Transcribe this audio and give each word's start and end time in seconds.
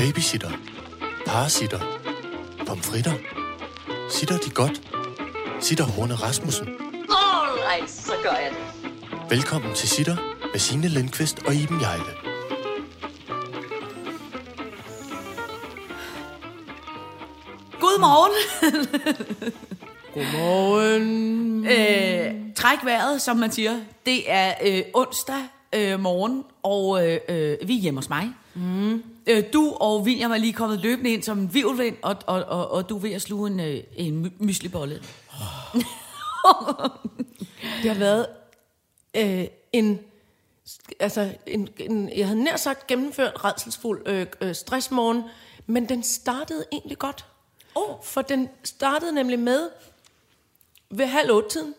Babysitter. 0.00 0.50
Parasitter. 1.26 1.80
Pomfritter. 2.66 3.12
Sitter 4.10 4.38
de 4.38 4.50
godt? 4.50 4.80
Sitter 5.60 5.84
Horne 5.84 6.14
Rasmussen. 6.14 6.68
Alright, 6.68 7.90
så 7.90 8.12
gør 8.22 8.30
jeg 8.30 8.50
det. 8.50 9.30
Velkommen 9.30 9.74
til 9.74 9.88
Sitter 9.88 10.16
med 10.52 10.60
Signe 10.60 10.88
Lindqvist 10.88 11.38
og 11.46 11.54
Iben 11.54 11.80
Jejle. 11.80 12.12
Godmorgen. 17.80 18.32
Godmorgen. 20.14 21.66
øh, 21.66 22.54
træk 22.54 22.78
vejret, 22.84 23.22
som 23.22 23.36
man 23.36 23.52
siger. 23.52 23.80
Det 24.06 24.30
er 24.30 24.54
øh, 24.66 24.82
onsdag 24.94 25.42
øh, 25.74 26.00
morgen, 26.00 26.44
og 26.62 27.08
øh, 27.08 27.20
øh, 27.28 27.68
vi 27.68 27.76
er 27.76 27.80
hjemme 27.80 27.98
hos 27.98 28.08
mig. 28.08 28.30
Mm. 28.54 29.02
Øh, 29.30 29.44
du 29.52 29.76
og 29.80 30.02
William 30.02 30.32
er 30.32 30.36
lige 30.36 30.52
kommet 30.52 30.80
løbende 30.80 31.10
ind 31.10 31.22
som 31.22 31.38
en 31.38 31.54
vivlvind, 31.54 31.96
og, 32.02 32.16
og, 32.26 32.44
og, 32.44 32.70
og 32.70 32.88
du 32.88 32.96
er 32.96 33.00
ved 33.00 33.12
at 33.12 33.22
sluge 33.22 33.50
en, 33.50 33.60
øh, 33.60 33.82
en 33.96 34.22
my- 34.22 34.32
myslibolle. 34.38 34.94
Det 37.82 37.90
har 37.90 37.98
været 37.98 38.26
øh, 39.16 39.44
en, 39.72 40.00
altså 41.00 41.34
en, 41.46 41.68
en, 41.78 42.08
jeg 42.16 42.26
havde 42.26 42.44
nær 42.44 42.56
sagt 42.56 42.86
gennemført 42.86 43.44
redselsfuld 43.44 44.02
øh, 44.06 44.26
øh, 44.40 44.54
stressmorgen, 44.54 45.22
men 45.66 45.88
den 45.88 46.02
startede 46.02 46.64
egentlig 46.72 46.98
godt. 46.98 47.24
Oh. 47.74 47.96
For 48.02 48.22
den 48.22 48.48
startede 48.64 49.12
nemlig 49.12 49.38
med 49.38 49.70
ved 50.90 51.06
halv 51.06 51.32
otte 51.32 51.48
tiden, 51.48 51.74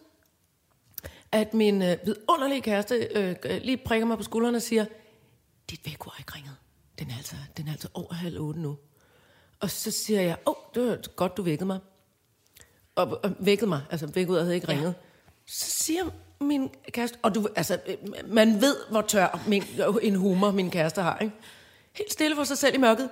at 1.32 1.54
min 1.54 1.82
øh, 1.82 1.98
vidunderlige 2.06 2.62
kæreste 2.62 2.96
øh, 2.96 3.36
lige 3.62 3.78
prikker 3.78 4.08
mig 4.08 4.18
på 4.18 4.24
skulderen 4.24 4.56
og 4.56 4.62
siger, 4.62 4.86
dit 5.70 5.86
vækord 5.86 6.14
er 6.14 6.20
ikke 6.20 6.36
ringet. 6.36 6.56
Den 7.02 7.10
er, 7.10 7.18
altså, 7.18 7.36
den 7.58 7.68
er 7.68 7.72
altså 7.72 7.88
over 7.94 8.14
halv 8.14 8.40
otte 8.40 8.60
nu. 8.60 8.78
Og 9.60 9.70
så 9.70 9.92
siger 9.92 10.22
jeg, 10.22 10.38
åh, 10.46 10.54
oh, 10.54 10.56
det 10.76 10.90
var 10.90 11.16
godt, 11.16 11.38
du 11.38 11.42
vækkede 11.42 11.66
mig. 11.66 11.80
Og, 12.96 13.20
og 13.24 13.32
vækkede 13.40 13.70
mig, 13.70 13.82
altså 13.90 14.08
vækket 14.08 14.34
ud 14.34 14.38
og 14.38 14.44
havde 14.44 14.56
ikke 14.56 14.68
ringet. 14.68 14.96
Så 15.46 15.84
siger 15.84 16.04
min 16.42 16.70
kæreste, 16.92 17.18
og 17.22 17.36
du, 17.36 17.48
altså, 17.56 17.80
man 18.26 18.62
ved, 18.62 18.76
hvor 18.90 19.02
tør 19.02 19.40
min, 19.48 19.64
en 20.02 20.16
humor 20.16 20.52
min 20.52 20.72
kæreste 20.72 21.02
har, 21.02 21.18
ikke? 21.18 21.36
Helt 21.94 22.14
stille 22.14 22.36
for 22.36 22.44
sig 22.44 22.58
selv 22.58 22.76
i 22.76 22.78
mørket. 22.78 23.10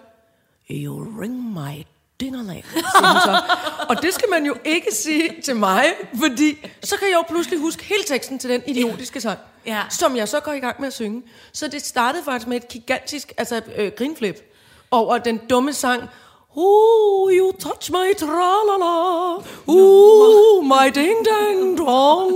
You 0.71 1.19
ring 1.21 1.53
my 1.53 1.85
hun 2.27 3.21
så. 3.25 3.41
Og 3.89 4.01
det 4.01 4.13
skal 4.13 4.29
man 4.29 4.45
jo 4.45 4.55
ikke 4.65 4.93
sige 4.93 5.41
til 5.43 5.55
mig, 5.55 5.85
fordi 6.19 6.67
så 6.83 6.97
kan 6.97 7.07
jeg 7.07 7.15
jo 7.15 7.21
pludselig 7.29 7.59
huske 7.59 7.83
hele 7.83 8.03
teksten 8.03 8.39
til 8.39 8.49
den 8.49 8.61
idiotiske 8.67 9.21
sang, 9.21 9.39
Ja. 9.65 9.81
som 9.89 10.15
jeg 10.15 10.27
så 10.27 10.39
går 10.39 10.51
i 10.51 10.59
gang 10.59 10.75
med 10.79 10.87
at 10.87 10.93
synge. 10.93 11.23
Så 11.53 11.67
det 11.67 11.85
startede 11.85 12.23
faktisk 12.23 12.47
med 12.47 12.57
et 12.57 12.67
gigantisk 12.67 13.33
altså, 13.37 13.61
øh, 13.77 13.91
grinflip 13.97 14.53
over 14.91 15.17
den 15.17 15.37
dumme 15.49 15.73
sang, 15.73 16.03
Ooh, 16.55 17.31
you 17.33 17.51
touch 17.51 17.91
my 17.91 18.13
tralala. 18.19 19.43
Ooh, 19.67 20.63
my 20.65 20.89
ding 20.95 21.25
dang 21.25 21.77
dong. 21.77 22.33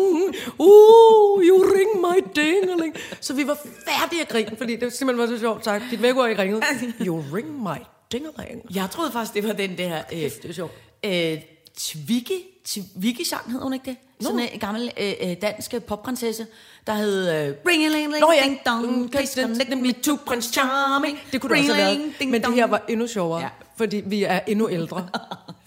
Ooh, 0.59 1.41
you 1.43 1.63
ring 1.75 2.01
my 2.01 2.23
dingeling. 2.35 2.95
Så 3.21 3.33
vi 3.33 3.47
var 3.47 3.57
færdige 3.87 4.21
at 4.21 4.27
grine, 4.29 4.57
fordi 4.57 4.75
det 4.75 4.93
simpelthen 4.93 5.29
var 5.29 5.35
så 5.35 5.39
sjovt 5.39 5.63
sagt. 5.65 5.83
Dit 5.91 6.01
vækord 6.01 6.29
ikke 6.29 6.41
ringet. 6.41 6.63
You 7.07 7.23
ring 7.33 7.63
my 7.63 7.77
dingeling. 8.13 8.61
Jeg 8.75 8.87
troede 8.91 9.11
faktisk, 9.11 9.33
det 9.33 9.47
var 9.47 9.53
den 9.53 9.77
der... 9.77 10.01
Øh, 10.13 10.19
Det 10.19 10.45
er 10.49 10.53
sjovt. 10.53 10.73
øh, 11.05 11.37
Twiggy, 11.77 12.39
Twiggy-sang 12.65 13.51
hed 13.51 13.59
hun 13.61 13.73
ikke 13.73 13.85
det? 13.85 13.97
Sådan 14.21 14.39
en 14.39 14.59
gammel 14.59 14.91
øh, 14.99 15.13
øh, 15.21 15.35
dansk 15.41 15.73
popprinsesse, 15.87 16.47
der 16.87 16.93
hed 16.93 17.47
øh, 17.47 17.55
Ring 17.67 17.85
a 17.85 17.87
ling 17.87 18.11
ling 18.11 18.23
ding 18.43 18.59
dong, 18.65 19.11
please 19.11 19.41
connect 19.41 19.77
me 19.77 19.91
to 19.91 20.15
Prince 20.25 20.53
Charming. 20.53 21.19
Det 21.31 21.41
kunne 21.41 21.55
det 21.55 21.59
også 21.59 21.73
have 21.73 21.97
været. 22.19 22.29
Men 22.31 22.43
det 22.43 22.53
her 22.53 22.67
var 22.67 22.81
endnu 22.89 23.07
sjovere, 23.07 23.41
ja. 23.41 23.49
fordi 23.77 24.01
vi 24.05 24.23
er 24.23 24.39
endnu 24.47 24.69
ældre. 24.69 25.07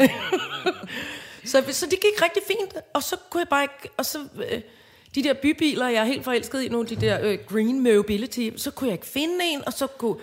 så, 1.45 1.65
så 1.71 1.87
det 1.87 2.01
gik 2.01 2.23
rigtig 2.23 2.43
fint, 2.47 2.75
og 2.95 3.03
så 3.03 3.17
kunne 3.31 3.41
jeg 3.41 3.49
bare 3.49 3.63
ikke... 3.63 3.95
Og 3.97 4.07
så, 4.07 4.19
øh, 4.51 4.61
de 5.15 5.23
der 5.23 5.35
bybiler, 5.35 5.89
jeg 5.89 6.01
er 6.01 6.05
helt 6.05 6.25
forelsket 6.25 6.63
i 6.63 6.69
nu, 6.69 6.83
de 6.83 6.97
der 6.97 7.19
øh, 7.23 7.39
green 7.49 7.81
mobility, 7.81 8.49
så 8.57 8.71
kunne 8.71 8.89
jeg 8.89 8.95
ikke 8.95 9.07
finde 9.07 9.35
en, 9.45 9.63
og 9.67 9.73
så 9.73 9.87
kunne... 9.87 10.17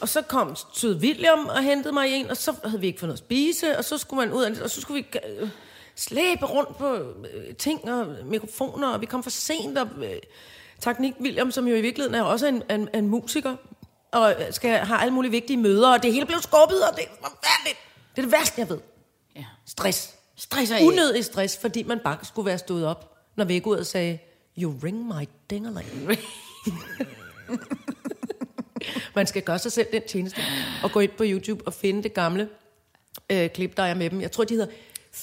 Og 0.00 0.08
så 0.08 0.22
kom 0.22 0.56
Sød 0.74 0.96
William 1.00 1.46
og 1.46 1.62
hentede 1.62 1.94
mig 1.94 2.10
i 2.10 2.12
en, 2.12 2.30
og 2.30 2.36
så 2.36 2.54
havde 2.64 2.80
vi 2.80 2.86
ikke 2.86 3.00
fået 3.00 3.08
noget 3.08 3.20
at 3.20 3.24
spise, 3.24 3.78
og 3.78 3.84
så 3.84 3.98
skulle 3.98 4.26
man 4.26 4.34
ud, 4.36 4.60
og 4.62 4.70
så 4.70 4.80
skulle 4.80 5.04
vi 5.04 5.18
øh, 5.40 5.48
slæbe 5.96 6.46
rundt 6.46 6.78
på 6.78 6.94
øh, 7.34 7.54
ting 7.58 7.92
og 7.92 8.06
mikrofoner, 8.24 8.88
og 8.88 9.00
vi 9.00 9.06
kom 9.06 9.22
for 9.22 9.30
sent, 9.30 9.78
og 9.78 9.88
øh, 9.96 10.16
tak 10.80 11.00
Nick 11.00 11.16
William, 11.20 11.50
som 11.50 11.68
jo 11.68 11.74
i 11.74 11.80
virkeligheden 11.80 12.14
er 12.14 12.22
også 12.22 12.46
en, 12.46 12.62
en, 12.70 12.88
en 12.94 13.08
musiker, 13.08 13.56
og 14.12 14.36
skal 14.50 14.78
have 14.78 15.00
alle 15.00 15.14
mulige 15.14 15.30
vigtige 15.30 15.56
møder, 15.56 15.92
og 15.92 16.02
det 16.02 16.12
hele 16.12 16.26
blev 16.26 16.38
skubbet, 16.42 16.88
og 16.88 16.96
det 16.96 17.04
er 17.04 17.08
forfærdeligt. 17.08 17.78
Det 18.16 18.18
er 18.18 18.22
det 18.22 18.32
værste, 18.32 18.60
jeg 18.60 18.68
ved. 18.68 18.78
Ja. 19.36 19.44
Stress. 19.66 20.14
Stresser 20.36 20.76
af. 20.76 20.82
Unødig 20.82 21.24
stress, 21.24 21.58
fordi 21.58 21.82
man 21.82 21.98
bare 21.98 22.18
skulle 22.22 22.46
være 22.46 22.58
stået 22.58 22.86
op, 22.86 23.16
når 23.36 23.44
vækkeuret 23.44 23.86
sagde, 23.86 24.18
you 24.58 24.74
ring 24.84 25.06
my 25.06 25.28
dingerling. 25.50 25.88
man 29.14 29.26
skal 29.26 29.42
gøre 29.42 29.58
sig 29.58 29.72
selv 29.72 29.86
den 29.92 30.02
tjeneste, 30.08 30.40
og 30.82 30.92
gå 30.92 31.00
ind 31.00 31.10
på 31.10 31.24
YouTube 31.26 31.66
og 31.66 31.74
finde 31.74 32.02
det 32.02 32.14
gamle 32.14 32.48
øh, 33.30 33.50
klip, 33.50 33.76
der 33.76 33.82
er 33.82 33.94
med 33.94 34.10
dem. 34.10 34.20
Jeg 34.20 34.32
tror, 34.32 34.44
de 34.44 34.54
hedder 34.54 34.72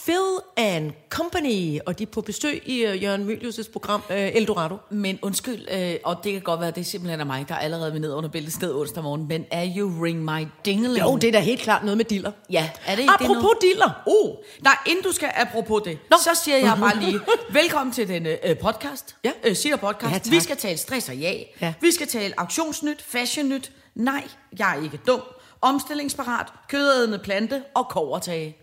Phil 0.05 0.39
and 0.57 0.91
Company, 1.09 1.79
og 1.85 1.99
de 1.99 2.03
er 2.03 2.07
på 2.07 2.21
besøg 2.21 2.61
i 2.65 2.85
øh, 2.85 3.03
Jørgen 3.03 3.29
Mylius' 3.29 3.71
program 3.71 4.01
øh, 4.09 4.31
Eldorado. 4.35 4.77
Men 4.89 5.19
undskyld, 5.21 5.65
øh, 5.71 5.95
og 6.03 6.17
det 6.23 6.31
kan 6.31 6.41
godt 6.41 6.59
være, 6.59 6.69
at 6.69 6.75
det 6.75 6.85
simpelthen 6.85 7.19
er 7.19 7.23
mig, 7.25 7.45
der 7.49 7.55
allerede 7.55 7.91
vil 7.91 8.01
ned 8.01 8.13
under 8.13 8.29
bæltet 8.29 8.53
sted 8.53 8.73
onsdag 8.75 9.03
morgen, 9.03 9.27
men 9.27 9.45
er 9.51 9.73
you 9.77 10.03
ring 10.03 10.23
my 10.25 10.47
dingeling? 10.65 11.05
Jo, 11.05 11.15
det 11.17 11.27
er 11.27 11.31
da 11.31 11.39
helt 11.39 11.61
klart 11.61 11.83
noget 11.83 11.97
med 11.97 12.05
diller. 12.05 12.31
Ja, 12.49 12.69
er 12.85 12.95
det 12.95 13.01
ikke 13.01 13.13
det 13.19 13.25
Apropos 13.25 13.41
noget? 13.43 13.57
diller. 13.61 14.01
Oh, 14.05 14.35
nej, 14.63 14.75
inden 14.87 15.03
du 15.03 15.11
skal 15.11 15.31
apropos 15.35 15.81
det, 15.85 15.97
Nå. 16.09 16.17
så 16.23 16.29
siger 16.43 16.57
jeg 16.57 16.77
bare 16.79 16.99
lige, 16.99 17.19
velkommen 17.61 17.93
til 17.93 18.07
denne 18.07 18.47
øh, 18.49 18.57
podcast, 18.57 19.15
Ja. 19.23 19.31
øh, 19.43 19.55
Sitter 19.55 19.77
Podcast. 19.77 20.13
Ja, 20.13 20.17
tak. 20.19 20.31
Vi 20.31 20.39
skal 20.39 20.57
tale 20.57 20.77
stress 20.77 21.09
og 21.09 21.15
ja. 21.15 21.33
Ja. 21.61 21.73
Vi 21.81 21.91
skal 21.91 22.07
tale 22.07 22.33
auktionsnyt, 22.39 23.01
fashionnyt, 23.01 23.71
nej, 23.95 24.23
jeg 24.59 24.77
er 24.77 24.83
ikke 24.83 24.99
dum, 25.07 25.21
omstillingsparat, 25.61 26.47
kødædende 26.69 27.19
plante 27.19 27.63
og 27.75 27.87
kovertage. 27.89 28.57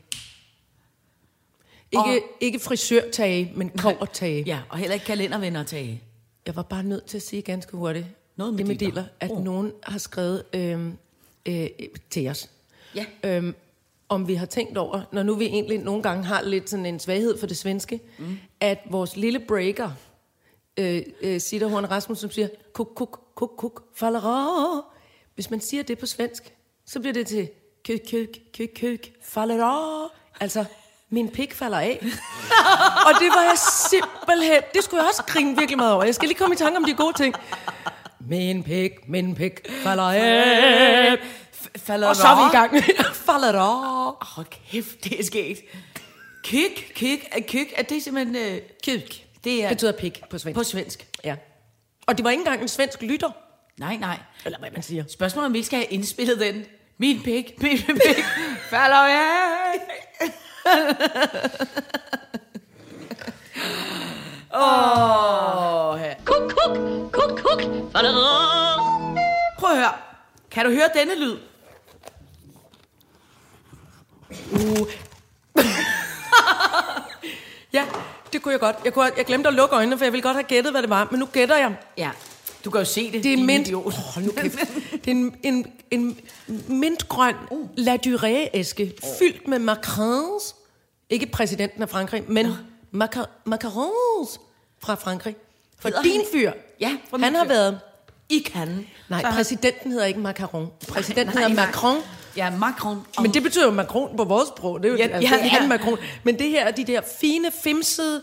Ikke, 1.93 2.03
Og- 2.05 2.19
ikke 2.41 2.59
frisørtage, 2.59 3.53
men 3.57 3.69
kovertage. 3.71 4.43
Ja, 4.47 4.61
og 4.69 4.79
heller 4.79 4.95
ikke 4.95 5.07
kalendervennertage. 5.07 6.03
Jeg 6.47 6.57
var 6.57 6.63
bare 6.63 6.83
nødt 6.83 7.05
til 7.05 7.17
at 7.17 7.23
sige 7.23 7.43
ganske 7.43 7.77
hurtigt, 7.77 8.07
Noget 8.37 8.53
med 8.55 8.59
det 8.59 8.67
med 8.67 8.77
diller, 8.77 9.05
at 9.21 9.31
Oh. 9.31 9.45
nogen 9.45 9.73
har 9.83 9.99
skrevet 9.99 10.45
øhm, 10.53 10.99
øh, 11.47 11.67
til 12.11 12.29
os, 12.29 12.51
Ja. 12.95 13.05
øhm, 13.25 13.55
om 14.09 14.29
vi 14.29 14.35
har 14.35 14.47
tænkt 14.47 14.79
over, 14.79 15.03
når 15.13 15.23
nu 15.23 15.35
vi 15.35 15.45
egentlig 15.47 15.79
nogle 15.79 16.03
gange 16.03 16.25
har 16.25 16.43
lidt 16.43 16.71
sådan 16.71 16.87
en 16.87 17.01
svaghed 17.01 17.39
for 17.39 17.47
det 17.47 17.57
svenske, 17.57 18.01
mm. 18.19 18.39
at 18.61 18.79
vores 18.91 19.17
lille 19.17 19.41
breaker, 19.49 19.91
øh, 20.77 21.03
øh, 21.21 21.41
Sitter 21.41 21.67
Horn 21.69 21.85
Rasmussen, 21.85 22.21
som 22.21 22.31
siger, 22.31 22.49
kuk, 22.73 22.93
kuk, 22.97 23.21
kuk, 23.35 23.51
kuk, 23.57 23.83
fallera. 23.95 24.83
Hvis 25.35 25.51
man 25.51 25.61
siger 25.61 25.83
det 25.83 25.99
på 25.99 26.07
svensk, 26.07 26.55
så 26.87 27.01
bliver 27.01 27.13
det 27.13 27.27
til 27.27 27.49
køk, 27.87 28.01
køk, 28.11 28.29
køk, 28.55 28.69
køk, 28.77 29.11
fallera. 29.23 30.09
Altså, 30.41 30.65
min 31.11 31.29
pik 31.29 31.55
falder 31.55 31.79
af. 31.79 31.99
Og 33.07 33.13
det 33.21 33.29
var 33.29 33.43
jeg 33.43 33.59
simpelthen... 33.91 34.63
Det 34.75 34.85
skulle 34.85 35.01
jeg 35.03 35.09
også 35.09 35.23
grine 35.23 35.57
virkelig 35.57 35.77
meget 35.79 35.93
over. 35.93 36.05
Jeg 36.05 36.15
skal 36.15 36.29
lige 36.29 36.39
komme 36.39 36.55
i 36.55 36.59
tanke 36.59 36.77
om 36.77 36.85
de 36.85 36.95
gode 36.95 37.17
ting. 37.17 37.35
Min 38.21 38.63
pik, 38.63 39.09
min 39.09 39.35
pik 39.35 39.61
falder 39.83 40.03
af. 40.03 41.19
Falder 41.77 42.09
Og 42.09 42.17
så 42.17 42.27
er 42.27 42.37
vi 42.37 42.43
i 42.49 42.57
gang. 42.57 42.85
falder 43.29 43.61
af. 43.61 44.15
Hold 44.21 44.47
kæft, 44.71 45.05
det 45.05 45.21
er 45.21 45.25
sket. 45.25 45.59
Kyk, 46.45 47.03
er 47.33 47.41
kyk, 47.49 47.73
er 47.77 47.83
det 47.83 48.03
simpelthen... 48.03 48.37
Øh, 48.37 48.61
Kyk. 48.85 49.25
det 49.45 49.65
er 49.65 49.69
betyder 49.69 49.93
pik 49.93 50.23
på 50.31 50.39
svensk. 50.39 50.57
på 50.57 50.65
svensk. 50.65 51.07
Ja. 51.25 51.37
Og 52.07 52.17
det 52.17 52.25
var 52.25 52.31
ikke 52.31 52.41
engang 52.41 52.63
en 52.63 52.69
svensk 52.69 53.03
lytter. 53.03 53.31
Nej, 53.79 53.97
nej. 53.97 54.19
Eller 54.45 54.59
hvad 54.59 54.71
man 54.71 54.83
siger. 54.83 55.05
Spørgsmålet 55.09 55.47
om 55.47 55.53
vi 55.53 55.59
ikke 55.59 55.67
skal 55.67 55.79
have 55.79 55.89
indspillet 55.89 56.41
den. 56.41 56.65
Min 56.99 57.23
pik, 57.23 57.63
min 57.63 57.79
pik, 57.79 58.25
falder 58.71 58.97
af. 58.97 59.98
Åh. 64.55 65.99
Kuk, 66.25 66.53
kuk, 66.57 66.77
kuk, 67.13 67.39
kuk. 67.39 67.61
Prøv 69.59 69.71
at 69.71 69.77
høre. 69.77 69.93
Kan 70.51 70.65
du 70.65 70.71
høre 70.71 70.89
denne 70.95 71.15
lyd? 71.15 71.37
Uh. 74.53 74.89
ja, 77.73 77.85
det 78.33 78.43
kunne 78.43 78.53
jeg 78.53 78.61
godt. 78.61 78.77
Jeg, 78.85 78.93
kunne, 78.93 79.11
jeg 79.17 79.27
glemte 79.27 79.49
at 79.49 79.55
lukke 79.55 79.77
øjnene, 79.77 79.99
for 79.99 80.05
jeg 80.05 80.13
ville 80.13 80.23
godt 80.23 80.37
have 80.37 80.45
gættet, 80.45 80.73
hvad 80.73 80.83
det 80.83 80.91
var. 80.91 81.09
Men 81.11 81.21
nu 81.21 81.27
gætter 81.27 81.57
jeg. 81.57 81.77
Ja. 81.97 82.11
Du 82.65 82.71
kan 82.71 82.81
jo 82.81 82.85
se 82.85 83.13
det. 83.13 83.25
Det 83.25 83.33
er 83.33 83.37
mint. 83.37 83.75
Oh, 83.75 83.93
nu 84.23 84.31
kæft. 84.37 84.59
Det 84.93 85.07
er 85.07 85.11
en, 85.11 85.37
en, 85.43 85.67
en 85.91 86.19
mintgrøn 86.69 87.35
uh. 87.51 87.69
La 87.77 87.97
Durée-æske, 88.07 88.93
fyldt 89.19 89.49
med 89.49 89.59
macarons. 89.59 90.55
Ikke 91.11 91.27
præsidenten 91.27 91.83
af 91.83 91.89
Frankrig, 91.89 92.23
men 92.29 92.47
maca- 92.95 93.29
macarons 93.45 94.41
fra 94.83 94.95
Frankrig. 94.95 95.37
For 95.79 95.89
Hedder 95.89 96.03
din 96.03 96.13
han- 96.13 96.25
fyr, 96.33 96.53
Ja, 96.81 96.97
fra 97.11 97.19
han 97.19 97.35
har 97.35 97.45
fyr. 97.45 97.49
været 97.49 97.81
i 98.29 98.45
Cannes. 98.53 98.87
Nej, 99.09 99.23
han- 99.23 99.33
præsidenten 99.35 99.91
hedder 99.93 100.07
ikke 100.07 100.21
Macron. 100.21 100.71
Præsidenten 100.89 101.35
Nej, 101.35 101.43
hedder 101.49 101.57
nej. 101.57 101.67
Macron. 101.67 101.97
Ja, 102.37 102.51
Macron. 102.51 103.07
Og, 103.17 103.23
Men 103.23 103.35
det 103.35 103.43
betyder 103.43 103.65
jo 103.65 103.71
Macron 103.71 104.17
på 104.17 104.25
vores 104.25 104.49
sprog. 104.49 104.83
Det 104.83 104.89
er 104.89 104.93
jo 104.93 104.97
Ja, 104.99 105.07
ja, 105.07 105.15
altså, 105.15 105.35
ja, 105.35 105.49
han 105.49 105.63
ja. 105.63 105.69
Macron. 105.69 105.99
Men 106.25 106.39
det 106.39 106.49
her 106.51 106.65
er 106.67 106.71
de 106.71 106.85
der 106.85 107.01
fine, 107.21 107.51
fimsede, 107.63 108.23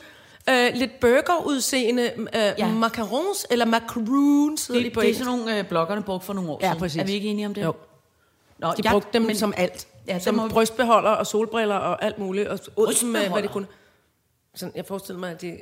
øh, 0.49 0.71
lidt 0.75 0.99
burgerudseende 0.99 2.03
øh, 2.17 2.19
Ja. 2.33 2.53
ja. 2.57 2.67
macarons, 2.67 3.45
eller 3.49 3.65
macaroons, 3.65 4.67
det, 4.67 4.85
de 4.85 4.89
på 4.89 5.01
det 5.01 5.09
er 5.09 5.13
sådan 5.13 5.25
nogle 5.25 5.57
øh, 5.59 5.65
bloggerne 5.67 6.03
brugte 6.03 6.25
for 6.25 6.33
nogle 6.33 6.49
år 6.51 6.59
Ja, 6.61 6.67
siden. 6.67 6.79
præcis. 6.79 7.01
Er 7.01 7.05
vi 7.05 7.11
ikke 7.13 7.27
enige 7.27 7.45
om 7.45 7.53
det? 7.53 7.63
Jo. 7.63 7.73
Nå, 8.57 8.73
De 8.77 8.83
brugte 8.89 9.09
dem 9.13 9.21
men, 9.21 9.35
som 9.37 9.53
alt. 9.57 9.87
Ja, 10.07 10.13
Ja, 10.13 10.19
som 10.19 10.35
må 10.35 10.47
brystbeholder 10.47 11.09
og 11.09 11.27
solbriller 11.27 11.75
og 11.75 12.03
alt 12.03 12.19
muligt. 12.19 12.47
Og 12.47 12.59
ud 12.77 13.05
med, 13.05 13.29
hvad 13.29 13.41
det 13.41 13.51
kunne. 13.51 13.67
Sådan, 14.55 14.71
jeg 14.75 14.85
forestiller 14.85 15.19
mig, 15.19 15.31
at 15.31 15.41
det, 15.41 15.57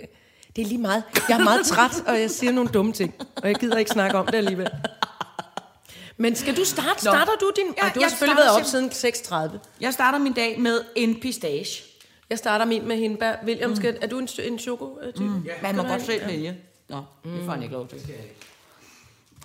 det 0.55 0.61
er 0.61 0.65
lige 0.65 0.77
meget. 0.81 1.03
Jeg 1.29 1.39
er 1.39 1.43
meget 1.43 1.65
træt, 1.71 2.03
og 2.07 2.19
jeg 2.19 2.31
siger 2.31 2.51
nogle 2.51 2.69
dumme 2.69 2.93
ting. 2.93 3.13
Og 3.35 3.47
jeg 3.47 3.55
gider 3.55 3.77
ikke 3.77 3.91
snakke 3.91 4.17
om 4.17 4.25
det 4.25 4.35
alligevel. 4.35 4.69
Men 6.17 6.35
skal 6.35 6.57
du 6.57 6.65
starte? 6.65 7.05
Nå. 7.05 7.11
Starter 7.11 7.31
du 7.39 7.51
din... 7.55 7.65
Ja, 7.77 7.85
Ja, 7.85 7.89
du 7.89 7.99
har 7.99 8.01
jeg 8.01 8.09
selvfølgelig 8.09 8.43
starter 8.43 8.79
været 8.79 8.89
op 8.89 9.11
siden 9.31 9.51
6.30. 9.53 9.57
Jeg 9.81 9.93
starter 9.93 10.19
min 10.19 10.33
dag 10.33 10.59
med 10.59 10.81
en 10.95 11.19
pistache. 11.19 11.83
Jeg 12.29 12.37
starter 12.37 12.65
min 12.65 12.87
med 12.87 12.97
hindbær. 12.97 13.35
William, 13.45 13.75
skal, 13.75 13.97
er 14.01 14.07
du 14.07 14.19
en, 14.19 14.27
en 14.43 14.59
choko-type? 14.59 15.23
Mm. 15.23 15.43
Ja, 15.45 15.51
Man 15.61 15.75
må 15.75 15.83
godt 15.83 16.01
selv 16.01 16.27
vælge. 16.27 16.57
Nå, 16.89 17.01
det 17.23 17.41
får 17.45 17.51
han 17.51 17.63
ikke 17.63 17.75
lov 17.75 17.87
til. 17.87 17.97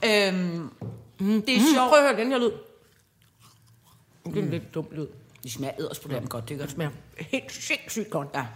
Øhm, 0.04 0.70
det 1.18 1.56
er 1.56 1.60
sjovt. 1.74 1.88
Prøv 1.88 1.98
at 1.98 2.04
høre 2.08 2.24
den 2.24 2.32
her 2.32 2.38
lyd. 2.38 2.50
Det 4.34 4.38
er 4.38 4.42
en 4.42 4.50
lidt 4.50 4.74
dum 4.74 4.86
lyd. 4.92 5.06
De 5.42 5.52
smager 5.52 5.74
edderspoderende 5.78 6.28
godt, 6.28 6.48
det 6.48 6.58
gør 6.58 6.64
Det 6.64 6.74
smager 6.74 6.90
helt 7.16 7.52
sindssygt 7.52 8.10
godt. 8.10 8.28
Ja. 8.34 8.46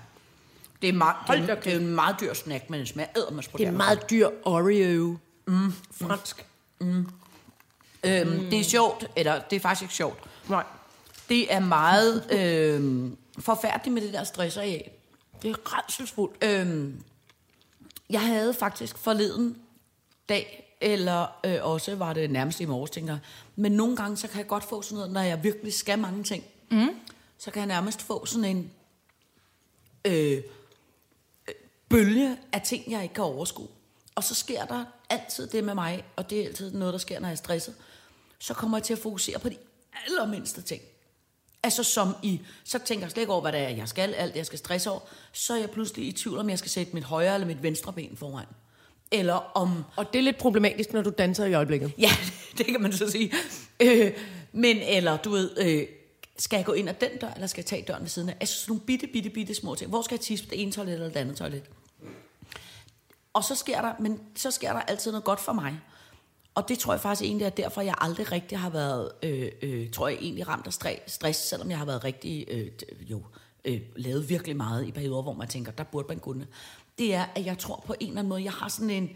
Det 0.83 0.89
er, 0.89 0.93
meget, 0.93 1.17
det, 1.21 1.27
Hold 1.27 1.47
da 1.47 1.53
er, 1.53 1.61
det 1.61 1.73
er 1.73 1.77
en 1.77 1.95
meget 1.95 2.17
dyr 2.21 2.35
snack, 2.35 2.71
men 2.71 2.81
det 2.81 2.89
smager 2.89 3.09
Det 3.57 3.65
er 3.65 3.69
en 3.69 3.77
meget 3.77 4.11
dyr 4.11 4.29
Oreo. 4.45 5.17
Mm. 5.47 5.73
Fransk. 5.91 6.47
Øhm, 6.81 7.07
Det 8.51 8.61
er 8.61 8.65
sjovt, 8.65 9.11
eller 9.17 9.41
det 9.51 9.57
er 9.57 9.61
faktisk 9.61 9.83
ikke 9.83 9.95
sjovt. 9.95 10.19
Nej. 10.49 10.65
Det 11.29 11.53
er 11.55 11.61
meget 11.61 12.33
øhm, 12.33 13.17
forfærdeligt 13.39 13.95
med 13.95 14.03
det 14.03 14.13
der 14.13 14.25
stresser 14.25 14.61
af. 14.61 14.93
Det 15.43 15.51
er 15.51 15.79
redselsfuldt. 15.79 16.45
Øhm, 16.45 17.03
jeg 18.11 18.21
havde 18.21 18.55
faktisk 18.55 18.99
forleden 18.99 19.57
dag, 20.29 20.72
eller 20.83 21.27
øh, 21.45 21.59
også 21.63 21.95
var 21.95 22.13
det 22.13 22.31
nærmest 22.31 22.61
i 22.61 22.65
morges, 22.65 22.91
tænker. 22.91 23.19
Men 23.57 23.73
nogle 23.73 23.97
gange, 23.97 24.17
så 24.17 24.29
kan 24.29 24.39
jeg 24.39 24.47
godt 24.47 24.65
få 24.65 24.83
sådan 24.83 24.97
noget, 24.97 25.11
når 25.11 25.21
jeg 25.21 25.45
virkelig 25.45 25.73
skal 25.73 25.99
mange 25.99 26.25
ting. 26.25 26.45
Mm. 26.71 26.89
Så 27.39 27.51
kan 27.51 27.61
jeg 27.61 27.67
nærmest 27.67 28.03
få 28.03 28.27
sådan 28.27 28.45
en 28.45 28.71
øh, 30.05 30.43
øh, 31.49 31.55
bølge 31.89 32.37
af 32.53 32.63
ting, 32.63 32.91
jeg 32.91 33.03
ikke 33.03 33.15
kan 33.15 33.25
overskue. 33.25 33.69
Og 34.15 34.25
så 34.25 34.35
sker 34.35 34.65
der 34.65 34.85
altid 35.11 35.47
det 35.47 35.65
med 35.65 35.75
mig, 35.75 36.05
og 36.17 36.31
det 36.31 36.41
er 36.41 36.47
altid 36.47 36.73
noget, 36.73 36.93
der 36.93 36.99
sker, 36.99 37.21
når 37.21 37.29
jeg 37.29 37.33
er 37.33 37.37
stresset. 37.37 37.75
Så 38.39 38.55
kommer 38.55 38.79
jeg 38.79 38.85
til 38.85 38.93
at 38.93 38.99
fokusere 38.99 39.39
på 39.39 39.49
de 39.49 39.57
allermindste 40.07 40.63
ting. 40.63 40.83
Altså 41.63 41.83
som 41.83 42.17
i, 42.23 42.41
så 42.65 42.79
tænker 42.79 43.05
jeg 43.05 43.11
slet 43.11 43.23
ikke 43.23 43.33
over, 43.33 43.41
hvad 43.41 43.53
det 43.53 43.61
er, 43.61 43.69
jeg 43.69 43.89
skal, 43.89 44.15
alt 44.15 44.33
det, 44.33 44.39
jeg 44.39 44.47
skal 44.47 44.59
stresse 44.59 44.91
over. 44.91 45.01
Så 45.33 45.55
er 45.55 45.59
jeg 45.59 45.71
pludselig 45.71 46.07
i 46.07 46.13
tvivl, 46.13 46.39
om 46.39 46.51
jeg 46.51 46.59
skal 46.59 46.71
sætte 46.71 46.95
mit 46.95 47.05
højre 47.05 47.35
eller 47.35 47.47
mit 47.47 47.63
venstre 47.63 47.93
ben 47.93 48.17
foran. 48.17 48.47
Eller 49.13 49.35
om, 49.55 49.85
Og 49.97 50.13
det 50.13 50.19
er 50.19 50.23
lidt 50.23 50.39
problematisk, 50.39 50.93
når 50.93 51.03
du 51.03 51.11
danser 51.19 51.45
i 51.45 51.55
øjeblikket. 51.55 51.93
ja, 51.99 52.11
det 52.59 52.67
kan 52.67 52.81
man 52.83 52.93
så 52.93 53.11
sige. 53.11 53.33
Øh, 53.83 54.13
men 54.53 54.77
eller, 54.77 55.17
du 55.17 55.31
ved, 55.31 55.51
øh, 55.59 55.87
skal 56.39 56.57
jeg 56.57 56.65
gå 56.67 56.73
ind 56.73 56.89
ad 56.89 56.95
den 57.01 57.11
dør, 57.21 57.31
eller 57.35 57.47
skal 57.47 57.61
jeg 57.61 57.67
tage 57.67 57.85
døren 57.89 58.03
ved 58.03 58.09
siden 58.09 58.29
af? 58.29 58.37
Altså 58.41 58.55
sådan 58.61 58.71
nogle 58.73 58.87
bitte, 58.87 59.07
bitte, 59.07 59.31
bitte 59.31 59.55
små 59.55 59.75
ting. 59.75 59.91
Hvor 59.91 60.03
skal 60.03 60.15
jeg 60.15 60.21
tisse 60.21 60.45
det 60.51 60.63
ene 60.63 60.73
toilet 60.73 60.95
eller 60.95 61.09
det 61.09 61.17
andet 61.17 61.37
toilet? 61.37 61.63
Og 63.33 63.45
så 63.45 63.55
sker 63.55 63.81
der, 63.83 63.93
men 64.01 64.21
så 64.37 64.51
sker 64.51 64.73
der 64.73 64.81
altid 64.81 65.11
noget 65.11 65.25
godt 65.25 65.41
for 65.41 65.53
mig. 65.53 65.81
Og 66.55 66.69
det 66.69 66.79
tror 66.79 66.93
jeg 66.93 67.01
faktisk 67.01 67.27
egentlig 67.29 67.45
er 67.45 67.51
derfor, 67.51 67.81
jeg 67.81 67.95
aldrig 67.99 68.33
rigtig 68.33 68.59
har 68.59 68.71
været, 68.71 69.13
øh, 69.23 69.49
øh, 69.63 69.91
tror 69.91 70.09
jeg 70.09 70.19
egentlig 70.21 70.49
ramt 70.49 70.67
af 70.67 70.71
stre- 70.73 71.03
stress, 71.07 71.39
selvom 71.49 71.71
jeg 71.71 71.79
har 71.79 71.85
været 71.85 72.05
rigtig, 72.05 72.45
øh, 72.49 72.67
jo, 73.01 73.23
øh, 73.65 73.81
lavet 73.97 74.29
virkelig 74.29 74.57
meget 74.57 74.87
i 74.87 74.91
perioder, 74.93 75.23
hvor 75.23 75.33
man 75.33 75.49
tænker, 75.49 75.73
der 75.73 75.85
burde 75.85 76.09
man 76.09 76.19
kunne. 76.19 76.47
Det 76.99 77.15
er, 77.15 77.27
at 77.35 77.47
jeg 77.47 77.59
tror 77.59 77.83
på 77.87 77.95
en 78.01 78.09
eller 78.09 78.19
anden 78.19 78.29
måde, 78.29 78.45
jeg 78.45 78.53
har 78.53 78.69
sådan 78.69 78.91
en 78.91 79.11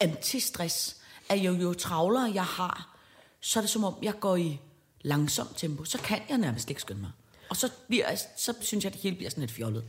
antistress, 0.00 0.96
at 1.28 1.38
jo, 1.38 1.52
jo 1.52 1.74
travlere 1.74 2.30
jeg 2.34 2.44
har, 2.44 2.96
så 3.40 3.58
er 3.58 3.60
det 3.60 3.70
som 3.70 3.84
om, 3.84 3.94
jeg 4.02 4.20
går 4.20 4.36
i 4.36 4.60
langsomt 5.02 5.56
tempo, 5.56 5.84
så 5.84 5.98
kan 5.98 6.18
jeg 6.28 6.38
nærmest 6.38 6.70
ikke 6.70 6.80
skynde 6.80 7.00
mig. 7.00 7.10
Og 7.50 7.56
så, 7.56 7.70
bliver, 7.88 8.06
så 8.36 8.54
synes 8.60 8.84
jeg, 8.84 8.90
at 8.90 8.94
det 8.94 9.02
hele 9.02 9.16
bliver 9.16 9.30
sådan 9.30 9.40
lidt 9.40 9.50
fjollet. 9.50 9.84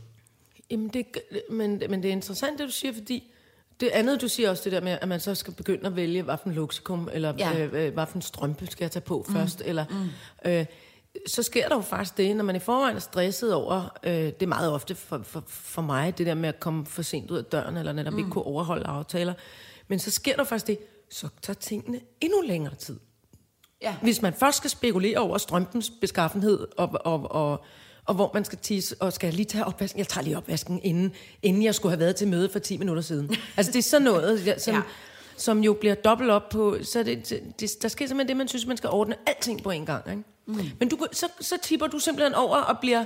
Jamen, 0.70 0.88
det, 0.88 1.06
men, 1.50 1.82
men 1.88 2.02
det 2.02 2.08
er 2.08 2.12
interessant, 2.12 2.58
det 2.58 2.66
du 2.66 2.72
siger, 2.72 2.92
fordi 2.92 3.32
det 3.80 3.88
andet, 3.88 4.20
du 4.20 4.28
siger 4.28 4.50
også 4.50 4.64
det 4.64 4.72
der 4.72 4.80
med, 4.80 4.98
at 5.02 5.08
man 5.08 5.20
så 5.20 5.34
skal 5.34 5.54
begynde 5.54 5.86
at 5.86 5.96
vælge, 5.96 6.22
hvad 6.22 6.36
for 6.42 6.48
en 6.48 6.54
luxikum, 6.54 7.08
eller 7.12 7.34
Ja. 7.38 7.58
øh, 7.58 7.86
øh, 7.86 7.94
hvad 7.94 8.06
for 8.06 8.16
en 8.16 8.22
strømpe 8.22 8.66
skal 8.66 8.84
jeg 8.84 8.90
tage 8.90 9.00
på 9.02 9.24
mm. 9.28 9.34
først, 9.34 9.62
eller... 9.64 9.84
Mm. 9.90 10.50
Øh, 10.50 10.66
så 11.26 11.42
sker 11.42 11.68
der 11.68 11.74
jo 11.74 11.80
faktisk 11.80 12.16
det, 12.16 12.36
når 12.36 12.44
man 12.44 12.56
i 12.56 12.58
forvejen 12.58 12.96
er 12.96 13.00
stresset 13.00 13.54
over, 13.54 13.98
øh, 14.02 14.12
det 14.12 14.42
er 14.42 14.46
meget 14.46 14.72
ofte 14.72 14.94
for, 14.94 15.20
for, 15.22 15.44
for 15.46 15.82
mig, 15.82 16.18
det 16.18 16.26
der 16.26 16.34
med 16.34 16.48
at 16.48 16.60
komme 16.60 16.86
for 16.86 17.02
sent 17.02 17.30
ud 17.30 17.38
af 17.38 17.44
døren, 17.44 17.76
eller 17.76 17.92
netop 17.92 18.12
mm. 18.12 18.18
ikke 18.18 18.30
kunne 18.30 18.44
overholde 18.44 18.86
aftaler. 18.86 19.34
Men 19.88 19.98
så 19.98 20.10
sker 20.10 20.36
der 20.36 20.44
faktisk 20.44 20.66
det, 20.66 20.78
så 21.10 21.28
tager 21.42 21.54
tingene 21.54 22.00
endnu 22.20 22.40
længere 22.40 22.74
tid. 22.74 23.00
Ja. 23.82 23.96
Hvis 24.02 24.22
man 24.22 24.34
først 24.34 24.56
skal 24.56 24.70
spekulere 24.70 25.18
over 25.18 25.38
strømpens 25.38 25.92
beskaffenhed, 26.00 26.66
og, 26.76 26.90
og, 27.04 27.30
og, 27.30 27.64
og 28.04 28.14
hvor 28.14 28.30
man 28.34 28.44
skal 28.44 28.58
tisse, 28.58 28.96
og 29.00 29.12
skal 29.12 29.26
jeg 29.26 29.34
lige 29.34 29.46
tage 29.46 29.64
opvasken? 29.64 29.98
Jeg 29.98 30.08
tager 30.08 30.24
lige 30.24 30.36
opvasken, 30.36 30.80
inden, 30.82 31.12
inden 31.42 31.62
jeg 31.62 31.74
skulle 31.74 31.90
have 31.90 32.00
været 32.00 32.16
til 32.16 32.28
møde 32.28 32.48
for 32.48 32.58
10 32.58 32.76
minutter 32.76 33.02
siden. 33.02 33.30
altså 33.56 33.72
det 33.72 33.78
er 33.78 33.82
sådan 33.82 34.04
noget, 34.04 34.46
ja, 34.46 34.58
som, 34.58 34.74
ja. 34.74 34.82
som 35.36 35.64
jo 35.64 35.72
bliver 35.72 35.94
dobbelt 35.94 36.30
op 36.30 36.48
på, 36.48 36.76
så 36.82 37.02
det, 37.02 37.30
det, 37.60 37.82
der 37.82 37.88
sker 37.88 38.06
simpelthen 38.06 38.28
det, 38.28 38.36
man 38.36 38.48
synes, 38.48 38.66
man 38.66 38.76
skal 38.76 38.90
ordne 38.90 39.16
alting 39.26 39.62
på 39.62 39.70
en 39.70 39.86
gang. 39.86 40.10
Ikke? 40.10 40.22
Mm. 40.50 40.70
Men 40.78 40.88
du, 40.88 41.06
så, 41.12 41.28
så 41.40 41.58
tipper 41.62 41.86
du 41.86 41.98
simpelthen 41.98 42.34
over 42.34 42.56
og 42.56 42.78
bliver 42.78 43.04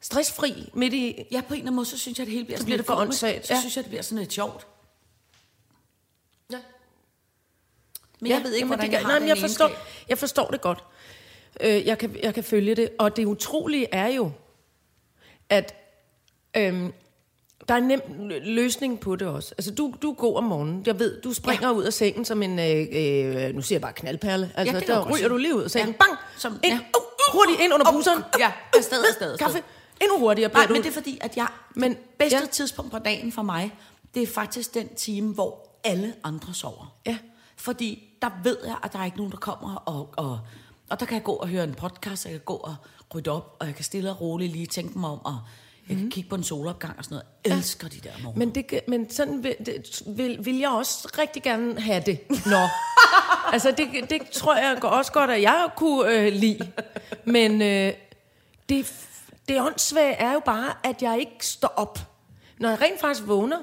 stressfri 0.00 0.70
midt 0.74 0.94
i... 0.94 1.24
Ja, 1.30 1.40
på 1.40 1.46
en 1.46 1.52
eller 1.52 1.62
anden 1.62 1.74
måde, 1.74 1.86
så 1.86 1.98
synes 1.98 2.18
jeg, 2.18 2.24
at 2.24 2.26
det 2.26 2.32
hele 2.32 2.44
bliver 2.44 2.58
Så 2.58 2.60
sådan 2.60 2.66
bliver 2.66 2.76
lidt 2.76 2.86
det 2.86 2.94
for 2.94 3.00
åndssvagt, 3.00 3.46
Så 3.46 3.54
ja. 3.54 3.60
synes 3.60 3.76
jeg, 3.76 3.84
det 3.84 3.90
bliver 3.90 4.02
sådan 4.02 4.18
lidt 4.18 4.32
sjovt. 4.32 4.66
Ja. 6.52 6.58
Men 8.20 8.30
jeg 8.30 8.42
ved 8.42 8.52
ikke, 8.52 8.66
hvordan 8.66 8.86
det 8.86 8.92
jeg 8.92 9.00
har 9.00 9.08
nej, 9.08 9.18
men 9.18 9.28
jeg 9.28 9.38
forstår, 9.38 9.64
egenskab. 9.64 10.08
jeg 10.08 10.18
forstår 10.18 10.50
det 10.50 10.60
godt. 10.60 10.84
Øh, 11.60 11.86
jeg, 11.86 11.98
kan, 11.98 12.16
jeg 12.22 12.34
kan 12.34 12.44
følge 12.44 12.74
det. 12.74 12.88
Og 12.98 13.16
det 13.16 13.24
utrolige 13.24 13.94
er 13.94 14.06
jo, 14.06 14.32
at 15.48 15.74
øhm, 16.56 16.92
der 17.68 17.74
er 17.74 17.78
en 17.78 17.84
nem 17.88 18.00
lø- 18.18 18.38
løsning 18.50 19.00
på 19.00 19.16
det 19.16 19.28
også. 19.28 19.54
Altså, 19.58 19.70
du, 19.74 19.94
du 20.02 20.10
er 20.10 20.14
god 20.14 20.36
om 20.36 20.44
morgenen. 20.44 20.82
Jeg 20.86 20.98
ved, 20.98 21.20
du 21.20 21.32
springer 21.32 21.68
ja. 21.68 21.74
ud 21.74 21.82
af 21.84 21.92
sengen 21.92 22.24
som 22.24 22.42
en, 22.42 22.58
øh, 22.58 22.86
øh, 22.92 23.54
nu 23.54 23.62
siger 23.62 23.76
jeg 23.76 23.80
bare 23.80 23.92
knaldperle. 23.92 24.50
Altså, 24.54 24.74
Ja, 24.74 24.80
det 24.80 24.88
der 24.88 25.10
ryger 25.14 25.28
du 25.28 25.36
lige 25.36 25.54
ud 25.56 25.62
af 25.62 25.70
sengen. 25.70 25.88
Ja. 26.00 26.04
Bang! 26.06 26.18
Som- 26.38 26.52
ind, 26.62 26.72
ja. 26.72 26.78
uh, 26.78 27.02
uh, 27.02 27.38
hurtigt 27.38 27.60
ind 27.60 27.72
under 27.74 27.92
buseren. 27.92 28.22
Ja, 28.38 28.52
afsted, 28.76 28.98
afsted, 29.08 29.30
afsted. 29.32 29.38
Kaffe. 29.38 29.62
Endnu 30.00 30.18
hurtigere 30.18 30.48
bliver 30.48 30.60
Nej, 30.60 30.66
du. 30.66 30.72
men 30.72 30.82
det 30.82 30.88
er 30.88 30.92
fordi, 30.92 31.18
at 31.20 31.36
jeg... 31.36 31.46
Men- 31.74 31.82
Men 31.90 31.98
bedste 32.18 32.38
ja. 32.38 32.46
tidspunkt 32.46 32.90
på 32.92 32.98
dagen 32.98 33.32
for 33.32 33.42
mig, 33.42 33.72
det 34.14 34.22
er 34.22 34.26
faktisk 34.26 34.74
den 34.74 34.88
time, 34.94 35.34
hvor 35.34 35.68
alle 35.84 36.14
andre 36.24 36.54
sover. 36.54 36.96
Ja. 37.06 37.18
Fordi 37.56 38.04
der 38.22 38.30
ved 38.44 38.56
jeg, 38.64 38.76
at 38.82 38.92
der 38.92 38.98
er 38.98 39.04
ikke 39.04 39.16
nogen, 39.16 39.32
der 39.32 39.38
kommer, 39.38 39.74
og, 39.74 40.10
og, 40.16 40.40
og 40.90 41.00
der 41.00 41.06
kan 41.06 41.14
jeg 41.14 41.24
gå 41.24 41.32
og 41.32 41.48
høre 41.48 41.64
en 41.64 41.74
podcast, 41.74 42.24
og 42.26 42.30
jeg 42.32 42.38
kan 42.40 42.44
gå 42.44 42.54
og 42.54 42.74
rydde 43.14 43.30
op, 43.30 43.56
og 43.60 43.66
jeg 43.66 43.74
kan 43.74 43.84
stille 43.84 44.10
og 44.10 44.20
roligt 44.20 44.52
lige 44.52 44.66
tænke 44.66 44.98
mig 44.98 45.10
om, 45.10 45.24
og 45.26 45.38
jeg 45.88 45.96
kan 45.96 46.10
kigge 46.10 46.28
på 46.30 46.34
en 46.36 46.44
solopgang 46.44 46.98
og 46.98 47.04
sådan 47.04 47.14
noget. 47.14 47.26
Jeg 47.44 47.56
elsker 47.56 47.88
de 47.88 48.00
der 48.00 48.10
morgener. 48.22 48.38
Men, 48.38 48.54
det, 48.54 48.66
kan- 48.66 48.80
men 48.88 49.10
sådan 49.10 49.44
vil, 49.44 49.56
det, 49.66 50.02
vil, 50.06 50.44
vil 50.44 50.58
jeg 50.58 50.70
også 50.70 51.08
rigtig 51.18 51.42
gerne 51.42 51.80
have 51.80 52.02
det. 52.06 52.18
Nå. 52.46 52.56
altså, 53.52 53.70
det, 53.70 54.10
det 54.10 54.30
tror 54.30 54.54
jeg 54.56 54.84
også 54.84 55.12
godt, 55.12 55.30
at 55.30 55.42
jeg 55.42 55.68
kunne 55.76 56.10
øh, 56.12 56.32
lide. 56.32 56.72
Men 57.24 57.62
øh, 57.62 57.92
det, 58.68 58.92
det 59.48 59.60
åndssvage 59.60 60.12
er 60.12 60.32
jo 60.32 60.40
bare, 60.44 60.72
at 60.84 61.02
jeg 61.02 61.18
ikke 61.20 61.46
står 61.46 61.72
op. 61.76 61.98
Når 62.58 62.68
jeg 62.68 62.80
rent 62.80 63.00
faktisk 63.00 63.26
vågner, 63.28 63.58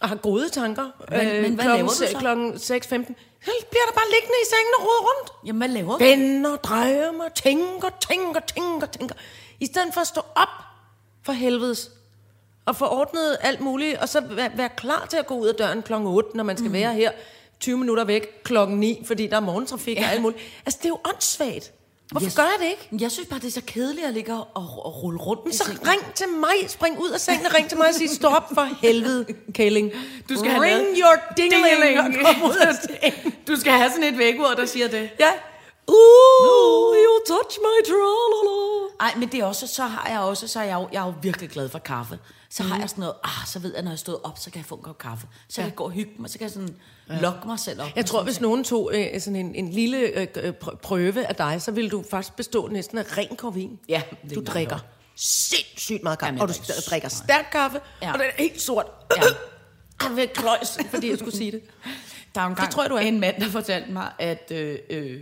og 0.00 0.08
har 0.08 0.16
gode 0.16 0.48
tanker, 0.48 0.84
øh, 1.12 1.18
Men- 1.18 1.42
men 1.42 1.54
hvad 1.54 1.64
klokken, 1.64 1.64
laver 1.76 1.88
du 1.88 1.94
så? 1.94 2.16
klokken 2.18 2.52
6.15, 2.52 2.58
så 2.60 2.86
bliver 3.70 3.84
der 3.88 3.94
bare 3.94 4.08
liggende 4.10 4.36
i 4.42 4.46
sengen 4.50 4.74
og 4.78 4.82
rode 4.84 5.00
rundt. 5.08 5.32
Jamen, 5.46 5.58
hvad 5.60 5.68
laver 5.68 5.98
du? 5.98 6.04
Vender, 6.04 6.56
drejer 6.56 7.12
mig, 7.12 7.32
tænker, 7.34 7.88
tænker, 8.08 8.40
tænker, 8.40 8.86
tænker. 8.86 9.14
I 9.60 9.66
stedet 9.66 9.94
for 9.94 10.00
at 10.00 10.06
stå 10.06 10.20
op 10.34 10.48
for 11.26 11.32
helvedes. 11.32 11.90
Og 12.66 12.76
få 12.76 12.84
ordnet 12.86 13.36
alt 13.40 13.60
muligt, 13.60 13.98
og 13.98 14.08
så 14.08 14.20
være, 14.20 14.50
være 14.56 14.68
klar 14.76 15.06
til 15.10 15.16
at 15.16 15.26
gå 15.26 15.34
ud 15.34 15.46
af 15.46 15.54
døren 15.54 15.82
klokken 15.82 16.08
8, 16.08 16.36
når 16.36 16.44
man 16.44 16.56
skal 16.56 16.68
mm. 16.68 16.72
være 16.74 16.94
her 16.94 17.10
20 17.60 17.78
minutter 17.78 18.04
væk 18.04 18.42
klokken 18.42 18.76
9, 18.80 19.02
fordi 19.06 19.26
der 19.26 19.36
er 19.36 19.40
morgentrafik 19.40 19.96
ja. 19.96 20.04
og 20.06 20.12
alt 20.12 20.22
muligt. 20.22 20.40
Altså, 20.66 20.78
det 20.82 20.84
er 20.84 20.88
jo 20.88 20.98
åndssvagt. 21.14 21.72
Hvorfor 22.10 22.26
Yes. 22.26 22.34
gør 22.36 22.42
jeg 22.42 22.54
det 22.60 22.66
ikke? 22.66 22.88
Jeg 23.04 23.10
synes 23.10 23.28
bare, 23.28 23.40
det 23.40 23.46
er 23.46 23.50
så 23.52 23.60
kedeligt 23.66 24.06
at 24.06 24.14
ligge 24.14 24.32
og, 24.34 24.48
og, 24.54 24.86
og 24.86 25.02
rulle 25.02 25.18
rundt. 25.18 25.44
Men 25.44 25.52
så 25.52 25.64
sengen. 25.64 25.88
ring 25.88 26.14
til 26.14 26.28
mig. 26.28 26.70
Spring 26.70 27.00
ud 27.00 27.10
af 27.10 27.20
sengen 27.20 27.46
og 27.46 27.54
ring 27.54 27.68
til 27.68 27.78
mig 27.78 27.88
og 27.88 27.94
sig, 27.94 28.10
stop 28.10 28.48
for 28.54 28.68
helvede, 28.82 29.26
Kæling. 29.52 29.90
Du 30.28 30.36
skal 30.38 30.50
have 30.50 30.62
ring 30.64 30.74
lavet- 30.76 30.98
your 30.98 31.34
dingling 31.36 31.64
Dingling. 31.64 31.98
og 32.00 32.24
kom 32.24 32.42
ud 32.50 32.56
af 32.56 32.74
sengen. 32.74 33.34
Du 33.48 33.56
skal 33.56 33.72
have 33.72 33.90
sådan 33.90 34.04
et 34.14 34.18
vækord, 34.18 34.56
der 34.56 34.66
siger 34.66 34.88
det. 34.88 35.10
Ja. 35.20 35.30
Ooh, 35.88 36.94
you 37.04 37.12
touch 37.26 37.58
my 37.60 37.78
tralala. 37.88 38.88
Ej, 39.00 39.14
men 39.18 39.28
det 39.32 39.40
er 39.40 39.44
også, 39.44 39.66
så 39.66 39.82
har 39.82 40.10
jeg 40.10 40.20
også, 40.20 40.48
så 40.48 40.60
er 40.60 40.64
jeg 40.64 40.74
jo, 40.74 40.88
jeg 40.92 41.02
er 41.02 41.06
jo 41.06 41.14
virkelig 41.22 41.50
glad 41.50 41.68
for 41.68 41.78
kaffe. 41.78 42.18
Så 42.50 42.62
mm. 42.62 42.68
har 42.70 42.78
jeg 42.78 42.88
sådan 42.90 43.00
noget, 43.00 43.14
ah, 43.24 43.46
så 43.46 43.58
ved 43.58 43.74
jeg, 43.74 43.82
når 43.82 43.90
jeg 43.90 43.98
stod 43.98 44.18
op, 44.24 44.38
så 44.38 44.50
kan 44.50 44.58
jeg 44.58 44.66
få 44.66 44.74
en 44.74 44.82
kop 44.82 44.98
kaffe. 44.98 45.26
Så 45.48 45.60
ja. 45.60 45.62
kan 45.62 45.70
jeg 45.70 45.76
gå 45.76 45.84
og 45.84 45.90
hygge 45.90 46.12
mig, 46.18 46.30
så 46.30 46.38
kan 46.38 46.44
jeg 46.44 46.52
sådan 46.52 46.76
ja. 47.08 47.20
lokke 47.20 47.46
mig 47.46 47.58
selv 47.58 47.82
op. 47.82 47.88
Jeg 47.96 48.06
tror, 48.06 48.22
hvis 48.22 48.34
ting. 48.34 48.42
nogen 48.42 48.64
tog 48.64 48.90
øh, 48.94 49.20
sådan 49.20 49.36
en, 49.36 49.54
en 49.54 49.70
lille 49.70 49.98
øh, 49.98 50.26
øh, 50.36 50.52
pr- 50.64 50.76
prøve 50.76 51.26
af 51.26 51.36
dig, 51.36 51.62
så 51.62 51.70
ville 51.70 51.90
du 51.90 52.04
faktisk 52.10 52.36
bestå 52.36 52.68
næsten 52.68 52.98
af 52.98 53.18
ren 53.18 53.36
koffein. 53.36 53.78
Ja, 53.88 54.02
det 54.28 54.34
Du 54.34 54.40
er 54.40 54.44
drikker 54.44 54.78
sindssygt 55.16 56.02
meget 56.02 56.18
kaffe, 56.18 56.28
Jamen, 56.28 56.40
og 56.40 56.48
du 56.48 56.52
st- 56.54 56.90
drikker 56.90 57.08
stærk 57.08 57.48
kaffe, 57.52 57.80
Ja. 58.02 58.12
og 58.12 58.18
den 58.18 58.26
er 58.26 58.42
helt 58.42 58.60
sort. 58.60 58.86
Ja. 59.16 59.22
Jeg 60.08 60.16
vil 60.16 60.28
kløjs, 60.28 60.78
fordi 60.90 61.10
jeg 61.10 61.18
skulle 61.18 61.36
sige 61.36 61.52
det. 61.52 61.62
Der 62.34 62.40
er 62.40 62.44
jo 62.44 62.50
engang 62.50 62.70
tror 62.72 62.82
jeg, 62.82 62.90
du 62.90 62.96
er. 62.96 63.00
en 63.00 63.20
mand, 63.20 63.40
der 63.40 63.48
fortalte 63.48 63.90
mig, 63.92 64.12
at 64.18 64.50
øh, 64.50 64.78
øh, 64.90 65.20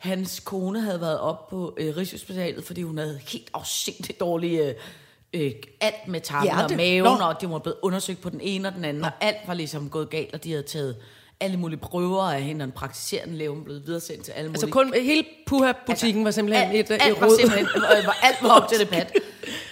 hans 0.00 0.40
kone 0.40 0.80
havde 0.80 1.00
været 1.00 1.20
op 1.20 1.48
på 1.48 1.74
øh, 1.76 1.96
Rigshospitalet, 1.96 2.64
fordi 2.64 2.82
hun 2.82 2.98
havde 2.98 3.20
helt 3.28 3.50
afsindigt 3.54 4.20
dårlige... 4.20 4.68
Øh, 4.68 4.74
øh, 5.32 5.52
alt 5.80 6.08
med 6.08 6.20
tarmen 6.20 6.44
Hjerte. 6.44 6.72
og 6.72 6.76
maven, 6.76 7.18
Nå. 7.18 7.24
og 7.24 7.40
de 7.40 7.50
var 7.50 7.58
blevet 7.58 7.78
undersøgt 7.82 8.20
på 8.20 8.30
den 8.30 8.40
ene 8.40 8.68
og 8.68 8.74
den 8.74 8.84
anden, 8.84 9.04
og 9.04 9.10
alt 9.20 9.36
var 9.46 9.54
ligesom 9.54 9.90
gået 9.90 10.10
galt, 10.10 10.34
og 10.34 10.44
de 10.44 10.50
havde 10.50 10.62
taget 10.62 10.96
alle 11.40 11.56
mulige 11.56 11.78
prøver 11.78 12.22
af 12.22 12.42
hende, 12.42 12.62
og 12.62 12.66
en 12.66 12.72
praktiserende 12.72 13.34
læge, 13.34 13.50
hun 13.50 13.64
blev 13.64 13.76
videresendt 13.86 14.24
til 14.24 14.32
alle 14.32 14.48
mulige... 14.48 14.62
Altså 14.62 14.72
kun 14.72 14.94
hele 14.94 15.24
Puha-butikken 15.46 16.24
var 16.24 16.30
simpelthen 16.30 16.68
alt, 16.68 16.90
et, 16.90 16.96
et 16.96 17.02
alt 17.02 17.20
var 17.20 17.30
simpelthen, 17.38 17.66
var, 18.06 18.18
alt 18.22 18.36
var 18.42 18.60
op 18.60 18.68
til 18.68 18.78
det 18.78 18.88
pat. 18.88 19.12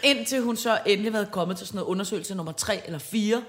Indtil 0.04 0.42
hun 0.42 0.56
så 0.56 0.78
endelig 0.86 1.12
var 1.12 1.24
kommet 1.24 1.56
til 1.56 1.66
sådan 1.66 1.78
noget 1.78 1.88
undersøgelse 1.88 2.34
nummer 2.34 2.52
tre 2.52 2.80
eller 2.86 2.98
fire. 2.98 3.42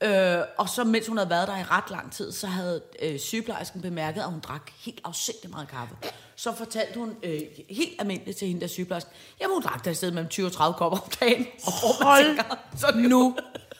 Øh, 0.00 0.38
og 0.58 0.68
så 0.68 0.84
mens 0.84 1.06
hun 1.06 1.16
havde 1.16 1.30
været 1.30 1.48
der 1.48 1.56
i 1.58 1.62
ret 1.62 1.90
lang 1.90 2.12
tid, 2.12 2.32
så 2.32 2.46
havde 2.46 2.82
øh, 3.02 3.18
sygeplejersken 3.18 3.80
bemærket, 3.82 4.20
at 4.20 4.30
hun 4.30 4.40
drak 4.40 4.70
helt 4.78 5.00
afsindig 5.04 5.50
meget 5.50 5.68
kaffe. 5.68 5.94
Så 6.36 6.54
fortalte 6.54 6.98
hun 6.98 7.16
øh, 7.22 7.40
helt 7.70 8.00
almindeligt 8.00 8.38
til 8.38 8.48
hende 8.48 8.60
der 8.60 8.66
sygeplejersken, 8.66 9.12
jamen 9.40 9.54
hun 9.54 9.62
drak 9.62 9.84
der 9.84 9.90
i 9.90 9.94
stedet 9.94 10.14
mellem 10.14 10.28
20 10.28 10.46
og 10.46 10.52
30 10.52 10.74
kopper 10.74 10.98
om 10.98 11.10
dagen. 11.20 11.46
Og 11.66 11.72
Hold 12.04 12.38
så 12.76 12.92
nu. 12.96 13.36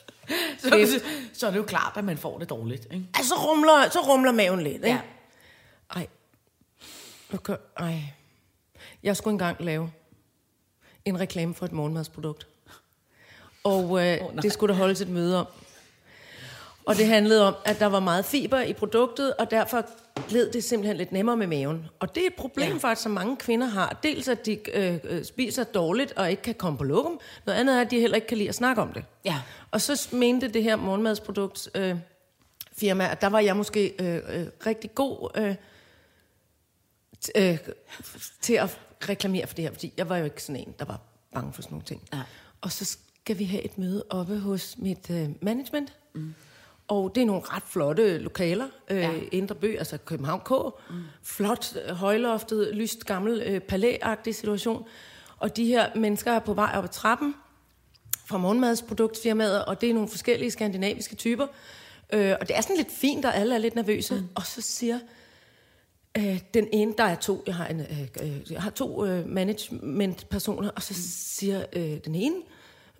så, 0.61 0.71
det- 0.71 1.05
så 1.33 1.47
er 1.47 1.51
det 1.51 1.59
jo 1.59 1.63
klart, 1.65 1.93
at 1.97 2.05
man 2.05 2.19
får 2.19 2.39
det 2.39 2.51
dårligt. 2.51 2.87
Ikke? 2.93 3.07
Altså, 3.15 3.29
så 3.29 3.35
rumler, 3.51 3.91
så 3.91 4.01
rumler 4.01 4.33
maven 4.33 4.61
lidt, 4.63 4.75
ikke? 4.75 4.89
Ja. 4.89 5.01
Ej. 5.95 6.07
Okay. 7.35 7.57
Ej. 7.77 8.03
Jeg 9.03 9.17
skulle 9.17 9.33
engang 9.33 9.65
lave 9.65 9.91
en 11.05 11.21
reklame 11.21 11.55
for 11.55 11.67
et 11.67 11.73
morgenmadsprodukt. 11.73 12.47
Og 13.65 13.83
øh, 13.83 13.89
oh, 13.89 14.35
nej. 14.35 14.43
det 14.43 14.53
skulle 14.53 14.73
der 14.75 14.79
holdes 14.79 15.01
et 15.01 15.09
møde 15.09 15.41
om. 15.41 15.47
Og 16.87 16.97
det 16.97 17.07
handlede 17.07 17.49
om, 17.49 17.55
at 17.65 17.81
der 17.81 17.87
var 17.87 18.01
meget 18.01 18.25
fiber 18.25 18.61
i 18.61 18.73
produktet, 18.73 19.35
og 19.35 19.51
derfor 19.51 19.87
gled 20.29 20.53
det 20.53 20.65
simpelthen 20.65 20.97
lidt 20.97 21.13
nemmere 21.13 21.37
med 21.37 21.47
maven. 21.47 21.87
Og 22.01 22.15
det 22.15 22.23
er 22.23 22.27
et 22.27 22.35
problem 22.35 22.73
Ja. 22.73 22.79
faktisk, 22.79 23.03
som 23.03 23.13
mange 23.13 23.37
kvinder 23.37 23.67
har. 23.67 23.99
Dels 24.03 24.29
at 24.29 24.47
de 24.47 24.59
øh, 24.73 24.99
øh, 25.05 25.25
spiser 25.25 25.65
dårligt 25.65 26.13
og 26.13 26.31
ikke 26.31 26.43
kan 26.43 26.55
komme 26.55 26.79
på 26.79 26.85
lokum. 26.85 27.21
Noget 27.47 27.61
andet 27.61 27.77
er, 27.77 27.81
at 27.81 27.91
de 27.91 28.01
heller 28.01 28.15
ikke 28.15 28.27
kan 28.27 28.37
lide 28.39 28.49
at 28.49 28.55
snakke 28.55 28.83
om 28.83 28.93
det. 28.93 29.05
Ja. 29.25 29.41
Og 29.71 29.81
så 29.81 30.09
mente 30.13 30.49
det 30.49 30.63
her 30.63 30.77
morgenmadsprodukt 30.77 31.69
øh, 31.75 31.97
firma, 32.73 33.09
at 33.11 33.21
der 33.21 33.27
var 33.27 33.41
jeg 33.41 33.57
måske 33.57 33.95
øh, 33.99 34.41
øh, 34.41 34.47
rigtig 34.67 34.95
god 34.95 35.31
øh, 35.37 35.55
øh, 37.37 37.59
til 38.41 38.55
at 38.55 38.81
reklamere 39.09 39.47
for 39.47 39.55
det 39.55 39.65
her, 39.65 39.73
fordi 39.73 39.93
jeg 39.97 40.09
var 40.09 40.17
jo 40.17 40.25
ikke 40.25 40.43
sådan 40.43 40.61
en, 40.61 40.75
der 40.79 40.85
var 40.85 41.01
bange 41.35 41.53
for 41.53 41.63
sådan 41.63 41.75
nogle 41.75 41.85
ting. 41.85 42.03
Nej. 42.13 42.23
Og 42.61 42.73
så 42.73 42.85
skal 42.85 43.39
vi 43.39 43.45
have 43.45 43.63
et 43.63 43.79
møde 43.79 44.05
oppe 44.11 44.39
hos 44.39 44.75
mit 44.79 45.11
øh, 45.11 45.29
management, 45.43 45.93
mm. 46.15 46.35
Og 46.89 47.13
det 47.15 47.21
er 47.21 47.27
nogle 47.27 47.43
ret 47.45 47.63
flotte 47.67 48.19
lokaler, 48.19 48.67
øh, 48.91 48.97
Ja. 48.99 49.11
Indre 49.33 49.55
By, 49.55 49.79
altså 49.79 49.99
København 49.99 50.41
K, 50.41 50.51
mm. 50.91 50.97
flot, 51.23 51.77
øh, 51.89 51.95
højloftet, 51.95 52.71
lyst, 52.75 53.07
gammel, 53.07 53.43
øh, 53.47 53.61
palæagtig 53.61 54.35
situation, 54.35 54.87
og 55.39 55.57
de 55.57 55.65
her 55.65 55.91
mennesker 55.95 56.33
er 56.33 56.39
på 56.39 56.55
vej 56.55 56.71
op 56.75 56.85
ad 56.85 56.89
trappen, 56.89 57.35
fra 58.27 58.39
morgenmadsproduktfirmaet, 58.39 59.65
og 59.65 59.81
det 59.81 59.91
er 59.91 59.95
nogle 59.95 60.09
forskellige 60.09 60.51
skandinaviske 60.51 61.17
typer. 61.17 61.47
Øh, 62.13 62.35
og 62.41 62.49
det 62.49 62.57
er 62.57 62.61
sådan 62.61 62.77
lidt 62.77 62.91
fint, 62.91 63.25
og 63.25 63.37
alle 63.37 63.55
er 63.55 63.59
lidt 63.59 63.75
nervøse. 63.75 64.15
Mm. 64.15 64.29
Og 64.35 64.47
så 64.47 64.63
siger 64.63 64.99
øh, 66.19 66.41
den 66.55 66.69
ene, 66.73 66.95
der 66.99 67.05
er 67.05 67.15
to, 67.15 67.43
jeg 67.47 67.55
har, 67.55 67.67
en, 67.67 67.81
øh, 67.81 68.09
øh, 68.23 68.53
jeg 68.53 68.63
har 68.63 68.71
to 68.71 69.07
øh, 69.07 69.29
managementpersoner, 69.29 70.71
og 70.71 70.83
så 70.83 70.95
siger 71.11 71.65
øh, 71.73 71.99
den 72.05 72.15
ene, 72.15 72.37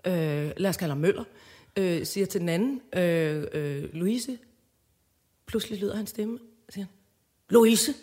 øh, 0.05 0.51
lad 0.57 0.71
os 0.71 0.77
kalde 0.77 0.91
ham 0.91 0.99
Møller, 0.99 1.25
øh, 1.25 1.46
øh, 1.77 2.07
siger 2.07 2.27
til 2.27 2.41
den 2.41 2.49
anden, 2.49 2.81
øh, 2.95 3.45
øh, 3.53 3.85
Louise, 3.95 4.39
pludselig 5.47 5.81
lyder 5.81 5.97
hans 5.97 6.11
stemme, 6.11 6.39
siger 6.69 6.85
han, 6.85 6.93
Louise, 7.49 7.95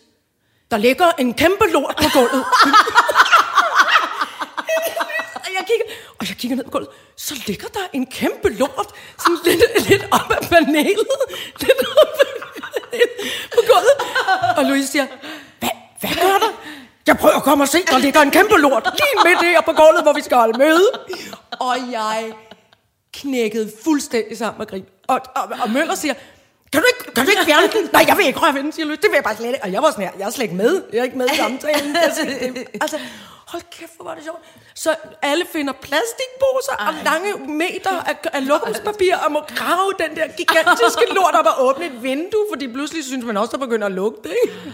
der 0.71 0.77
ligger 0.77 1.11
en 1.19 1.33
kæmpe 1.33 1.65
lort 1.71 1.95
på 1.97 2.09
gulvet. 2.13 2.45
Og 5.35 5.49
jeg 5.57 5.65
kigger, 5.67 5.85
og 6.19 6.29
jeg 6.29 6.37
kigger 6.37 6.55
ned 6.57 6.63
på 6.63 6.71
gulvet, 6.71 6.89
så 7.17 7.43
ligger 7.47 7.67
der 7.67 7.79
en 7.93 8.05
kæmpe 8.05 8.49
lort, 8.49 8.87
sådan 9.19 9.37
lidt, 9.45 9.89
lidt 9.89 10.03
op 10.11 10.31
ad 10.31 10.47
panelet, 10.49 11.07
lidt 11.59 11.79
op 11.97 12.19
på 13.55 13.61
gulvet. 13.69 13.95
Og 14.57 14.65
Louise 14.65 14.87
siger, 14.87 15.07
hvad, 15.59 15.69
hvad 15.99 16.09
gør 16.09 16.37
der? 16.45 16.51
Jeg 17.07 17.17
prøver 17.17 17.35
at 17.35 17.43
komme 17.43 17.63
og 17.63 17.67
se, 17.67 17.77
der 17.91 17.97
ligger 17.97 18.21
en 18.21 18.31
kæmpe 18.31 18.57
lort 18.57 18.83
lige 18.83 19.29
midt 19.29 19.41
her 19.41 19.61
på 19.61 19.71
gulvet, 19.71 20.03
hvor 20.03 20.13
vi 20.13 20.21
skal 20.21 20.37
holde 20.37 20.57
møde. 20.57 20.89
Og 21.59 21.75
jeg 21.91 22.33
knækkede 23.13 23.71
fuldstændig 23.83 24.37
sammen 24.37 24.57
med 24.59 24.67
grin. 24.67 24.85
Og, 25.07 25.21
og, 25.35 25.43
og 25.63 25.69
Møller 25.69 25.95
siger, 25.95 26.13
kan 26.73 26.81
du, 26.81 26.87
ikke, 26.87 27.13
kan 27.13 27.25
du 27.25 27.29
ikke 27.31 27.45
fjerne 27.45 27.67
den? 27.67 27.89
Nej, 27.93 28.05
jeg 28.07 28.17
vil 28.17 28.25
ikke 28.25 28.39
røre 28.39 28.53
ved 28.53 28.63
den, 28.63 28.71
siger 28.71 28.85
Louise. 28.85 29.01
Det 29.01 29.09
vil 29.09 29.15
jeg 29.15 29.23
bare 29.23 29.35
slet 29.35 29.47
ikke. 29.47 29.63
Og 29.63 29.71
jeg 29.71 29.81
var 29.83 29.91
sådan 29.91 30.03
her, 30.03 30.11
jeg 30.19 30.25
er 30.25 30.29
slet 30.29 30.43
ikke 30.43 30.55
med. 30.55 30.83
Jeg 30.93 30.99
er 30.99 31.03
ikke 31.03 31.17
med 31.17 31.27
i 31.33 31.35
samtalen. 31.35 31.95
Altså, 32.81 32.99
hold 33.47 33.63
kæft, 33.71 33.95
hvor 33.95 34.05
var 34.05 34.15
det 34.15 34.23
sjovt. 34.23 34.39
Så 34.75 34.95
alle 35.21 35.45
finder 35.51 35.73
plastikposer 35.73 36.75
og 36.87 36.93
lange 37.03 37.31
meter 37.47 37.95
af, 38.09 38.15
af 38.33 38.47
lokumspapir 38.47 39.15
og 39.25 39.31
må 39.31 39.39
grave 39.55 39.91
den 39.99 40.15
der 40.17 40.27
gigantiske 40.27 41.05
lort 41.15 41.35
op 41.35 41.45
og 41.45 41.65
åbne 41.65 41.85
et 41.85 42.03
vindue, 42.03 42.45
fordi 42.51 42.67
pludselig 42.67 43.03
synes 43.05 43.25
man 43.25 43.37
også, 43.37 43.51
der 43.51 43.57
begynder 43.57 43.85
at 43.87 43.91
lugte, 43.93 44.29
ikke? 44.43 44.73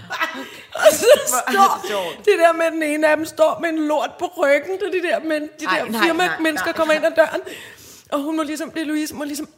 Og 0.75 0.91
så 0.91 1.05
står 1.27 2.12
det 2.17 2.36
der 2.39 2.53
med, 2.53 2.72
den 2.72 2.84
ene 2.84 3.08
af 3.08 3.17
dem 3.17 3.25
står 3.25 3.60
med 3.62 3.69
en 3.69 3.88
lort 3.88 4.12
på 4.19 4.25
ryggen, 4.38 4.74
det 4.79 4.93
de 4.93 5.08
der, 5.08 5.19
men 5.19 5.41
de 5.60 5.65
Ej, 5.65 5.77
der 5.79 5.86
nej, 5.91 6.01
firma 6.05 6.25
nej, 6.27 6.39
mennesker 6.39 6.67
nej. 6.67 6.77
kommer 6.77 6.93
ind 6.93 7.05
ad 7.05 7.12
døren. 7.15 7.41
Og 8.12 8.22
hun 8.22 8.38
må 8.38 8.44
ligesom, 8.44 8.72
det 8.72 8.88
Louise, 8.88 9.16
må 9.16 9.24
ligesom 9.24 9.50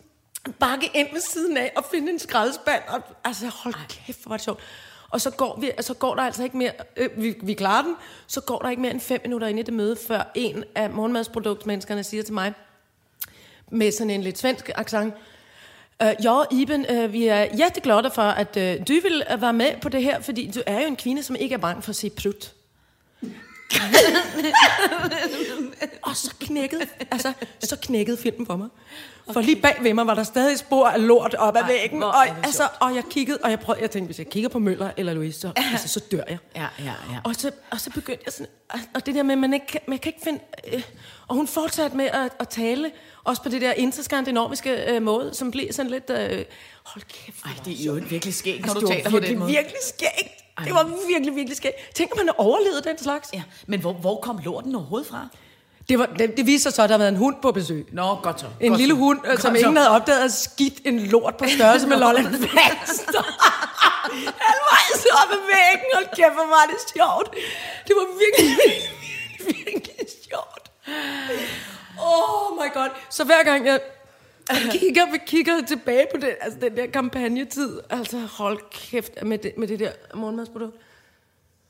bakke 0.60 0.92
ind 0.94 1.08
ved 1.14 1.22
siden 1.22 1.58
af 1.58 1.72
og 1.78 1.86
finde 1.92 2.12
en 2.12 2.20
skraldespand. 2.20 2.84
Og, 2.88 3.02
altså, 3.24 3.48
hold 3.48 3.76
kæft, 3.90 4.22
hvor 4.22 4.30
var 4.30 4.38
det 4.38 4.44
sjovt. 4.44 4.60
Og 5.10 5.22
så 5.22 5.32
går, 5.32 5.60
vi, 5.60 5.72
så 5.80 5.94
går 5.94 6.16
der 6.16 6.22
altså 6.22 6.44
ikke 6.44 6.58
mere, 6.58 6.72
øh, 6.98 7.10
vi, 7.18 7.36
vi 7.44 7.54
klarer 7.54 7.84
den, 7.84 7.96
så 8.28 8.42
går 8.42 8.60
der 8.60 8.70
ikke 8.70 8.82
mere 8.82 8.92
end 8.92 9.02
fem 9.02 9.22
minutter 9.24 9.48
ind 9.48 9.60
i 9.60 9.64
det 9.64 9.74
møde, 9.74 9.98
før 10.08 10.32
en 10.36 10.64
af 10.76 10.90
morgenmadsproduktmenneskerne 10.90 12.04
siger 12.04 12.24
til 12.24 12.34
mig, 12.34 12.54
med 13.72 13.92
sådan 13.92 14.10
en 14.10 14.22
lidt 14.22 14.38
svensk 14.38 14.70
accent, 14.76 15.14
Øh, 16.04 16.14
ja, 16.24 16.42
Iben, 16.52 16.86
øh, 16.90 17.14
vi 17.14 17.28
er 17.28 17.48
jätteglada 17.58 18.08
for, 18.08 18.22
at 18.22 18.58
øh, 18.58 18.80
du 18.88 18.94
vil 18.94 19.24
øh, 19.34 19.42
være 19.42 19.54
med 19.54 19.72
på 19.82 19.90
det 19.90 20.04
her, 20.04 20.22
fordi 20.22 20.52
du 20.56 20.62
er 20.66 20.82
jo 20.82 20.88
en 20.88 20.96
kvinde, 20.96 21.24
som 21.24 21.36
ikke 21.36 21.54
er 21.54 21.60
bange 21.60 21.82
for 21.82 21.90
at 21.90 21.96
se 21.96 22.10
prut. 22.10 22.54
og 26.08 26.16
så 26.16 26.34
knækkede, 26.40 26.82
altså, 27.12 27.34
så 27.60 27.78
knækkede 27.82 28.18
filmen 28.18 28.46
for 28.46 28.56
mig. 28.56 28.68
Okay. 29.28 29.34
For 29.34 29.42
lige 29.42 29.62
bag 29.62 29.78
ved 29.82 29.94
mig 29.94 30.08
var 30.08 30.14
der 30.14 30.24
stadig 30.24 30.60
spor 30.60 30.88
af 30.88 31.08
lort 31.08 31.34
op 31.34 31.56
ad 31.56 31.66
væggen. 31.68 32.04
Og, 32.04 32.28
altså, 32.28 32.68
og 32.80 32.96
jeg 32.96 33.04
kiggede, 33.10 33.38
og 33.44 33.50
jeg 33.50 33.60
prøvede, 33.60 33.82
jeg 33.82 33.92
tænkte, 33.92 34.06
hvis 34.06 34.20
jeg 34.20 34.28
kigger 34.28 34.50
på 34.50 34.60
Møller 34.60 34.92
eller 34.98 35.14
Louise, 35.14 35.40
så, 35.40 35.52
altså, 35.56 35.88
så 35.88 36.00
dør 36.12 36.24
jeg. 36.30 36.38
Ja, 36.56 36.68
ja, 36.80 36.86
ja. 36.86 36.94
Og 37.24 37.36
så, 37.36 37.52
og 37.72 37.80
så 37.80 37.90
begyndte 37.90 38.24
jeg 38.26 38.34
sådan, 38.34 38.48
og 38.94 39.06
det 39.06 39.16
der 39.16 39.24
med, 39.24 39.32
at 39.32 39.38
man 39.40 39.54
ikke, 39.54 39.80
man 39.88 40.00
kan 40.00 40.10
ikke 40.10 40.22
finde, 40.24 40.40
øh, 40.74 40.84
og 41.28 41.36
hun 41.36 41.48
fortsatte 41.48 41.98
med 41.98 42.06
at, 42.06 42.32
at 42.40 42.50
tale, 42.50 42.92
også 43.24 43.44
på 43.44 43.50
det 43.50 43.62
der 43.62 43.74
interskandinaviske 43.74 44.96
øh, 44.96 45.02
måde, 45.02 45.34
som 45.34 45.52
blev 45.52 45.72
sådan 45.72 45.92
lidt, 45.92 46.10
øh, 46.10 46.46
hold 46.84 47.04
kæft, 47.04 47.46
Ej, 47.46 47.52
det 47.66 47.82
er 47.82 47.86
jo 47.86 48.02
virkelig 48.10 48.34
skægt, 48.34 48.66
når 48.66 48.74
altså, 48.74 48.80
du 48.80 48.88
det 48.88 48.96
taler 48.96 49.10
på 49.10 49.20
den 49.20 49.40
måde. 49.40 49.52
virkelig 49.52 49.78
skægt. 49.88 50.41
Det 50.66 50.74
var 50.74 50.90
virkelig, 51.08 51.36
virkelig 51.36 51.58
skægt. 51.58 51.76
Tænk, 51.96 52.12
at 52.12 52.18
man 52.18 52.28
har 52.28 52.36
overlevet 52.38 52.84
den 52.84 52.98
slags. 52.98 53.30
Ja, 53.34 53.42
men 53.68 53.80
hvor, 53.80 53.94
hvor 53.94 54.20
kom 54.20 54.40
lorten 54.46 54.76
overhovedet 54.76 55.08
fra? 55.10 55.28
Det, 55.90 56.00
var, 56.00 56.06
det, 56.06 56.38
det 56.38 56.46
viste 56.46 56.64
sig 56.64 56.74
så, 56.74 56.82
at 56.84 56.90
der 56.90 56.94
havde 56.94 57.00
været 57.00 57.12
en 57.12 57.18
hund 57.18 57.36
på 57.42 57.52
besøg. 57.52 57.88
Nå, 57.92 58.16
godt 58.24 58.40
så. 58.40 58.46
En 58.60 58.70
godt 58.70 58.80
lille 58.80 58.96
så. 58.96 59.00
hund, 59.00 59.20
øh, 59.28 59.38
som 59.38 59.50
Godt 59.52 59.60
ingen 59.60 59.76
så. 59.76 59.80
havde 59.82 59.96
opdaget, 59.96 60.24
at 60.26 60.32
skidt 60.34 60.74
en 60.86 61.00
lort 61.00 61.36
på 61.38 61.46
størrelse 61.56 61.88
med 61.88 61.98
Lolland 62.04 62.28
Falster. 62.28 63.24
Halvvejs 64.48 65.06
op 65.22 65.32
ad 65.32 65.42
væggen, 65.54 65.90
og 65.94 66.04
kæft, 66.18 66.34
hvor 66.34 66.48
var 66.58 66.66
det 66.72 66.80
sjovt. 66.96 67.30
Det 67.88 67.94
var 68.00 68.06
virkelig, 68.24 68.58
virkelig, 68.66 69.66
virkelig 69.66 70.06
sjovt. 70.30 70.72
Oh 72.00 72.56
my 72.60 72.74
god. 72.74 72.90
Så 73.10 73.24
hver 73.24 73.44
gang 73.44 73.66
jeg 73.66 73.80
kigger, 74.80 75.06
kigger 75.26 75.66
tilbage 75.68 76.06
på 76.12 76.18
den, 76.22 76.30
altså 76.42 76.60
den 76.60 76.78
der 76.78 76.88
kampagnetid, 76.88 77.80
altså 77.90 78.20
hold 78.20 78.60
kæft 78.72 79.24
med 79.24 79.38
det, 79.38 79.58
med 79.58 79.68
det 79.68 79.80
der 79.80 79.92
morgenmadsprodukt. 80.16 80.76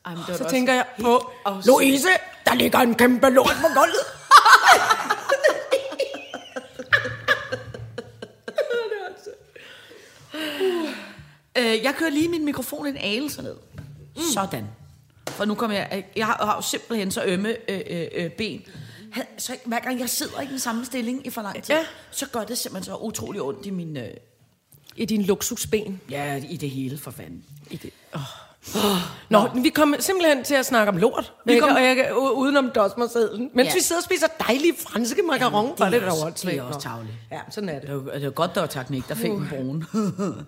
Ej, 0.06 0.16
men 0.16 0.24
det 0.28 0.38
Så 0.38 0.50
tænker 0.50 0.74
jeg 0.74 0.86
på, 1.02 1.32
helt. 1.48 1.66
Louise, 1.66 2.08
der 2.46 2.54
ligger 2.56 2.80
en 2.80 2.96
kæmpe 2.96 3.30
lort 3.30 3.56
på 3.62 3.68
gulvet. 3.68 4.06
Øh, 11.58 11.84
jeg 11.84 11.96
kører 11.98 12.10
lige 12.10 12.28
min 12.28 12.46
mikrofon 12.46 12.88
en 12.88 12.98
anelse 12.98 13.42
ned. 13.42 13.56
Mm. 14.16 14.22
Sådan. 14.34 14.68
for 15.28 15.46
nu 15.46 15.56
kommer 15.56 15.78
jeg... 15.78 16.06
Jeg 16.16 16.26
har, 16.26 16.46
har 16.46 16.56
jo 16.56 16.62
simpelthen 16.62 17.12
så 17.12 17.24
ømme 17.24 17.50
øh, 17.72 17.82
øh, 17.90 18.08
øh, 18.16 18.32
ben. 18.32 18.66
Han- 19.12 19.26
Så 19.38 19.58
hver 19.66 19.80
gang 19.80 20.00
jeg 20.00 20.10
sidder 20.10 20.42
i 20.42 20.46
den 20.48 20.60
samme 20.60 20.86
stilling 20.86 21.28
i 21.28 21.30
for 21.30 21.42
lang 21.42 21.64
tid, 21.64 21.76
Ja. 21.76 21.86
så 22.12 22.28
gør 22.30 22.44
det 22.44 22.58
simpelthen 22.58 22.86
så 22.94 22.98
utrolig 22.98 23.42
ondt 23.42 23.66
i 23.66 23.70
min... 23.70 23.98
Øh, 23.98 24.14
I 24.96 25.06
din 25.06 25.22
luksusben. 25.22 26.02
ja, 26.10 26.36
i 26.36 26.58
det 26.58 26.70
hele 26.70 26.98
for 26.98 27.12
fanden. 27.12 27.44
I 27.72 27.76
det. 27.76 27.90
Oh. 28.14 28.22
Nå, 29.30 29.48
vi 29.64 29.70
kommer 29.70 29.98
simpelthen 30.00 30.44
til 30.44 30.56
at 30.56 30.66
snakke 30.66 30.90
om 30.92 30.98
lort, 30.98 31.34
vi 31.46 31.60
kom- 31.60 31.70
og 31.76 31.84
jeg, 31.84 31.96
kan- 31.96 32.06
u- 32.06 32.18
udenom 32.32 32.70
dosmersedlen. 32.76 33.50
Mens 33.54 33.68
Ja. 33.70 33.74
vi 33.74 33.80
sidder 33.82 34.00
og 34.00 34.04
spiser 34.04 34.28
dejlige 34.48 34.74
franske 34.80 35.22
macaron, 35.22 35.74
Jamen, 35.80 35.94
det 35.94 36.04
er 36.04 36.12
også-. 36.26 36.48
Det 36.50 36.58
er 36.58 36.64
også 36.64 36.78
Nå. 36.78 36.82
tavligt. 36.82 37.14
Ja, 37.32 37.40
sådan 37.52 37.70
er 37.70 37.80
det. 37.80 37.88
Det 37.90 38.06
var, 38.06 38.12
det 38.12 38.24
var 38.24 38.30
godt, 38.30 38.56
der 38.56 38.62
var 38.62 38.68
teknik, 38.68 39.08
der 39.10 39.16
fik 39.16 39.32
den 39.32 39.48
brune. 39.50 39.86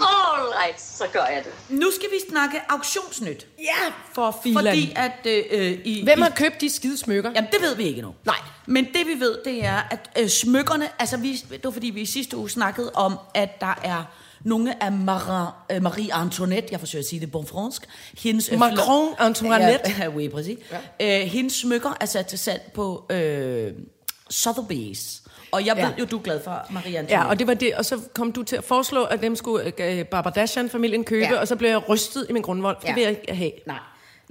All 0.00 0.52
right, 0.62 0.80
så 0.80 1.04
gør 1.12 1.24
jeg 1.24 1.42
det. 1.44 1.52
nu 1.80 1.86
skal 1.90 2.08
vi 2.10 2.30
snakke 2.30 2.60
auktionsnyt. 2.68 3.46
Ja, 3.58 3.92
for 4.14 4.40
filan. 4.42 4.64
Fordi 4.64 4.92
at... 4.96 5.12
Øh, 5.26 5.44
øh, 5.50 5.78
i, 5.84 6.04
Hvem 6.04 6.22
har 6.22 6.30
købt 6.30 6.60
de 6.60 6.70
skide 6.70 6.98
smykker? 6.98 7.30
Jamen, 7.34 7.50
det 7.52 7.62
ved 7.62 7.76
vi 7.76 7.82
ikke 7.84 8.02
nu. 8.02 8.14
Nej. 8.26 8.36
Men 8.66 8.84
det 8.84 9.06
vi 9.06 9.20
ved, 9.20 9.38
det 9.44 9.64
er, 9.64 9.80
at 9.90 10.10
øh, 10.18 10.28
smykkerne... 10.28 10.88
Altså, 10.98 11.16
vi, 11.16 11.32
det 11.36 11.64
var 11.64 11.70
fordi, 11.70 11.86
vi 11.90 12.00
i 12.00 12.06
sidste 12.06 12.36
uge 12.36 12.50
snakkede 12.50 12.90
om, 12.94 13.18
at 13.34 13.60
der 13.60 13.74
er 13.84 14.04
nogle 14.44 14.82
af 14.82 14.92
Marie, 14.92 15.48
øh, 15.72 15.82
Marie 15.82 16.14
Antoinette, 16.14 16.68
jeg 16.70 16.80
forsøger 16.80 17.02
at 17.02 17.08
sige 17.08 17.20
det 17.20 17.30
bon 17.32 17.46
fransk, 17.46 17.82
hendes... 18.18 18.48
øh, 18.52 18.58
Macron 18.58 19.08
Antoinette. 19.18 19.90
Ja, 19.98 20.08
oui, 20.08 20.28
præcis. 20.28 20.58
Ja. 21.00 21.22
Øh, 21.22 21.26
hendes 21.28 21.52
smykker 21.52 21.96
er 22.00 22.06
sat 22.06 22.26
til 22.26 22.38
salg 22.38 22.62
på 22.74 23.06
øh, 23.10 23.72
Sotheby's. 24.32 25.24
Og 25.52 25.66
jeg 25.66 25.76
ved 25.76 25.82
Ja. 25.82 25.90
jo, 25.98 26.04
du 26.04 26.18
er 26.18 26.22
glad 26.22 26.40
for 26.44 26.66
Marie 26.70 26.86
Antoinette. 26.98 27.14
Ja, 27.14 27.24
og 27.28 27.38
det 27.38 27.46
var 27.46 27.54
det, 27.54 27.74
og 27.74 27.84
så 27.84 28.00
kom 28.14 28.32
du 28.32 28.42
til 28.42 28.56
at 28.56 28.64
foreslå, 28.64 29.04
at 29.04 29.22
dem 29.22 29.36
skulle 29.36 29.72
øh, 29.78 30.04
Barbadashan-familien 30.04 31.04
købe, 31.04 31.24
Ja. 31.24 31.32
ja. 31.34 31.40
og 31.40 31.48
så 31.48 31.56
blev 31.56 31.70
jeg 31.70 31.88
rystet 31.88 32.26
i 32.28 32.32
min 32.32 32.42
grundvold, 32.42 32.76
for 32.80 32.88
Ja. 32.88 32.88
det 32.88 32.96
vil 32.96 33.02
jeg 33.02 33.10
ikke 33.10 33.34
have. 33.34 33.50
Nej. 33.66 33.78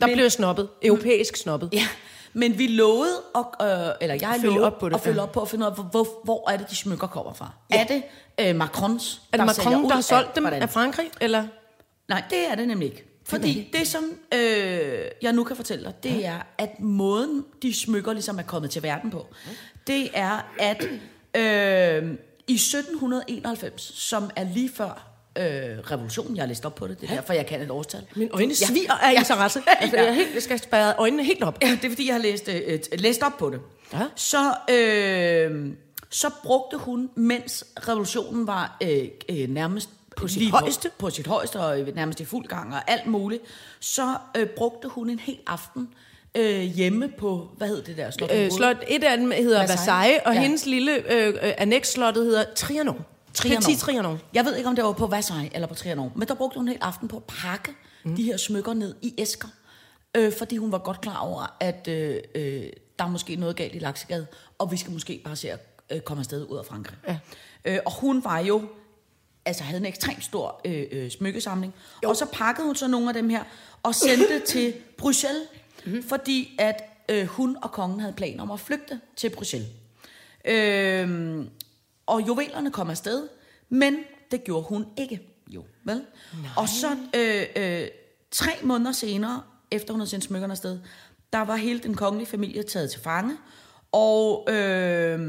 Der 0.01 0.07
Men- 0.07 0.15
blev 0.15 0.23
jeg 0.23 0.31
snobbet, 0.31 0.69
europæisk 0.83 1.35
snobbet. 1.37 1.69
Ja, 1.73 1.87
men 2.33 2.57
vi 2.57 2.67
lovede, 2.67 3.21
at, 3.35 3.45
øh, 3.61 3.67
eller 4.01 4.15
jeg 4.21 4.33
Følge 4.41 4.53
lovede 4.53 4.65
op 4.65 4.79
på 4.79 4.89
det, 4.89 4.95
at 4.95 5.01
følge 5.01 5.15
ja. 5.17 5.23
op 5.23 5.31
på 5.31 5.41
at 5.41 5.49
finde 5.49 5.65
ud 5.65 5.71
af, 5.71 5.75
hvor, 5.91 6.07
hvor, 6.23 6.49
er 6.49 6.57
det, 6.57 6.69
de 6.69 6.75
smykker 6.75 7.07
kommer 7.07 7.33
fra. 7.33 7.51
Ja. 7.71 7.81
Er 7.81 7.87
det 7.87 8.03
øh, 8.39 8.55
Macrons, 8.55 9.21
Er 9.33 9.37
det 9.37 9.45
Macron, 9.45 9.73
der 9.83 9.89
har 9.89 9.97
af- 9.97 10.03
solgt 10.03 10.35
dem 10.35 10.43
hvordan? 10.43 10.61
af 10.61 10.69
Frankrig, 10.69 11.09
eller? 11.21 11.47
Nej, 12.09 12.23
det 12.29 12.51
er 12.51 12.55
det 12.55 12.67
nemlig 12.67 12.89
ikke. 12.89 13.03
Fordi 13.25 13.69
det, 13.79 13.87
som 13.87 14.03
øh, 14.33 14.39
jeg 15.21 15.33
nu 15.33 15.43
kan 15.43 15.55
fortælle 15.55 15.83
dig, 15.85 15.93
det 16.03 16.25
er, 16.25 16.39
at 16.57 16.79
måden, 16.79 17.45
de 17.61 17.73
smykker 17.73 18.13
ligesom 18.13 18.39
er 18.39 18.43
kommet 18.43 18.71
til 18.71 18.83
verden 18.83 19.11
på, 19.11 19.25
det 19.87 20.09
er, 20.13 20.51
at 20.59 20.83
øh, 21.35 22.13
i 22.47 22.53
1791, 22.53 23.81
som 23.95 24.29
er 24.35 24.43
lige 24.43 24.69
før 24.75 25.07
øh, 25.37 25.79
revolutionen, 25.91 26.35
jeg 26.35 26.41
har 26.43 26.47
læst 26.47 26.65
op 26.65 26.75
på 26.75 26.87
det, 26.87 27.01
det 27.01 27.09
er 27.09 27.15
derfor, 27.15 27.33
jeg 27.33 27.45
kan 27.45 27.61
et 27.61 27.71
årstal. 27.71 28.01
Mine 28.15 28.29
øjne 28.33 28.47
Ja. 28.61 28.65
sviger 28.67 28.93
af 28.93 29.13
interesse. 29.17 29.61
Altså, 29.81 29.97
jeg, 29.97 30.07
er 30.07 30.11
helt, 30.11 30.33
jeg 30.33 30.41
skal 30.43 30.59
spærre 30.59 30.93
øjnene 30.97 31.23
helt 31.23 31.43
op. 31.43 31.57
Ja, 31.61 31.77
det 31.81 31.85
er 31.85 31.89
fordi, 31.89 32.07
jeg 32.07 32.15
har 32.15 32.21
læst, 32.21 32.49
øh, 32.67 32.79
læst 32.93 33.23
op 33.23 33.37
på 33.39 33.49
det. 33.49 33.59
Ja. 33.93 33.99
Så, 34.15 34.53
øh, 34.69 35.71
så 36.09 36.27
brugte 36.43 36.77
hun, 36.77 37.09
mens 37.15 37.65
revolutionen 37.87 38.47
var 38.47 38.77
øh, 38.83 39.07
øh, 39.29 39.49
nærmest 39.49 39.89
På 40.17 40.27
sit 40.27 40.51
højeste? 40.51 40.89
På, 40.97 41.09
sit 41.09 41.27
højeste 41.27 41.59
og 41.59 41.77
nærmest 41.95 42.19
i 42.19 42.25
fuld 42.25 42.47
gang 42.47 42.73
og 42.73 42.91
alt 42.91 43.05
muligt, 43.07 43.43
så 43.79 44.15
øh, 44.37 44.45
brugte 44.47 44.87
hun 44.87 45.09
en 45.09 45.19
hel 45.19 45.37
aften 45.47 45.89
øh, 46.35 46.59
hjemme 46.61 47.09
på, 47.17 47.47
hvad 47.57 47.67
hed 47.67 47.81
det 47.83 47.97
der 47.97 48.11
slot? 48.11 48.31
Øh, 48.33 48.51
slot, 48.51 48.77
et 48.87 49.03
af 49.03 49.17
dem 49.17 49.31
hedder 49.31 49.59
Versailles. 49.59 49.87
Versailles, 49.87 50.21
og 50.25 50.33
Ja. 50.33 50.39
ja. 50.39 50.43
hendes 50.43 50.65
lille 50.65 51.11
øh, 51.13 51.27
øh, 51.27 51.33
annex-slottet 51.57 52.25
hedder 52.25 52.43
Trianon. 52.55 53.05
Trianon. 53.37 53.61
Petit 53.61 53.79
Trianon. 53.79 54.19
Jeg 54.33 54.45
ved 54.45 54.55
ikke, 54.55 54.69
om 54.69 54.75
det 54.75 54.83
var 54.83 54.91
på 54.91 55.07
Versailles 55.07 55.51
eller 55.53 55.67
på 55.67 55.73
Trianon, 55.73 56.11
men 56.15 56.27
der 56.27 56.33
brugte 56.33 56.57
hun 56.57 56.65
en 56.65 56.67
hel 56.67 56.77
aften 56.81 57.07
på 57.07 57.17
at 57.17 57.23
pakke 57.23 57.71
mm. 58.03 58.15
de 58.15 58.23
her 58.23 58.37
smykker 58.37 58.73
ned 58.73 58.95
i 59.01 59.13
æsker. 59.17 59.47
Øh, 60.17 60.33
fordi 60.37 60.57
hun 60.57 60.71
var 60.71 60.77
godt 60.77 61.01
klar 61.01 61.17
over, 61.17 61.57
at 61.59 61.87
øh, 61.87 62.19
øh, 62.35 62.69
der 62.99 63.05
er 63.05 63.09
måske 63.09 63.35
noget 63.35 63.55
galt 63.55 63.75
i 63.75 63.79
Laksegade, 63.79 64.27
og 64.57 64.71
vi 64.71 64.77
skal 64.77 64.91
måske 64.91 65.21
bare 65.25 65.35
se 65.35 65.51
at 65.51 65.59
øh, 65.89 66.01
komme 66.01 66.21
afsted 66.21 66.45
ud 66.45 66.57
af 66.57 66.65
Frankrig. 66.65 66.97
Ja. 67.07 67.17
Øh, 67.65 67.79
og 67.85 67.99
hun 67.99 68.23
var 68.23 68.39
jo, 68.39 68.61
altså 69.45 69.63
havde 69.63 69.79
en 69.79 69.85
ekstremt 69.85 70.23
stor 70.23 70.61
øh, 70.65 70.85
øh, 70.91 71.11
smykkesamling, 71.11 71.73
jo. 72.03 72.09
og 72.09 72.15
så 72.15 72.25
pakkede 72.33 72.65
hun 72.65 72.75
så 72.75 72.87
nogle 72.87 73.07
af 73.07 73.13
dem 73.13 73.29
her, 73.29 73.43
og 73.83 73.95
sendte 73.95 74.39
til 74.53 74.73
Bruxelles, 74.97 75.43
mm. 75.85 76.03
fordi 76.03 76.55
at 76.59 76.83
øh, 77.09 77.25
hun 77.25 77.57
og 77.61 77.71
kongen 77.71 77.99
havde 77.99 78.13
planer 78.13 78.43
om 78.43 78.51
at 78.51 78.59
flygte 78.59 78.99
til 79.15 79.29
Bruxelles. 79.29 79.69
Øh, 80.45 81.45
og 82.07 82.27
juvelerne 82.27 82.71
kom 82.71 82.89
afsted, 82.89 83.27
men 83.69 83.97
det 84.31 84.43
gjorde 84.43 84.67
hun 84.67 84.85
ikke. 84.97 85.21
Jo, 85.47 85.65
vel? 85.83 85.95
Nej. 85.95 86.51
Og 86.57 86.69
så 86.69 86.97
øh, 87.15 87.45
øh, 87.55 87.87
tre 88.31 88.51
måneder 88.63 88.91
senere, 88.91 89.43
efter 89.71 89.93
hun 89.93 89.99
havde 89.99 90.09
sendt 90.09 90.25
smykkerne 90.25 90.51
afsted, 90.51 90.79
der 91.33 91.41
var 91.41 91.55
hele 91.55 91.79
den 91.79 91.95
kongelige 91.95 92.27
familie 92.29 92.63
taget 92.63 92.91
til 92.91 93.01
fange, 93.01 93.37
og 93.91 94.47
øh, 94.49 95.19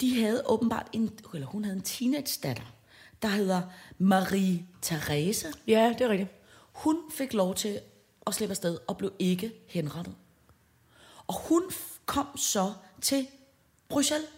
de 0.00 0.22
havde 0.22 0.42
åbenbart 0.46 0.86
en, 0.92 1.18
eller 1.34 1.46
hun 1.46 1.64
havde 1.64 1.76
en 1.76 1.82
teenage-datter, 1.82 2.74
der 3.22 3.28
hedder 3.28 3.62
Marie 3.98 4.66
Therese. 4.82 5.52
Ja, 5.66 5.94
det 5.98 6.04
er 6.04 6.08
rigtigt. 6.08 6.30
Hun 6.72 6.96
fik 7.10 7.32
lov 7.32 7.54
til 7.54 7.80
at 8.26 8.34
slippe 8.34 8.50
afsted 8.50 8.78
og 8.86 8.96
blev 8.96 9.12
ikke 9.18 9.52
henrettet. 9.66 10.14
Og 11.26 11.34
hun 11.34 11.62
kom 12.06 12.36
så 12.36 12.72
til 13.00 13.26
Bruxelles. 13.88 14.28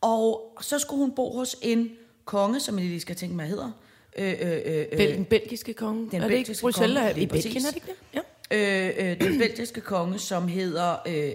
Og 0.00 0.52
så 0.60 0.78
skulle 0.78 1.00
hun 1.00 1.14
bo 1.14 1.32
hos 1.36 1.56
en 1.62 1.90
konge, 2.24 2.60
som 2.60 2.78
jeg 2.78 2.86
lige 2.86 3.00
skal 3.00 3.16
tænke 3.16 3.36
mig, 3.36 3.46
hvad 3.46 3.50
hedder. 3.56 3.70
Øh, 4.18 4.34
øh, 4.40 4.60
øh, 4.64 4.86
Bel- 4.92 5.16
den 5.16 5.24
belgiske 5.24 5.74
konge. 5.74 6.10
Den 6.10 6.22
er 6.22 6.28
det 6.28 6.34
ikke 6.36 6.56
Bruxelles 6.60 6.96
konge, 6.98 7.10
er 7.10 7.16
i 7.16 7.26
Belgien, 7.26 7.64
er 7.64 7.68
det 7.70 7.76
ikke 7.76 7.86
det? 8.12 8.22
Ja. 8.50 8.98
øh, 8.98 9.10
øh, 9.12 9.20
den 9.20 9.38
belgiske 9.38 9.80
konge, 9.80 10.18
som 10.18 10.48
hedder... 10.48 10.96
Øh, 11.06 11.32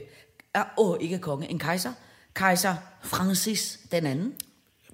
ah, 0.54 0.65
åh, 0.78 0.97
ikke 1.01 1.19
konge, 1.19 1.49
en 1.49 1.60
kejser. 1.60 1.93
Kejser 2.34 2.75
Francis 3.04 3.80
den 3.91 4.06
anden. 4.06 4.34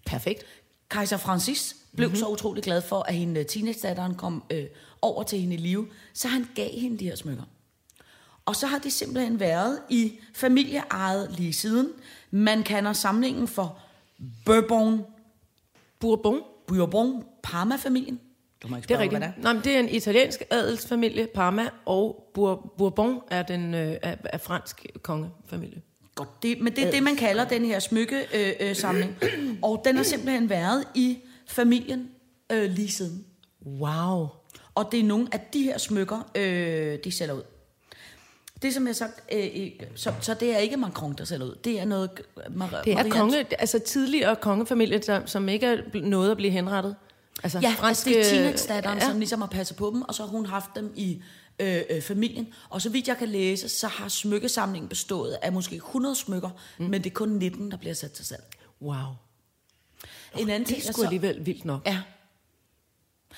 Perfekt. 0.06 0.46
Kejser 0.90 1.18
Francis 1.18 1.76
blev 1.96 2.08
Mhm. 2.08 2.12
mm-hmm. 2.12 2.20
så 2.20 2.28
utrolig 2.28 2.64
glad 2.64 2.82
for, 2.82 3.00
at 3.08 3.14
hende 3.16 3.44
teenage-datteren 3.44 4.16
kom 4.16 4.44
øh, 4.52 4.64
over 5.02 5.24
til 5.24 5.40
hende 5.40 5.54
i 5.54 5.58
live, 5.58 5.88
så 6.14 6.28
han 6.28 6.48
gav 6.56 6.70
hende 6.80 6.98
de 7.00 7.06
her 7.06 7.16
smykker. 7.16 7.44
Og 8.46 8.56
så 8.56 8.68
har 8.68 8.80
de 8.80 8.92
simpelthen 8.92 9.40
været 9.40 9.80
i 9.90 10.20
familieejet 10.34 11.36
lige 11.38 11.54
siden. 11.54 11.90
Man 12.32 12.64
kalder 12.64 12.94
samlingen 12.94 13.48
for 13.48 13.80
Bourbon, 14.46 15.02
Bourbon. 16.00 16.42
Bourbon 16.68 17.24
Parma-familien. 17.44 18.20
Du 18.64 18.68
må 18.68 18.76
ikke 18.76 18.88
Det 18.88 18.94
er 18.96 19.00
rigtigt. 19.00 19.20
hvad 19.20 19.28
det 19.30 19.38
er. 19.38 19.42
Nej, 19.44 19.54
men 19.54 19.64
det 19.64 19.76
er 19.76 19.80
en 19.80 19.90
italiensk 19.90 20.42
adelsfamilie, 20.50 21.28
Parma, 21.36 21.70
og 21.86 22.30
Bour- 22.34 22.74
Bourbon 22.78 23.20
er 23.32 23.44
den 23.44 23.74
øh, 23.74 23.96
er, 24.02 24.16
er 24.24 24.38
fransk 24.38 24.86
kongefamilie. 25.02 25.82
Godt, 26.16 26.44
det, 26.44 26.62
men 26.62 26.76
det 26.76 26.88
er 26.88 26.92
det, 26.92 27.04
man 27.04 27.16
kalder 27.16 27.46
den 27.48 27.66
her 27.66 27.80
smykkesamling. 27.80 28.56
Øh, 28.62 28.70
øh, 28.70 28.76
samling. 28.76 29.18
og 29.62 29.82
den 29.86 29.96
har 29.96 30.04
simpelthen 30.04 30.50
været 30.50 30.84
i 30.96 31.18
familien 31.48 32.10
øh, 32.52 32.72
lige 32.72 32.92
siden. 32.92 33.26
Wow. 33.66 34.28
Og 34.76 34.90
det 34.92 35.00
er 35.00 35.04
nogle 35.04 35.28
af 35.32 35.40
de 35.54 35.64
her 35.64 35.78
smykker, 35.78 36.32
øh, 36.36 36.98
de 37.04 37.12
sælger 37.12 37.34
ud. 37.34 37.42
Det 38.62 38.74
som 38.74 38.88
jeg 38.88 38.96
sagt, 38.96 39.24
øh, 39.34 39.46
øh, 39.56 39.72
så, 39.96 40.14
så 40.22 40.34
det 40.34 40.54
er 40.54 40.58
ikke 40.58 40.78
Macron, 40.78 41.14
der 41.18 41.26
sælger 41.26 41.46
ud. 41.46 41.56
Det 41.64 41.80
er 41.80 41.86
noget... 41.86 42.10
Mar- 42.38 42.84
Det 42.84 42.94
er 42.94 43.04
Maria- 43.04 43.10
konge, 43.10 43.46
altså 43.60 43.80
tidligere 43.80 44.36
kongefamilie, 44.36 45.02
som, 45.04 45.28
som 45.28 45.50
ikke 45.50 45.66
er 45.68 45.78
nået 45.94 46.32
at 46.32 46.38
blive 46.38 46.52
henrettet. 46.52 46.96
Altså 47.44 47.60
Ja, 47.60 47.74
fransk, 47.78 48.06
det 48.06 48.20
er 48.20 48.24
teenage-datteren, 48.24 48.98
ja. 49.00 49.06
som 49.06 49.18
ligesom 49.20 49.42
har 49.42 49.48
passet 49.48 49.78
på 49.78 49.92
dem, 49.94 50.02
og 50.02 50.16
så 50.16 50.24
har 50.24 50.30
hun 50.30 50.46
haft 50.46 50.70
dem 50.76 50.94
i 50.96 51.22
øh, 51.60 51.82
øh, 51.90 52.02
familien. 52.02 52.48
Og 52.70 52.82
så 52.82 52.90
vidt 52.90 53.08
jeg 53.08 53.18
kan 53.18 53.28
læse, 53.30 53.70
så 53.70 53.88
har 53.88 54.08
smykkesamlingen 54.08 54.90
bestået 54.90 55.38
af 55.42 55.52
måske 55.54 55.76
100 55.76 56.16
smykker, 56.16 56.50
mm. 56.78 56.86
men 56.86 57.04
det 57.04 57.10
er 57.10 57.14
kun 57.14 57.30
19, 57.30 57.72
der 57.72 57.78
bliver 57.78 57.94
sat 57.94 58.12
til 58.12 58.26
salg. 58.26 58.44
Wow. 58.82 58.96
En 60.40 60.50
anden 60.50 60.60
Det 60.60 60.68
ting 60.68 60.84
er 60.84 60.88
er 60.88 60.92
sgu 60.94 61.02
så... 61.02 61.06
alligevel 61.08 61.46
vildt 61.46 61.66
nok. 61.66 61.82
Ja, 61.86 62.00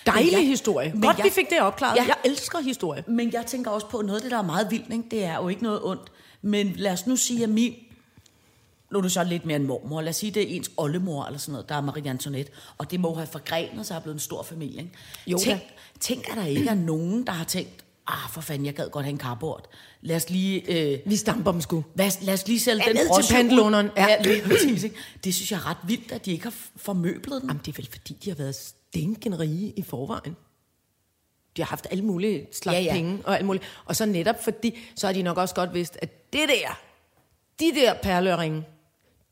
Dejlig 0.05 0.31
jeg- 0.31 0.47
historie. 0.47 0.91
men 0.93 1.01
Godt, 1.01 1.17
jeg- 1.17 1.25
vi 1.25 1.29
fik 1.29 1.49
det 1.49 1.61
opklaret. 1.61 1.95
Ja. 1.97 2.03
Jeg 2.03 2.15
elsker 2.25 2.59
historie. 2.59 3.03
Men 3.07 3.33
jeg 3.33 3.45
tænker 3.45 3.71
også 3.71 3.87
på, 3.87 4.01
noget 4.01 4.15
af 4.15 4.21
det, 4.21 4.31
der 4.31 4.37
er 4.37 4.41
meget 4.41 4.71
vildt, 4.71 4.91
ikke? 4.93 5.03
det 5.11 5.23
er 5.23 5.35
jo 5.35 5.47
ikke 5.49 5.63
noget 5.63 5.79
ondt. 5.83 6.11
Men 6.41 6.73
lad 6.75 6.91
os 6.91 7.07
nu 7.07 7.15
sige, 7.15 7.43
at 7.43 7.49
min... 7.49 7.73
Nu 8.91 8.97
er 8.97 9.01
du 9.01 9.09
så 9.09 9.23
lidt 9.23 9.45
mere 9.45 9.55
en 9.55 9.67
mormor. 9.67 10.01
Lad 10.01 10.09
os 10.09 10.15
sige, 10.15 10.31
det 10.31 10.43
er 10.51 10.55
ens 10.55 10.71
oldemor 10.77 11.25
eller 11.25 11.39
sådan 11.39 11.51
noget, 11.51 11.69
der 11.69 11.75
er 11.75 11.81
Marie 11.81 12.09
Antoinette. 12.09 12.51
Og 12.77 12.91
det 12.91 12.99
må 12.99 13.13
have 13.15 13.27
forgrenet 13.27 13.85
sig 13.85 13.97
og 13.97 14.03
blevet 14.03 14.15
en 14.15 14.19
stor 14.19 14.43
familie. 14.43 14.77
Ikke? 14.79 14.91
Jo 15.27 15.37
tænk, 15.37 15.61
tænk, 15.99 16.29
at 16.31 16.37
der 16.37 16.45
ikke 16.45 16.69
er 16.69 16.73
nogen, 16.75 17.25
der 17.25 17.31
har 17.33 17.45
tænkt, 17.45 17.83
ah, 18.07 18.29
for 18.31 18.41
fanden, 18.41 18.65
jeg 18.65 18.73
gad 18.73 18.89
godt 18.89 19.05
have 19.05 19.11
en 19.13 19.19
carport. 19.19 19.65
Lad 20.01 20.15
os 20.15 20.29
lige... 20.29 20.71
Øh, 20.93 20.99
Vi 21.05 21.15
stamper 21.15 21.51
dem 21.51 21.61
sgu. 21.61 21.83
Lad 21.95 22.07
os, 22.07 22.17
lad 22.21 22.33
os 22.33 22.47
lige 22.47 22.59
sælge 22.59 22.83
Ja, 22.87 22.93
den 22.93 22.95
ned 22.95 23.23
til 23.23 23.33
pantelåneren. 23.33 23.89
Ja, 23.97 24.03
Ja. 24.03 24.09
ja 24.11 24.21
lige 24.21 24.41
præcis. 24.43 24.83
Ikke? 24.83 24.95
Det 25.23 25.33
synes 25.35 25.51
jeg 25.51 25.57
er 25.57 25.69
ret 25.69 25.77
vildt, 25.87 26.11
at 26.11 26.25
de 26.25 26.31
ikke 26.31 26.43
har 26.43 26.53
formøblet 26.75 27.41
den. 27.41 27.49
Jamen, 27.49 27.61
det 27.65 27.71
er 27.71 27.75
vel 27.81 27.87
fordi, 27.91 28.13
de 28.23 28.29
har 28.29 28.35
været 28.37 28.73
stinken 28.93 29.39
rige 29.39 29.73
i 29.75 29.81
forvejen. 29.81 30.35
De 31.57 31.61
har 31.61 31.69
haft 31.69 31.87
alle 31.91 32.03
mulige 32.03 32.47
slags 32.51 32.75
Ja, 32.75 32.81
ja, 32.81 32.93
penge 32.93 33.19
og 33.25 33.35
alt 33.37 33.45
muligt. 33.45 33.63
Og 33.85 33.95
så 33.95 34.05
netop 34.05 34.43
fordi, 34.43 34.79
så 34.95 35.07
har 35.07 35.13
de 35.13 35.21
nok 35.21 35.37
også 35.37 35.55
godt 35.55 35.73
vidst, 35.73 35.97
at 36.01 36.33
det 36.33 36.41
der, 36.49 36.79
de 37.59 37.71
der 37.79 37.93
perleøringe, 37.93 38.63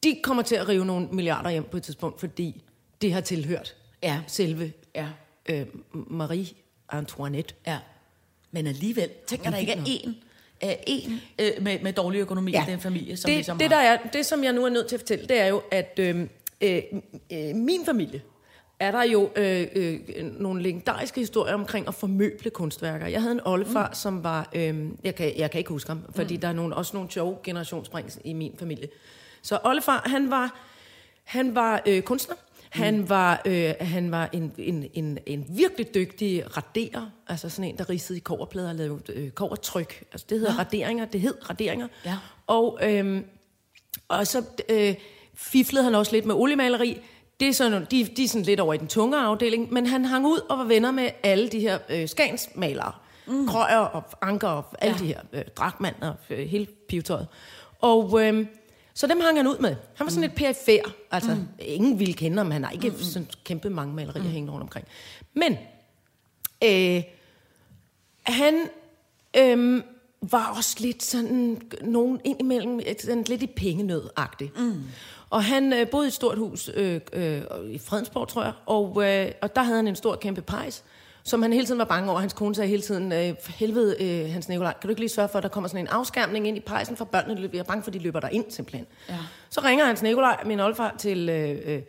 de 0.03 0.19
kommer 0.23 0.43
til 0.43 0.55
at 0.55 0.67
rive 0.67 0.85
nogle 0.85 1.07
milliarder 1.11 1.49
hjem 1.49 1.63
på 1.63 1.77
et 1.77 1.83
tidspunkt, 1.83 2.19
fordi 2.19 2.63
det 3.01 3.13
har 3.13 3.21
tilhørt 3.21 3.75
Ja. 4.03 4.21
selve 4.27 4.73
Ja. 4.95 5.07
øh, 5.49 5.65
Marie 5.93 6.47
Antoinette. 6.89 7.55
Ja. 7.67 7.77
Men 8.51 8.67
alligevel, 8.67 9.09
tænker 9.27 9.49
der 9.49 9.57
ikke 9.57 9.71
er 9.71 9.83
en, 9.85 10.15
øh, 10.63 10.69
en 10.87 11.21
øh, 11.39 11.51
med, 11.61 11.79
med 11.79 11.93
dårlig 11.93 12.19
økonomi 12.19 12.51
ja. 12.51 12.63
i 12.67 12.71
den 12.71 12.79
familie, 12.79 13.17
som 13.17 13.27
det, 13.29 13.35
ligesom 13.35 13.57
det, 13.57 13.71
der 13.71 13.77
er, 13.77 13.97
det, 14.13 14.25
som 14.25 14.43
jeg 14.43 14.53
nu 14.53 14.65
er 14.65 14.69
nødt 14.69 14.87
til 14.87 14.95
at 14.95 14.99
fortælle, 15.01 15.27
det 15.27 15.41
er 15.41 15.45
jo, 15.45 15.61
at 15.71 15.99
øh, 15.99 16.27
øh, 16.61 16.81
min 17.55 17.85
familie 17.85 18.21
er 18.81 18.91
der 18.91 19.03
jo 19.03 19.29
øh, 19.35 19.67
øh, 19.75 19.99
nogle 20.39 20.61
legendariske 20.63 21.19
historier 21.19 21.53
omkring 21.53 21.87
at 21.87 21.95
formøble 21.95 22.49
kunstværker. 22.49 23.07
Jeg 23.07 23.21
havde 23.21 23.33
en 23.33 23.41
oldefar, 23.45 23.87
mm. 23.87 23.93
som 23.93 24.23
var... 24.23 24.49
Øh, 24.55 24.85
jeg, 25.03 25.15
kan, 25.15 25.37
jeg 25.37 25.51
kan 25.51 25.57
ikke 25.59 25.69
huske 25.69 25.87
ham, 25.87 26.03
fordi 26.15 26.35
mm. 26.35 26.41
der 26.41 26.47
er 26.47 26.53
nogle, 26.53 26.75
også 26.75 26.95
nogle 26.97 27.11
sjove 27.11 27.37
generationsspring 27.43 28.09
i 28.23 28.33
min 28.33 28.55
familie. 28.59 28.87
Så 29.41 29.59
oldefar, 29.63 30.03
han 30.05 30.29
var, 30.29 30.59
han 31.23 31.55
var 31.55 31.81
øh, 31.85 32.01
kunstner. 32.01 32.35
Han 32.69 32.97
Mm. 32.97 33.09
var, 33.09 33.41
øh, 33.45 33.73
han 33.81 34.11
var 34.11 34.29
en, 34.33 34.53
en, 34.57 34.85
en, 34.93 35.17
en 35.25 35.45
virkelig 35.49 35.93
dygtig 35.95 36.57
raderer, 36.57 37.09
altså 37.27 37.49
sådan 37.49 37.69
en, 37.69 37.77
der 37.77 37.89
ridsede 37.89 38.17
i 38.17 38.21
koverplader 38.21 38.69
og 38.69 38.75
lavede 38.75 39.13
øh, 39.13 39.29
kovertryk. 39.29 40.03
Altså 40.11 40.27
det 40.29 40.39
hedder 40.39 40.59
raderinger, 40.59 41.05
det 41.05 41.21
hed 41.21 41.49
raderinger. 41.49 41.87
Ja. 42.05 42.17
Og, 42.47 42.79
øh, 42.83 43.21
og 44.07 44.27
så 44.27 44.43
øh, 44.69 44.95
fiflede 45.33 45.83
han 45.83 45.95
også 45.95 46.11
lidt 46.11 46.25
med 46.25 46.35
oliemaleri. 46.35 47.01
Det 47.41 47.49
er 47.49 47.53
sådan, 47.53 47.87
de, 47.91 48.05
de 48.17 48.23
er 48.23 48.27
sådan 48.27 48.45
lidt 48.45 48.59
over 48.59 48.73
i 48.73 48.77
den 48.77 48.87
tunge 48.87 49.17
afdeling, 49.17 49.73
men 49.73 49.85
han 49.85 50.05
hang 50.05 50.25
ud 50.25 50.39
og 50.49 50.57
var 50.57 50.63
venner 50.63 50.91
med 50.91 51.09
alle 51.23 51.49
de 51.49 51.59
her 51.59 51.79
øh, 51.89 52.09
skansmalere. 52.09 52.91
Mm. 53.27 53.47
Krøyer 53.47 53.77
og 53.77 54.03
anker 54.21 54.47
og 54.47 54.65
alle 54.79 54.95
ja. 54.95 55.03
de 55.03 55.07
her 55.07 55.21
øh, 55.33 55.43
dragmand 55.55 55.95
og 56.01 56.15
øh, 56.29 56.47
hele 56.47 56.65
pivetøjet. 56.65 57.27
Og 57.79 58.25
øh, 58.25 58.45
så 58.93 59.07
dem 59.07 59.19
hang 59.19 59.37
han 59.37 59.47
ud 59.47 59.57
med. 59.57 59.75
Han 59.95 60.05
var 60.05 60.09
sådan 60.09 60.21
lidt 60.21 60.35
perifær. 60.35 60.81
Altså, 61.11 61.35
mm. 61.35 61.47
ingen 61.59 61.99
ville 61.99 62.13
kende 62.13 62.37
ham. 62.37 62.51
Han 62.51 62.63
har 62.63 62.71
ikke 62.71 62.89
mm. 62.89 62.97
sådan 62.97 63.27
kæmpe 63.43 63.69
mange 63.69 63.95
malerier 63.95 64.23
mm. 64.23 64.29
hængende 64.29 64.53
rundt 64.53 64.63
omkring. 64.63 64.87
Men 65.33 65.57
øh, 66.63 67.03
han 68.23 68.69
øh, 69.37 69.83
var 70.21 70.53
også 70.57 70.77
lidt 70.79 71.03
sådan, 71.03 71.61
nogen 71.81 72.19
indimellem, 72.23 72.79
sådan 72.99 73.23
lidt 73.23 73.43
i 73.43 73.47
pengenød-agtig. 73.47 74.51
Mm. 74.55 74.83
Og 75.31 75.43
han 75.43 75.73
øh, 75.73 75.89
boede 75.89 76.05
i 76.05 76.07
et 76.07 76.13
stort 76.13 76.37
hus 76.37 76.69
øh, 76.73 77.01
øh, 77.13 77.41
i 77.69 77.77
Fredensborg, 77.77 78.27
tror 78.27 78.43
jeg, 78.43 78.53
og, 78.65 79.03
øh, 79.05 79.31
og 79.41 79.55
der 79.55 79.63
havde 79.63 79.75
han 79.75 79.87
en 79.87 79.95
stor 79.95 80.15
kæmpe 80.15 80.41
pejs, 80.41 80.83
som 81.23 81.41
han 81.41 81.53
hele 81.53 81.65
tiden 81.65 81.79
var 81.79 81.85
bange 81.85 82.11
over. 82.11 82.19
Hans 82.19 82.33
kone 82.33 82.55
sagde 82.55 82.69
hele 82.69 82.81
tiden, 82.81 83.11
øh, 83.11 83.35
helvede, 83.47 83.95
øh, 84.03 84.33
Hans 84.33 84.49
Nikolaj, 84.49 84.73
kan 84.73 84.87
du 84.87 84.89
ikke 84.89 85.01
lige 85.01 85.09
sørge 85.09 85.29
for, 85.29 85.37
at 85.37 85.43
der 85.43 85.49
kommer 85.49 85.67
sådan 85.67 85.85
en 85.85 85.87
afskærmning 85.87 86.47
ind 86.47 86.57
i 86.57 86.59
pejsen 86.59 86.97
for 86.97 87.05
børnene? 87.05 87.49
Jeg 87.53 87.59
er 87.59 87.63
bange 87.63 87.83
for, 87.83 87.89
at 87.89 87.93
de 87.93 87.99
løber 87.99 88.19
der 88.19 88.29
ind 88.29 88.45
simpelthen. 88.49 88.85
Ja. 89.09 89.17
Så 89.49 89.61
ringer 89.61 89.85
Hans 89.85 90.01
Nikolaj, 90.01 90.43
min 90.45 90.59
oldefar, 90.59 90.95
til... 90.99 91.29
Øh, 91.29 91.59
øh, 91.65 91.81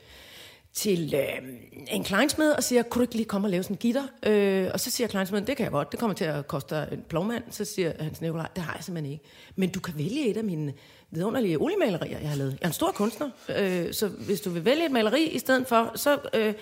til 0.75 1.15
øh, 1.15 1.49
en 1.89 2.05
kleinsmed 2.05 2.53
og 2.53 2.63
siger, 2.63 2.83
kunne 2.83 3.01
du 3.01 3.03
ikke 3.03 3.15
lige 3.15 3.27
komme 3.27 3.47
og 3.47 3.51
lave 3.51 3.63
sådan 3.63 3.75
en 3.75 3.79
gitter? 3.79 4.03
Øh, 4.23 4.71
og 4.73 4.81
så 4.81 4.91
siger 4.91 5.09
kleinsmeden, 5.09 5.47
det 5.47 5.57
kan 5.57 5.65
jeg 5.65 5.73
godt, 5.73 5.93
det 5.93 6.01
kommer 6.01 6.15
til 6.15 6.25
at 6.25 6.49
koste 6.49 6.87
en 6.93 7.05
plovmand. 7.09 7.43
Så 7.51 7.65
siger 7.65 7.93
Hans 8.01 8.21
Nikolaj, 8.21 8.49
det 8.57 8.65
har 8.65 8.75
jeg 8.75 8.85
simpelthen 8.85 9.13
ikke. 9.13 9.25
Men 9.57 9.71
du 9.71 9.81
kan 9.81 9.95
vælge 9.99 10.27
et 10.27 10.37
af 10.37 10.45
mine 10.45 10.73
vidunderlige 11.13 11.59
oliemalerier, 11.61 12.19
jeg 12.19 12.29
har 12.29 12.37
lavet. 12.37 12.51
Jeg 12.53 12.59
er 12.63 12.67
en 12.67 12.73
stor 12.73 12.93
kunstner, 12.93 13.31
øh, 13.49 13.95
så 13.95 14.09
hvis 14.09 14.41
du 14.41 14.51
vil 14.51 14.65
vælge 14.65 14.87
et 14.87 14.91
maleri 14.93 15.25
i 15.29 15.39
stedet 15.39 15.67
for, 15.67 15.93
så, 15.95 16.19
øh, 16.35 16.55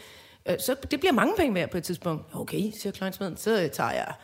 øh, 0.48 0.56
så 0.66 0.76
det 0.90 1.00
bliver 1.00 1.12
mange 1.12 1.34
penge 1.36 1.54
værd 1.54 1.70
på 1.70 1.76
et 1.76 1.84
tidspunkt. 1.84 2.24
Okay, 2.34 2.72
siger 2.80 2.92
kleinsmeden, 2.92 3.36
så 3.36 3.62
øh, 3.62 3.70
tager 3.70 3.90
jeg, 3.92 4.14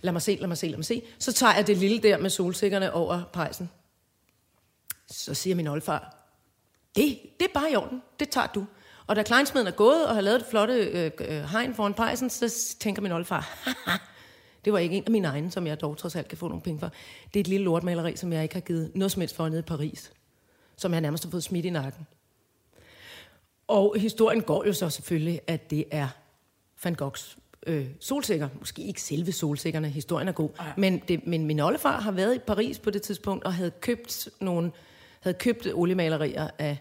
lad 0.00 0.12
mig 0.12 0.22
se, 0.22 0.36
lad 0.40 0.48
mig 0.48 0.58
se, 0.58 0.66
lad 0.68 0.76
mig 0.76 0.84
se. 0.84 1.02
Så 1.18 1.32
tager 1.32 1.54
jeg 1.54 1.66
det 1.66 1.76
lille 1.76 1.98
der 1.98 2.18
med 2.18 2.30
solsikkerne 2.30 2.92
over 2.92 3.22
pejsen. 3.32 3.70
Så 5.10 5.34
siger 5.34 5.56
min 5.56 5.66
oldfar, 5.66 6.16
det, 6.96 7.18
det 7.40 7.46
er 7.46 7.52
bare 7.60 7.72
i 7.72 7.76
orden, 7.76 8.02
det 8.20 8.28
tager 8.28 8.46
du. 8.46 8.66
Og 9.06 9.16
da 9.16 9.22
kleinsmeden 9.22 9.66
er 9.66 9.70
gået 9.72 10.06
og 10.06 10.14
har 10.14 10.20
lavet 10.20 10.40
et 10.40 10.46
flotte 10.50 10.74
øh, 10.74 11.10
øh, 11.18 11.42
hegn 11.44 11.74
foran 11.74 11.94
pejsen, 11.94 12.30
så 12.30 12.74
tænker 12.80 13.02
min 13.02 13.12
oldefar, 13.12 13.58
"Haha, 13.64 13.98
det 14.64 14.72
var 14.72 14.78
ikke 14.78 14.96
en 14.96 15.04
af 15.06 15.10
mine 15.10 15.28
egne, 15.28 15.50
som 15.50 15.66
jeg 15.66 15.80
dog 15.80 15.96
trods 15.96 16.16
alt 16.16 16.28
kan 16.28 16.38
få 16.38 16.48
nogle 16.48 16.62
penge 16.62 16.80
for. 16.80 16.90
Det 17.34 17.40
er 17.40 17.40
et 17.40 17.48
lille 17.48 17.64
lortmaleri, 17.64 18.16
som 18.16 18.32
jeg 18.32 18.42
ikke 18.42 18.54
har 18.54 18.60
givet 18.60 18.90
noget 18.94 19.12
som 19.12 19.20
helst 19.20 19.36
for 19.36 19.48
nede 19.48 19.58
i 19.58 19.62
Paris. 19.62 20.12
Som 20.76 20.92
jeg 20.92 21.00
nærmest 21.00 21.24
har 21.24 21.30
fået 21.30 21.42
smidt 21.42 21.66
i 21.66 21.70
nakken. 21.70 22.06
Og 23.68 23.96
historien 23.98 24.42
går 24.42 24.64
jo 24.66 24.72
så 24.72 24.90
selvfølgelig, 24.90 25.40
at 25.46 25.70
det 25.70 25.84
er 25.90 26.08
Van 26.84 26.94
Goghs 26.94 27.38
øh, 27.66 27.86
solsikker. 28.00 28.48
Måske 28.58 28.82
ikke 28.82 29.02
selve 29.02 29.32
solsikkerne, 29.32 29.88
historien 29.88 30.28
er 30.28 30.32
god. 30.32 30.50
Men, 30.76 31.02
det, 31.08 31.26
men 31.26 31.46
min 31.46 31.60
oldefar 31.60 32.00
har 32.00 32.12
været 32.12 32.34
i 32.34 32.38
Paris 32.38 32.78
på 32.78 32.90
det 32.90 33.02
tidspunkt, 33.02 33.44
og 33.44 33.54
havde 33.54 33.70
købt 33.70 34.28
nogle 34.40 34.72
havde 35.20 35.38
købt 35.38 35.68
oliemalerier 35.74 36.50
af 36.58 36.78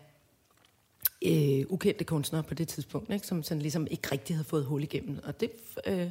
øh, 1.26 1.65
ukendte 1.70 2.04
kunstnere 2.04 2.44
på 2.44 2.54
det 2.54 2.68
tidspunkt, 2.68 3.13
ikke? 3.13 3.28
som 3.28 3.44
sådan 3.44 3.62
ligesom 3.62 3.88
ikke 3.92 4.08
rigtig 4.12 4.36
havde 4.36 4.48
fået 4.48 4.65
hul 4.65 4.84
igennem. 4.84 5.20
Og 5.24 5.39
det, 5.39 5.52
øh, 5.86 6.10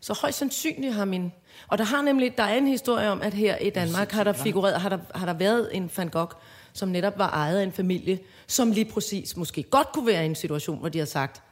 så 0.00 0.18
højst 0.20 0.38
sandsynligt 0.38 0.94
har 0.94 1.04
min... 1.04 1.32
Og 1.68 1.78
der 1.78 1.84
har 1.84 2.02
nemlig, 2.02 2.36
der 2.36 2.42
er 2.42 2.56
en 2.56 2.66
historie 2.66 3.10
om, 3.10 3.22
at 3.22 3.34
her 3.34 3.56
i 3.56 3.70
Danmark 3.70 4.12
har 4.12 4.24
der 4.24 4.32
figureret, 4.32 4.80
har 4.80 4.88
der, 4.88 4.98
har 5.14 5.26
der 5.26 5.32
været 5.32 5.76
en 5.76 5.90
Van 5.96 6.08
Gogh, 6.08 6.32
som 6.72 6.88
netop 6.88 7.18
var 7.18 7.30
ejet 7.30 7.58
af 7.58 7.62
en 7.62 7.72
familie, 7.72 8.18
som 8.46 8.72
lige 8.72 8.84
præcis 8.84 9.36
måske 9.36 9.62
godt 9.62 9.92
kunne 9.92 10.06
være 10.06 10.22
i 10.22 10.26
en 10.26 10.34
situation, 10.34 10.78
hvor 10.78 10.88
de 10.88 10.98
har 10.98 11.06
sagt, 11.06 11.42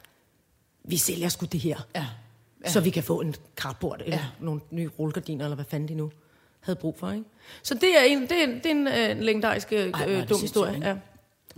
vi 0.83 0.97
sælger 0.97 1.29
sgu 1.29 1.45
det 1.45 1.59
her, 1.59 1.77
Ja. 1.95 2.05
ja. 2.65 2.69
så 2.69 2.79
vi 2.79 2.89
kan 2.89 3.03
få 3.03 3.21
en 3.21 3.35
kartbord 3.57 4.01
eller 4.01 4.17
ja. 4.17 4.25
nogle 4.39 4.61
nye 4.71 4.89
rullegardiner, 4.99 5.45
eller 5.45 5.55
hvad 5.55 5.65
fanden 5.65 5.89
de 5.89 5.93
nu 5.93 6.11
havde 6.59 6.79
brug 6.79 6.99
for. 6.99 7.11
Ikke? 7.11 7.25
Så 7.63 7.73
det 7.73 7.97
er 7.97 8.03
en, 8.03 8.21
det 8.21 8.31
er 8.31 8.43
en, 8.43 8.55
det 8.55 8.65
er 8.65 8.71
en, 8.71 8.87
øh, 8.87 9.11
en 9.11 9.23
legendarisk 9.23 9.73
øh, 9.73 9.93
det 10.07 10.29
dum 10.29 10.41
historie. 10.41 10.79
Ja. 10.81 10.95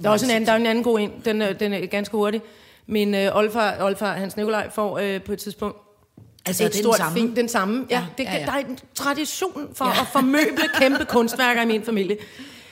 Der 0.01 0.09
er 0.09 0.13
også 0.13 0.25
en 0.25 0.31
anden, 0.31 0.47
der 0.47 0.53
er 0.53 0.57
en 0.57 0.65
anden 0.65 0.83
god 0.83 0.99
en. 0.99 1.21
Den, 1.25 1.41
øh, 1.41 1.59
den 1.59 1.73
er 1.73 1.85
ganske 1.85 2.17
hurtig. 2.17 2.41
Min 2.85 3.15
øh, 3.15 3.35
oldfar, 3.35 3.83
oldfar, 3.83 4.13
Hans 4.13 4.37
Nikolaj, 4.37 4.69
får 4.69 4.97
øh, 4.97 5.23
på 5.23 5.33
et 5.33 5.39
tidspunkt 5.39 5.77
Altså, 6.45 6.63
et 6.63 6.65
er 6.65 6.69
det 6.69 6.75
den 6.75 6.83
stort 6.83 6.97
samme? 6.97 7.13
Fing, 7.13 7.35
den 7.35 7.49
samme. 7.49 7.87
Ja, 7.89 7.95
Ja, 7.95 8.05
det, 8.17 8.23
ja, 8.23 8.37
ja. 8.37 8.45
Der 8.45 8.51
er 8.51 8.57
en 8.57 8.79
tradition 8.95 9.69
for 9.73 9.85
ja. 9.85 10.01
at 10.01 10.07
formøble 10.11 10.69
kæmpe 10.79 11.05
kunstværker 11.05 11.61
i 11.61 11.65
min 11.65 11.83
familie. 11.83 12.17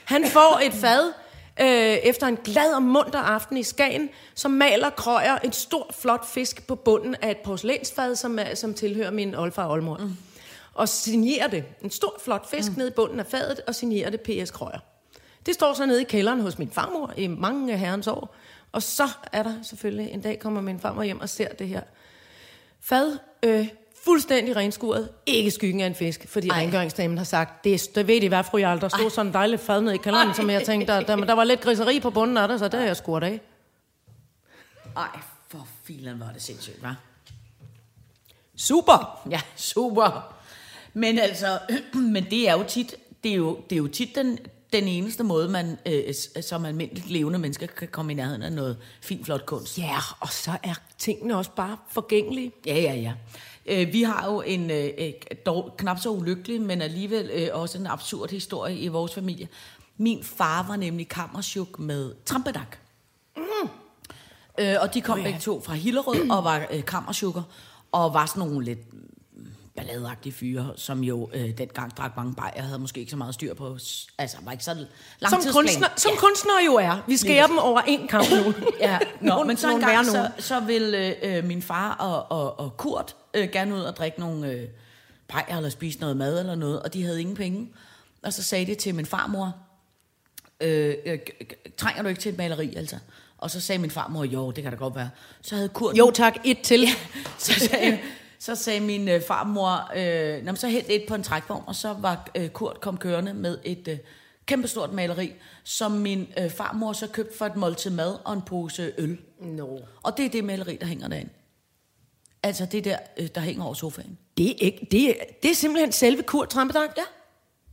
Han 0.06 0.26
får 0.28 0.60
et 0.64 0.74
fad 0.74 1.14
øh, 1.62 1.98
efter 2.04 2.28
en 2.28 2.38
glad 2.38 2.74
og 2.74 2.84
munter 2.84 3.20
aften 3.20 3.58
i 3.58 3.64
Skagen, 3.64 4.10
som 4.36 4.52
maler 4.52 4.90
krøjer 4.90 5.38
en 5.38 5.52
stor, 5.52 5.92
flot 6.00 6.28
fisk 6.28 6.68
på 6.68 6.76
bunden 6.76 7.16
af 7.22 7.32
et 7.32 7.38
porcelænsfad, 7.38 8.16
som, 8.16 8.40
er, 8.40 8.56
som 8.56 8.74
tilhører 8.74 9.12
min 9.12 9.36
oldfar 9.36 9.64
og 9.64 9.72
oldmor. 9.72 9.98
Mm. 9.98 10.18
Og 10.74 10.90
signerer 10.90 11.48
det. 11.48 11.64
En 11.82 11.92
stor, 11.92 12.20
flot 12.24 12.50
fisk 12.50 12.72
mm. 12.72 12.78
nede 12.78 12.90
i 12.90 12.94
bunden 12.96 13.20
af 13.20 13.26
fadet, 13.26 13.62
og 13.68 13.76
signerer 13.76 14.10
det 14.10 14.22
P.S. 14.22 14.52
Krøjer. 14.52 14.80
Det 15.46 15.54
står 15.54 15.74
så 15.74 15.86
nede 15.86 16.02
i 16.02 16.04
kælderen 16.04 16.42
hos 16.42 16.58
min 16.58 16.70
farmor 16.72 17.14
i 17.18 17.28
mange 17.28 17.74
af 17.74 17.80
herrens 17.80 18.08
år. 18.08 18.36
Og 18.72 18.84
så 18.84 19.08
er 19.32 19.44
der 19.44 19.54
selvfølgelig, 19.64 20.12
en 20.12 20.22
dag 20.22 20.40
kommer 20.40 20.62
min 20.62 20.80
farmor 20.80 21.04
hjem 21.04 21.20
og 21.20 21.30
ser 21.30 21.48
det 21.48 21.68
her 21.68 21.82
fad, 22.82 23.18
øh, 23.44 23.68
fuldstændig 24.04 24.56
renskuret, 24.56 25.10
ikke 25.26 25.52
skyggen 25.52 25.82
af 25.82 25.88
en 25.88 25.96
fisk, 25.96 26.28
fordi 26.28 26.50
Ej. 26.50 26.58
rengøringsdamen 26.58 27.18
har 27.18 27.26
sagt, 27.26 27.64
det, 27.64 27.96
det 27.96 28.08
ved 28.08 28.24
I 28.24 28.28
hvad, 28.28 28.44
fru 28.44 28.58
Jarl, 28.58 28.82
der 28.82 28.88
stod 28.88 29.10
sådan 29.10 29.28
en 29.28 29.34
dejlig 29.34 29.60
fad 29.60 29.82
nede 29.82 29.96
i 29.96 29.98
kælderen, 29.98 30.28
Ej. 30.28 30.34
som 30.34 30.50
jeg 30.50 30.64
tænkte, 30.64 30.94
der, 30.94 31.02
der, 31.02 31.16
der 31.16 31.34
var 31.34 31.44
lidt 31.44 31.62
griseri 31.62 32.00
på 32.00 32.10
bunden 32.10 32.38
af 32.38 32.48
det, 32.48 32.60
så 32.60 32.68
det 32.68 32.80
har 32.80 32.88
jeg 32.88 32.98
skudt 32.98 33.24
af. 33.24 33.42
Ej, 34.98 35.20
for 35.48 35.68
filen 35.84 36.20
var 36.20 36.32
det 36.34 36.42
sindssygt, 36.42 36.78
hva'? 36.84 36.94
Super! 38.58 39.28
Ja, 39.30 39.42
super. 39.56 40.36
Men 40.94 41.20
altså, 41.20 41.60
men 42.14 42.24
det 42.24 42.50
er 42.50 42.54
jo 42.54 42.64
tit, 42.68 42.96
det 43.24 43.32
er 43.32 43.36
jo, 43.36 43.60
det 43.70 43.76
er 43.76 43.78
jo 43.78 43.88
tit 43.88 44.16
den, 44.16 44.40
den 44.74 44.84
eneste 44.84 45.24
måde, 45.24 45.50
man 45.50 45.78
øh, 45.86 46.14
som 46.42 46.66
almindeligt 46.66 47.10
levende 47.10 47.40
mennesker 47.40 47.68
kan 47.68 47.88
komme 47.88 48.12
i 48.12 48.16
nærheden 48.16 48.42
af 48.42 48.52
noget 48.52 48.78
fint, 49.02 49.26
flot 49.26 49.46
kunst. 49.46 49.78
Ja, 49.78 49.98
og 50.20 50.30
så 50.30 50.52
er 50.64 50.74
tingene 50.98 51.38
også 51.38 51.52
bare 51.52 51.78
forgængelige. 51.90 52.52
Ja, 52.66 52.76
ja, 52.76 52.94
ja. 52.94 53.14
Øh, 53.66 53.94
vi 53.94 54.04
har 54.04 54.32
jo 54.32 54.42
en 54.42 54.72
øh, 54.72 54.90
øh, 54.98 55.14
dog 55.46 55.76
knap 55.78 56.00
så 56.00 56.10
ulykkelig, 56.10 56.62
men 56.62 56.82
alligevel 56.82 57.30
øh, 57.34 57.50
også 57.54 57.78
en 57.78 57.88
absurd 57.88 58.30
historie 58.30 58.78
i 58.78 58.88
vores 58.88 59.14
familie. 59.14 59.48
Min 59.98 60.24
far 60.24 60.68
var 60.68 60.76
nemlig 60.76 61.08
kammerchuk 61.08 61.80
med 61.80 62.14
trampedak. 62.26 62.78
Mm. 63.38 63.70
Øh, 64.60 64.76
og 64.82 64.94
de 64.94 65.02
kom 65.02 65.20
oh, 65.20 65.20
ja. 65.20 65.24
begge 65.24 65.40
to 65.40 65.62
fra 65.62 65.74
Hillerød 65.74 66.30
og 66.30 66.44
var 66.44 66.68
øh, 66.72 66.86
kammerschukker, 66.86 67.44
og 67.92 68.14
var 68.14 68.26
sådan 68.26 68.50
nogle 68.50 68.66
lidt 68.66 68.80
balladeagtige 69.80 70.34
fyre, 70.34 70.74
som 70.76 71.04
jo 71.04 71.30
øh, 71.34 71.58
dengang 71.58 71.98
drak 71.98 72.16
mange 72.18 72.34
bajer, 72.36 72.62
havde 72.62 72.80
måske 72.80 73.00
ikke 73.00 73.10
så 73.10 73.18
meget 73.18 73.34
styr 73.34 73.54
på, 73.54 73.78
altså 74.18 74.38
var 74.42 74.52
ikke 74.52 74.64
så 74.64 74.72
Som, 74.74 74.86
langtidsplan. 75.20 75.54
kunstner, 75.54 75.88
som 75.98 76.12
ja. 76.12 76.20
kunstnere 76.20 76.58
jo 76.66 76.76
er. 76.76 77.04
Vi 77.08 77.18
skærer 77.18 77.48
dem 77.48 77.58
over 77.58 77.82
en 77.82 78.08
kamp 78.08 78.26
nu. 78.32 78.54
Ja, 78.80 79.00
nå, 79.22 79.28
Nogle- 79.28 79.48
men 79.48 79.58
så 79.58 79.70
en 79.72 79.80
gang, 79.80 80.06
så, 80.06 80.14
nogen. 80.18 80.32
så 80.40 80.60
vil 80.60 80.94
øh, 80.96 81.38
øh, 81.38 81.44
min 81.46 81.62
far 81.62 81.94
og, 81.94 82.32
og, 82.42 82.60
og 82.60 82.78
Kurt 82.78 83.16
øh, 83.34 83.50
gerne 83.50 83.76
ud 83.76 83.82
og 83.82 83.96
drikke 83.96 84.20
nogle 84.20 84.48
øh, 84.52 84.68
bajer 85.28 85.58
eller 85.58 85.70
spise 85.70 86.00
noget 86.00 86.18
mad 86.18 86.40
eller 86.40 86.56
noget, 86.56 86.82
og 86.82 86.94
de 86.94 87.04
havde 87.04 87.22
ingen 87.22 87.36
penge. 87.36 87.70
Og 88.24 88.34
så 88.34 88.44
sagde 88.44 88.66
de 88.66 88.76
til 88.76 88.96
min 88.96 89.06
farmor, 89.06 89.56
øh, 90.62 90.96
øh, 91.06 91.20
trænger 91.78 92.04
du 92.04 92.10
ikke 92.10 92.22
til 92.22 92.32
et 92.32 92.38
maleri, 92.38 92.74
altså? 92.76 92.96
Og 93.38 93.52
så 93.52 93.60
sagde 93.62 93.80
min 93.82 93.92
farmor, 93.92 94.24
jo, 94.24 94.52
det 94.52 94.64
kan 94.64 94.72
da 94.72 94.78
godt 94.78 94.96
være. 94.96 95.10
Så 95.42 95.56
havde 95.56 95.70
Kurt... 95.70 95.98
Jo 95.98 96.12
tak, 96.12 96.36
et 96.44 96.62
til. 96.62 96.88
Så 97.38 97.54
sagde, 97.54 98.00
så 98.40 98.56
sagde 98.56 98.80
min 98.80 99.08
øh, 99.08 99.22
farmor, 99.22 99.92
øh, 99.96 100.44
"Nå, 100.44 100.56
så 100.56 100.68
hældte 100.68 100.94
et 100.94 101.06
på 101.08 101.16
en 101.16 101.24
trækvogn, 101.24 101.64
og 101.68 101.76
så 101.76 101.94
var 101.94 102.30
øh, 102.36 102.50
Kurt 102.50 102.82
kom 102.82 102.98
kørende 102.98 103.34
med 103.34 103.58
et 103.64 103.88
øh, 103.88 103.98
kæmpestort 104.46 104.94
maleri, 104.94 105.34
som 105.64 105.92
min 105.92 106.28
øh, 106.40 106.50
farmor 106.50 106.94
så 106.94 107.08
købte 107.08 107.38
for 107.38 107.46
et 107.46 107.56
måltid 107.56 107.92
mad 107.92 108.18
og 108.26 108.34
en 108.34 108.42
pose 108.42 108.92
øl. 108.98 109.18
No. 109.42 109.78
Og 110.04 110.18
det 110.18 110.26
er 110.26 110.30
det 110.30 110.44
maleri, 110.44 110.76
der 110.76 110.86
hænger 110.86 111.08
derinde. 111.08 111.32
Altså 112.44 112.66
det 112.66 112.84
der, 112.86 112.98
øh, 113.18 113.28
der 113.36 113.42
hænger 113.42 113.64
over 113.66 113.74
sofaen. 113.74 114.18
Det 114.38 114.50
er, 114.50 114.56
ikke, 114.60 114.88
det 114.92 115.10
er, 115.10 115.14
det 115.44 115.52
er 115.52 115.56
simpelthen 115.56 115.92
selve 115.92 116.24
Kurt 116.24 116.50
Trampedag. 116.50 116.90
Ja. 116.98 117.04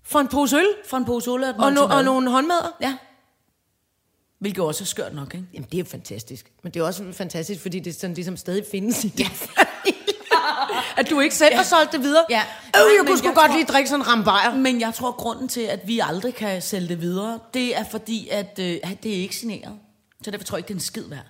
For 0.02 0.18
en 0.18 0.28
pose 0.28 0.56
øl 0.56 0.66
For 0.86 0.96
en 0.96 1.04
pose 1.04 1.30
olie 1.30 1.46
og, 1.48 1.50
et 1.50 1.56
og, 1.64 1.72
no, 1.72 1.96
og 1.96 2.04
nogle 2.04 2.30
håndmadder. 2.30 2.76
Ja. 2.80 2.96
Hvilket 4.38 4.64
også 4.64 4.84
er 4.84 4.86
skørt 4.86 5.14
nok, 5.14 5.34
ikke? 5.34 5.46
Jamen, 5.54 5.68
det 5.72 5.80
er 5.80 5.84
fantastisk. 5.84 6.52
Men 6.62 6.72
det 6.74 6.80
er 6.80 6.84
også 6.84 7.12
fantastisk, 7.12 7.60
fordi 7.60 7.80
det 7.80 7.94
sådan 7.94 8.14
ligesom 8.14 8.36
stadig 8.36 8.64
findes 8.70 9.04
i 9.04 9.08
det. 9.08 9.26
At 10.98 11.10
du 11.10 11.20
ikke 11.20 11.34
selv 11.34 11.50
ja. 11.52 11.56
har 11.56 11.64
solgt 11.64 11.92
det 11.92 12.02
videre. 12.02 12.24
Ja. 12.30 12.38
Øh, 12.40 12.44
Nej, 12.74 12.82
jeg 12.82 12.90
men 12.98 13.06
kunne 13.06 13.18
sgu 13.18 13.26
jeg 13.26 13.34
godt 13.34 13.46
tror- 13.46 13.56
lige 13.56 13.66
drikke 13.66 13.90
sådan 13.90 14.00
en 14.00 14.08
rambajer. 14.08 14.54
Men 14.54 14.80
jeg 14.80 14.94
tror, 14.94 15.12
grunden 15.12 15.48
til, 15.48 15.60
at 15.60 15.80
vi 15.88 16.00
aldrig 16.02 16.34
kan 16.34 16.62
sælge 16.62 16.88
det 16.88 17.00
videre, 17.00 17.38
det 17.54 17.76
er 17.76 17.84
fordi, 17.90 18.28
at, 18.28 18.58
øh, 18.62 18.78
at 18.82 19.02
det 19.02 19.12
er 19.12 19.16
ikke 19.22 19.36
signeret. 19.36 19.72
Så 20.22 20.30
derfor 20.30 20.44
tror 20.44 20.56
jeg 20.56 20.60
ikke, 20.60 20.68
det 20.68 20.74
er 20.74 20.78
en 20.78 20.80
skid 20.80 21.02
værd. 21.08 21.26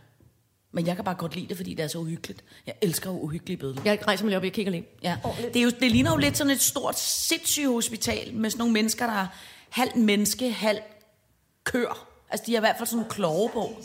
Men 0.73 0.87
jeg 0.87 0.97
kan 0.97 1.05
bare 1.05 1.15
godt 1.15 1.35
lide 1.35 1.49
det, 1.49 1.57
fordi 1.57 1.75
det 1.75 1.85
er 1.85 1.89
så 1.89 1.99
uhyggeligt. 1.99 2.45
Jeg 2.67 2.75
elsker 2.83 3.11
jo 3.11 3.19
uhyggelige 3.21 3.57
billeder. 3.57 3.81
Jeg 3.85 3.99
rejser 4.07 4.25
mig 4.25 4.29
lige 4.31 4.37
op, 4.39 4.45
jeg 4.45 4.53
kigger 4.53 4.73
lige. 4.73 4.87
Ja. 5.03 5.17
Det, 5.43 5.57
er 5.57 5.63
jo, 5.63 5.71
det 5.81 5.91
ligner 5.93 6.11
jo 6.11 6.17
lidt 6.17 6.37
sådan 6.37 6.51
et 6.51 6.61
stort 6.61 6.99
sindssygt 6.99 7.67
hospital 7.69 8.35
med 8.35 8.51
sådan 8.51 8.59
nogle 8.59 8.73
mennesker, 8.73 9.07
der 9.07 9.13
er 9.13 9.27
halv 9.71 9.97
menneske, 9.97 10.51
halv 10.53 10.79
kør. 11.65 12.07
Altså, 12.31 12.45
de 12.47 12.53
har 12.53 12.59
i 12.59 12.61
hvert 12.61 12.77
fald 12.79 12.87
sådan 12.87 12.97
nogle 12.97 13.11
kloge 13.11 13.49
på. 13.53 13.77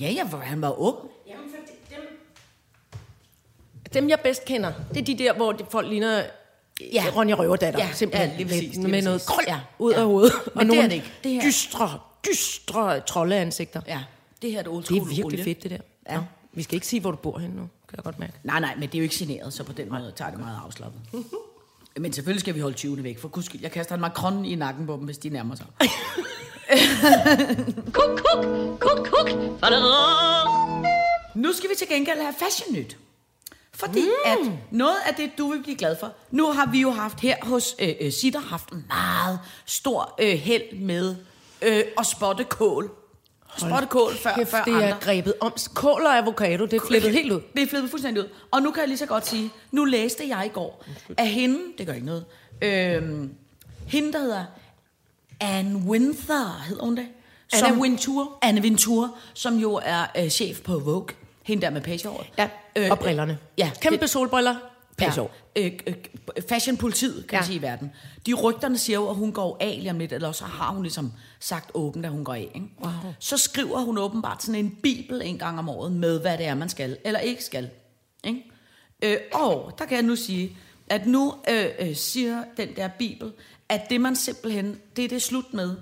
Ja, 0.00 0.10
ja, 0.10 0.22
for 0.30 0.38
han 0.38 0.62
var 0.62 0.80
ung. 0.80 0.96
Dem, 3.94 4.08
jeg 4.08 4.20
bedst 4.20 4.44
kender, 4.44 4.72
det 4.94 5.00
er 5.00 5.04
de 5.04 5.18
der, 5.18 5.32
hvor 5.34 5.52
de 5.52 5.64
folk 5.70 5.88
ligner 5.88 6.22
Ja. 6.80 6.86
ja. 6.92 7.04
Ronja 7.16 7.34
Røverdatter. 7.34 7.80
Ja, 7.80 7.92
simpelthen. 7.92 8.30
ja, 8.30 8.36
lige 8.36 8.46
præcis, 8.46 8.74
lige 8.76 8.88
med 8.88 9.02
noget 9.02 9.22
krøl 9.26 9.44
Ja, 9.48 9.52
ja. 9.54 9.60
ud 9.78 9.92
ja. 9.92 9.98
af 10.00 10.04
hovedet. 10.06 10.32
Men 10.46 10.50
og 10.54 10.60
det 10.64 10.70
er 10.70 10.74
nogle 10.76 10.82
det 10.88 10.92
ikke. 10.92 11.12
Det 11.24 11.32
her- 11.32 11.42
dystre, 11.42 11.98
dystre 12.30 13.00
troldeansigter. 13.00 13.80
Ja, 13.86 14.00
det 14.42 14.50
her 14.50 14.56
er 14.56 14.60
et 14.60 14.68
old 14.68 14.84
Det 14.84 14.90
er 14.96 15.04
virkelig 15.04 15.24
olie. 15.24 15.44
fedt, 15.44 15.62
det 15.62 15.70
der. 15.70 15.76
Ja. 16.06 16.12
Ja. 16.12 16.18
Nå, 16.18 16.24
vi 16.52 16.62
skal 16.62 16.74
ikke 16.74 16.86
sige, 16.86 17.00
hvor 17.00 17.10
du 17.10 17.16
bor 17.16 17.38
henne 17.38 17.56
nu, 17.56 17.62
kan 17.88 17.96
jeg 17.96 18.04
godt 18.04 18.18
mærke. 18.18 18.32
Nej, 18.44 18.60
nej, 18.60 18.74
men 18.74 18.82
det 18.82 18.94
er 18.94 18.98
jo 18.98 19.02
ikke 19.02 19.14
generet, 19.18 19.52
så 19.52 19.64
på 19.64 19.72
den 19.72 19.88
måde 19.88 20.12
tager 20.16 20.30
det 20.30 20.40
meget 20.40 20.58
afslappet. 20.66 21.00
Men 21.98 22.12
selvfølgelig 22.12 22.40
skal 22.40 22.54
vi 22.54 22.60
holde 22.60 22.76
20'erne 22.88 23.02
væk, 23.02 23.18
for 23.18 23.28
guds 23.28 23.46
skyld. 23.46 23.60
Jeg 23.62 23.70
kaster 23.72 23.94
en 23.94 24.00
makron 24.00 24.44
i 24.44 24.54
nakken 24.54 24.86
på 24.86 24.92
dem, 24.92 25.00
hvis 25.04 25.18
de 25.18 25.28
nærmer 25.28 25.54
sig. 25.54 25.66
Kuk, 27.92 28.20
kuk, 28.24 28.44
kuk, 28.80 29.06
kuk. 29.06 29.30
Nu 31.34 31.52
skal 31.52 31.70
vi 31.70 31.74
til 31.78 31.88
gengæld 31.88 32.18
have 32.20 32.34
fashion 32.38 32.74
nyt. 32.76 32.96
Fordi 33.74 34.00
mm. 34.00 34.30
at 34.30 34.38
noget 34.70 34.96
af 35.06 35.14
det, 35.14 35.30
du 35.38 35.50
vil 35.50 35.62
blive 35.62 35.76
glad 35.76 35.96
for, 36.00 36.12
nu 36.30 36.52
har 36.52 36.66
vi 36.66 36.80
jo 36.80 36.90
haft 36.90 37.20
her 37.20 37.36
hos 37.42 37.76
øh, 37.78 37.88
øh, 38.00 38.12
Sitter 38.12 38.40
haft 38.40 38.72
meget 38.72 39.38
stor 39.66 40.14
øh, 40.20 40.38
held 40.38 40.78
med 40.78 41.16
øh, 41.62 41.82
at 41.98 42.06
spotte 42.06 42.44
kål. 42.44 42.90
Spotte 43.56 43.86
kål 43.86 44.14
før, 44.16 44.34
Kæft, 44.34 44.50
før 44.50 44.64
det 44.64 44.72
andre. 44.74 44.88
er 44.88 44.98
grebet 45.00 45.34
om. 45.40 45.52
Kål 45.74 46.02
og 46.06 46.16
avocado, 46.18 46.64
det 46.66 46.72
er 46.72 46.86
flippet 46.86 47.12
helt 47.18 47.32
ud. 47.32 47.40
Det 47.54 47.62
er 47.62 47.66
flippet 47.66 47.90
fuldstændig 47.90 48.22
ud. 48.22 48.28
Og 48.50 48.62
nu 48.62 48.70
kan 48.70 48.80
jeg 48.80 48.88
lige 48.88 48.98
så 48.98 49.06
godt 49.06 49.26
sige, 49.26 49.50
nu 49.70 49.84
læste 49.84 50.28
jeg 50.28 50.46
i 50.46 50.48
går, 50.48 50.84
at 51.16 51.28
hende, 51.28 51.58
det 51.78 51.86
gør 51.86 51.92
ikke 51.92 52.06
noget, 52.06 52.24
øh, 52.62 53.28
hende 53.86 54.12
der 54.12 54.18
hedder 54.18 54.44
Anne 55.40 55.78
Winter, 55.78 56.62
hedder 56.68 56.84
hun 56.84 56.96
det? 56.96 57.06
Anna 57.52 57.80
Wintour. 57.80 58.38
Anne 58.42 58.60
Wintour, 58.60 59.16
som 59.34 59.56
jo 59.58 59.80
er 59.82 60.06
øh, 60.18 60.28
chef 60.28 60.60
på 60.60 60.78
Vogue. 60.78 61.06
Hende 61.44 61.62
der 61.62 61.70
med 61.70 61.80
pagehåret. 61.80 62.26
Ja, 62.38 62.48
og 62.90 62.98
brillerne. 62.98 63.38
Ja, 63.58 63.70
Kæmpe 63.80 64.00
det- 64.00 64.10
solbriller. 64.10 64.54
Pas 64.98 65.16
Ja, 65.16 65.24
øh, 65.56 65.72
øh, 65.86 65.94
fashionpolitiet, 66.48 67.26
kan 67.26 67.36
ja. 67.36 67.40
Man 67.40 67.46
sige, 67.46 67.58
i 67.58 67.62
verden. 67.62 67.92
De 68.26 68.34
rygterne 68.34 68.78
siger 68.78 68.98
jo, 68.98 69.08
at 69.08 69.14
hun 69.16 69.32
går 69.32 69.56
af 69.60 69.76
lige 69.78 69.90
om 69.90 69.98
lidt, 69.98 70.12
eller 70.12 70.32
så 70.32 70.44
har 70.44 70.70
hun 70.72 70.82
ligesom 70.82 71.12
sagt 71.40 71.70
åbent, 71.74 72.06
at 72.06 72.12
hun 72.12 72.24
går 72.24 72.34
af. 72.34 72.50
Ikke? 72.54 72.66
Wow. 72.84 72.92
Så 73.18 73.36
skriver 73.36 73.78
hun 73.80 73.98
åbenbart 73.98 74.42
sådan 74.42 74.54
en 74.64 74.70
bibel 74.82 75.22
en 75.24 75.38
gang 75.38 75.58
om 75.58 75.68
året 75.68 75.92
med, 75.92 76.20
hvad 76.20 76.38
det 76.38 76.46
er, 76.46 76.54
man 76.54 76.68
skal, 76.68 76.96
eller 77.04 77.20
ikke 77.20 77.44
skal. 77.44 77.70
Ikke? 78.24 78.42
Øh, 79.02 79.16
og 79.32 79.74
der 79.78 79.84
kan 79.84 79.96
jeg 79.96 80.02
nu 80.04 80.16
sige, 80.16 80.56
at 80.88 81.06
nu 81.06 81.34
øh, 81.50 81.66
øh, 81.78 81.96
siger 81.96 82.44
den 82.56 82.76
der 82.76 82.88
bibel, 82.98 83.32
at 83.68 83.90
det 83.90 84.00
man 84.00 84.16
simpelthen, 84.16 84.80
det 84.96 85.04
er 85.04 85.08
det 85.08 85.22
slut 85.22 85.54
med, 85.54 85.76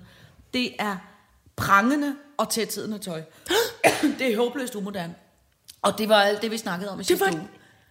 det 0.55 0.73
er 0.79 0.97
prangende 1.57 2.15
og 2.39 2.49
tætsiddende 2.51 2.99
tøj. 2.99 3.23
det 4.19 4.33
er 4.33 4.37
håbløst 4.37 4.75
umoderne. 4.75 5.15
Og 5.83 5.99
det 5.99 6.09
var 6.09 6.23
alt 6.23 6.43
det, 6.43 6.51
vi 6.51 6.59
snakkede 6.59 6.91
om 6.91 7.01
i 7.01 7.05
sidste 7.05 7.25
var 7.25 7.33
uge. 7.33 7.49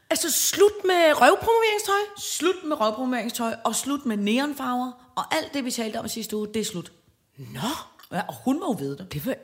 altså 0.09 0.31
slut 0.31 0.85
med 0.85 1.21
røvpromoveringstøj. 1.21 1.99
Slut 2.17 2.63
med 2.63 2.79
røvpromoveringstøj, 2.81 3.55
og 3.63 3.75
slut 3.75 4.05
med 4.05 4.17
neonfarver, 4.17 5.11
og 5.15 5.35
alt 5.35 5.53
det, 5.53 5.65
vi 5.65 5.71
talte 5.71 5.99
om 5.99 6.05
i 6.05 6.09
sidste 6.09 6.35
uge, 6.37 6.47
det 6.53 6.59
er 6.59 6.65
slut. 6.65 6.91
Nå, 7.37 7.69
Ja, 8.11 8.21
og 8.27 8.35
hun 8.45 8.59
må 8.59 8.65
jo 8.65 8.71
vide 8.71 8.97
det. 8.97 9.13
det 9.13 9.25
var... 9.25 9.35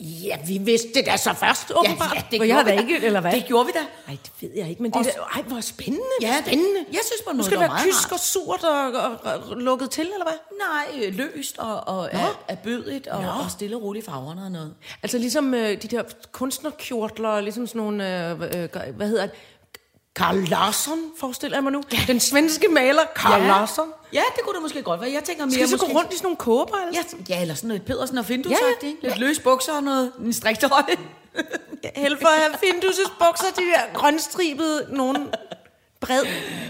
Ja, 0.00 0.36
vi 0.46 0.58
vidste 0.58 0.88
det 0.94 1.06
da 1.06 1.16
så 1.16 1.32
først, 1.32 1.72
åbenbart. 1.76 2.14
ja, 2.14 2.22
det 2.30 2.46
jeg 2.48 2.56
har 2.56 2.62
gjorde 2.64 2.76
vi 2.82 2.86
da. 2.88 2.94
ikke, 2.94 3.06
eller 3.06 3.20
hvad? 3.20 3.32
Det 3.32 3.44
gjorde 3.46 3.66
vi 3.66 3.72
da. 3.72 3.78
Nej, 4.06 4.16
det 4.24 4.30
ved 4.40 4.50
jeg 4.56 4.68
ikke, 4.70 4.82
men 4.82 4.90
det 4.90 4.98
Også- 4.98 5.10
er 5.10 5.14
da, 5.14 5.40
ej, 5.40 5.42
hvor 5.42 5.60
spændende. 5.60 6.02
Ja, 6.22 6.36
spændende. 6.46 6.80
jeg 6.92 7.00
synes 7.06 7.22
på 7.24 7.30
en 7.30 7.36
Nu 7.36 7.42
skal 7.42 7.58
det 7.58 7.64
det 7.64 7.70
være 7.74 7.84
kysk 7.84 8.12
og 8.12 8.18
surt 8.20 8.64
og, 8.64 8.92
og, 8.92 9.16
og, 9.50 9.56
lukket 9.56 9.90
til, 9.90 10.04
eller 10.04 10.24
hvad? 10.24 10.38
Nej, 10.68 11.06
øh, 11.06 11.14
løst 11.14 11.58
og, 11.58 11.88
og 11.88 12.08
er, 12.12 12.40
er 12.48 12.54
bødigt 12.56 13.06
og, 13.06 13.22
Nå. 13.22 13.28
og 13.28 13.50
stille 13.50 13.76
og 13.76 13.82
roligt 13.82 14.06
i 14.06 14.10
farverne 14.10 14.42
og 14.44 14.50
noget. 14.52 14.74
Altså 15.02 15.18
ligesom 15.18 15.54
øh, 15.54 15.82
de 15.82 15.88
der 15.88 16.02
kunstnerkjortler, 16.32 17.40
ligesom 17.40 17.66
sådan 17.66 17.78
nogle, 17.82 18.30
øh, 18.30 18.40
øh, 18.40 18.96
hvad 18.96 19.08
hedder 19.08 19.26
det? 19.26 19.34
Karl 20.18 20.36
Larsson, 20.48 20.98
forestiller 21.20 21.56
jeg 21.56 21.62
mig 21.62 21.72
nu. 21.72 21.82
Ja. 21.92 21.98
Den 22.06 22.20
svenske 22.20 22.68
maler, 22.68 23.02
Karl 23.16 23.42
ja. 23.42 23.48
Larsson. 23.48 23.88
Ja, 24.12 24.22
det 24.36 24.44
kunne 24.44 24.54
det 24.54 24.62
måske 24.62 24.82
godt 24.82 25.00
være. 25.00 25.10
Jeg 25.12 25.24
tænker 25.24 25.44
mere 25.44 25.54
Skal 25.54 25.68
så 25.68 25.74
måske... 25.76 25.92
gå 25.92 25.98
rundt 25.98 26.12
i 26.12 26.16
sådan 26.16 26.24
nogle 26.26 26.36
kåber? 26.36 26.76
Eller? 26.76 27.00
Ja, 27.28 27.34
ja, 27.34 27.42
eller 27.42 27.54
sådan 27.54 27.68
noget 27.68 27.82
Pedersen 27.82 28.18
og 28.18 28.24
Findus, 28.24 28.50
Ja, 28.52 28.56
ja, 28.82 28.88
ja. 28.88 28.94
ja. 29.02 29.08
Lidt 29.08 29.18
løs 29.18 29.38
bukser 29.40 29.72
og 29.72 29.82
noget, 29.82 30.12
en 30.24 30.32
striktrøje. 30.32 30.84
Ja. 31.84 31.88
Held 32.00 32.16
for 32.20 32.28
at 32.28 32.40
have 32.40 32.54
Findus' 32.54 33.12
bukser, 33.26 33.46
de 33.56 33.62
der 33.62 33.98
grønstribede, 33.98 34.86
nogen 34.90 35.28
bred. 36.00 36.22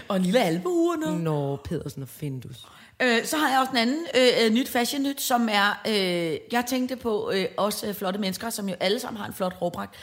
og 0.07 0.15
en 0.15 0.21
lille 0.23 0.39
albue 0.43 0.93
og 0.93 0.99
noget. 0.99 1.21
Nå, 1.21 1.55
Pedersen 1.55 2.01
og 2.03 2.09
Findus. 2.09 2.55
Øh, 2.99 3.25
så 3.25 3.37
har 3.37 3.49
jeg 3.49 3.59
også 3.59 3.71
en 3.71 3.77
anden 3.77 4.05
øh, 4.15 4.45
øh, 4.45 4.51
nyt 4.51 4.69
fashion 4.69 5.03
nyt, 5.03 5.21
som 5.21 5.49
er, 5.51 5.81
øh, 5.87 6.37
jeg 6.51 6.65
tænkte 6.67 6.95
på 6.95 7.31
øh, 7.33 7.45
også 7.57 7.87
øh, 7.87 7.93
flotte 7.93 8.19
mennesker, 8.19 8.49
som 8.49 8.69
jo 8.69 8.75
alle 8.79 8.99
sammen 8.99 9.19
har 9.19 9.27
en 9.27 9.33
flot 9.33 9.53
hårpragt. 9.53 9.95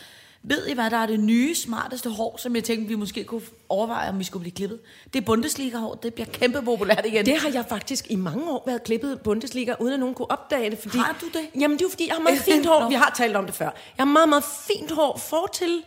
Ved 0.49 0.67
I, 0.67 0.73
hvad 0.75 0.91
der 0.91 0.97
er 0.97 1.07
det 1.07 1.21
nye, 1.21 1.55
smarteste 1.55 2.11
hår, 2.11 2.37
som 2.39 2.57
jeg 2.57 2.65
tænkte, 2.65 2.89
vi 2.89 2.95
måske 2.95 3.25
kunne 3.25 3.41
overveje, 3.69 4.09
om 4.09 4.19
vi 4.19 4.25
skulle 4.25 4.41
blive 4.41 4.53
klippet? 4.55 4.79
Det 5.13 5.21
er 5.21 5.25
Bundesliga-hår. 5.25 5.95
Det 5.95 6.15
bliver 6.15 6.27
kæmpe 6.33 6.63
populært 6.63 7.07
igen. 7.07 7.27
Det 7.27 7.37
har 7.41 7.49
jeg 7.49 7.65
faktisk 7.69 8.07
i 8.11 8.17
mange 8.17 8.51
år 8.51 8.63
været 8.67 8.85
klippet 8.85 9.21
Bundesliga, 9.21 9.75
uden 9.81 9.93
at 9.93 10.01
nogen 10.01 10.15
kunne 10.15 10.31
opdage 10.31 10.71
det. 10.71 10.79
Fordi, 10.79 10.99
Har 10.99 11.17
du 11.21 11.27
det? 11.27 11.61
Jamen, 11.61 11.79
det 11.79 11.85
er 11.85 11.91
fordi, 11.91 12.07
jeg 12.07 12.15
har 12.15 12.23
meget 12.23 12.39
fint 12.39 12.67
hår. 12.67 12.89
Vi 12.91 12.95
har 12.95 13.13
talt 13.17 13.37
om 13.37 13.47
det 13.47 13.55
før. 13.55 13.65
Jeg 13.65 13.73
har 13.99 14.05
meget, 14.05 14.29
meget 14.29 14.45
fint 14.45 14.91
hår 14.91 15.17
fortil, 15.31 15.83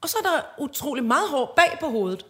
og 0.00 0.08
så 0.08 0.16
er 0.24 0.28
der 0.28 0.62
utrolig 0.64 1.04
meget 1.04 1.28
hår 1.28 1.52
bag 1.56 1.76
på 1.80 1.86
hovedet. 1.86 2.26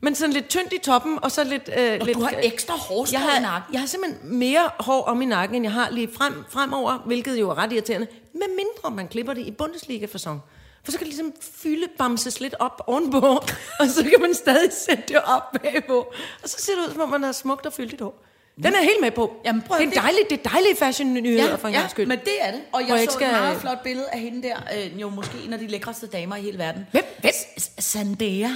Men 0.00 0.14
sådan 0.14 0.32
lidt 0.32 0.48
tyndt 0.48 0.72
i 0.72 0.78
toppen, 0.78 1.18
og 1.22 1.30
så 1.30 1.44
lidt... 1.44 1.70
Øh, 1.78 1.96
Og 2.00 2.06
lidt 2.06 2.18
du 2.18 2.22
har 2.22 2.34
ekstra 2.42 2.74
hårstrå 2.74 3.18
jeg 3.18 3.36
i 3.38 3.42
nakken. 3.42 3.72
jeg 3.72 3.80
har 3.80 3.86
simpelthen 3.86 4.38
mere 4.38 4.70
hår 4.80 5.02
om 5.04 5.22
i 5.22 5.24
nakken, 5.24 5.54
end 5.56 5.64
jeg 5.64 5.72
har 5.72 5.90
lige 5.90 6.08
frem, 6.14 6.44
fremover, 6.50 6.98
hvilket 7.06 7.40
jo 7.40 7.50
er 7.50 7.58
ret 7.58 7.72
irriterende. 7.72 8.06
Med 8.32 8.42
mindre 8.48 8.96
man 8.96 9.08
klipper 9.08 9.34
det 9.34 9.46
i 9.46 9.50
Bundesliga-fasong. 9.50 10.40
For 10.84 10.92
så 10.92 10.98
kan 10.98 11.06
det 11.06 11.14
ligesom 11.14 11.32
fylde 11.40 11.86
bamses 11.98 12.40
lidt 12.40 12.54
op 12.58 12.82
ovenpå, 12.86 13.26
og 13.80 13.86
så 13.88 14.02
kan 14.02 14.20
man 14.20 14.34
stadig 14.34 14.72
sætte 14.72 15.02
det 15.08 15.16
op 15.24 15.42
bagpå. 15.62 16.12
Og 16.42 16.48
så 16.48 16.56
ser 16.58 16.72
det 16.72 16.88
ud, 16.88 16.92
som 16.92 17.00
om 17.00 17.08
man 17.10 17.22
har 17.22 17.32
smukt 17.32 17.66
og 17.66 17.72
fyldigt 17.72 18.00
hår. 18.02 18.22
Den 18.56 18.64
er 18.66 18.70
jeg 18.70 18.80
helt 18.82 19.00
med 19.00 19.10
på. 19.10 19.36
Jamen, 19.44 19.62
prøv 19.62 19.78
det, 19.78 19.96
er 19.96 20.00
dejligt, 20.00 20.30
det 20.30 20.38
er 20.44 20.48
dejlige 20.50 20.76
fashion-nyheder 20.76 21.44
Ja, 21.48 21.54
for 21.54 21.68
en 21.68 21.74
ja 21.74 21.88
skyld. 21.88 22.06
men 22.06 22.18
det 22.18 22.32
er 22.40 22.50
det. 22.50 22.60
Og 22.72 22.80
jeg, 22.80 22.88
så 22.88 22.94
jeg 22.94 23.02
ikke 23.02 23.12
skal... 23.12 23.26
et 23.26 23.32
meget 23.32 23.60
flot 23.60 23.82
billede 23.82 24.06
af 24.12 24.20
hende 24.20 24.42
der, 24.48 24.56
øh, 24.76 25.00
jo 25.00 25.08
måske 25.08 25.38
en 25.44 25.52
af 25.52 25.58
de 25.58 25.66
lækreste 25.66 26.06
damer 26.06 26.36
i 26.36 26.42
hele 26.42 26.58
verden. 26.58 26.86
Hvem? 26.90 27.04
Hvem? 27.20 27.32
S- 27.58 27.70
Zendaya. 27.84 28.50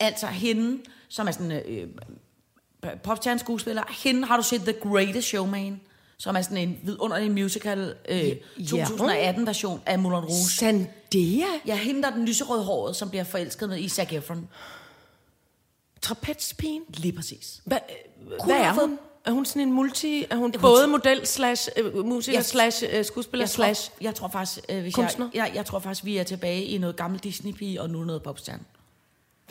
Altså 0.00 0.26
hende, 0.26 0.78
som 1.08 1.28
er 1.28 1.32
sådan 1.32 1.52
øh, 1.52 1.86
popstjerneskuespiller. 3.02 3.82
Hende 4.04 4.26
har 4.26 4.36
du 4.36 4.42
set 4.42 4.60
The 4.60 4.72
Greatest 4.72 5.28
Showman, 5.28 5.80
som 6.18 6.36
er 6.36 6.42
sådan 6.42 6.56
en 6.56 6.78
vidunderlig 6.82 7.30
musical 7.30 7.94
øh, 8.08 8.28
Ja. 8.28 8.34
2018-version 8.84 9.80
af 9.86 9.98
Moulin 9.98 10.18
Rouge. 10.18 10.48
Sandea? 10.58 10.86
Ja, 11.66 11.76
hende 11.76 12.02
der 12.02 12.08
er 12.10 12.14
den 12.14 12.24
lyserøde 12.26 12.64
håret, 12.64 12.96
som 12.96 13.10
bliver 13.10 13.24
forelsket 13.24 13.68
med 13.68 13.78
Isaac 13.78 14.12
Efron. 14.12 14.48
Trapezpigen? 16.02 16.82
Lige 16.88 17.12
præcis. 17.12 17.60
Hvad, 17.64 17.78
Kunne 18.40 18.54
hvad 18.54 18.64
er 18.64 18.72
hun? 18.72 18.98
Er 19.24 19.30
hun 19.30 19.46
sådan 19.46 19.62
en 19.62 19.72
multi... 19.72 20.24
Er 20.30 20.36
hun 20.36 20.42
hun- 20.42 20.60
både 20.60 20.86
model 20.86 21.26
slash 21.26 21.68
øh, 21.76 22.06
musiker 22.06 22.38
Jeg- 22.38 22.44
slash 22.44 22.84
øh, 22.92 23.04
skuespiller 23.04 23.42
Jeg 23.44 23.50
tror, 23.50 23.64
slash... 23.64 23.90
jeg 24.00 24.14
tror 24.14 24.28
faktisk, 24.28 24.58
øh, 24.68 24.80
hvis 24.82 24.94
kunstner? 24.94 25.28
jeg, 25.34 25.46
jeg, 25.46 25.54
jeg 25.56 25.66
tror 25.66 25.78
faktisk, 25.78 26.04
vi 26.04 26.16
er 26.16 26.22
tilbage 26.24 26.64
i 26.64 26.78
noget 26.78 26.96
gammel 26.96 27.20
Disney-pige 27.20 27.82
og 27.82 27.90
nu 27.90 28.04
noget 28.04 28.22
popstjerne. 28.22 28.62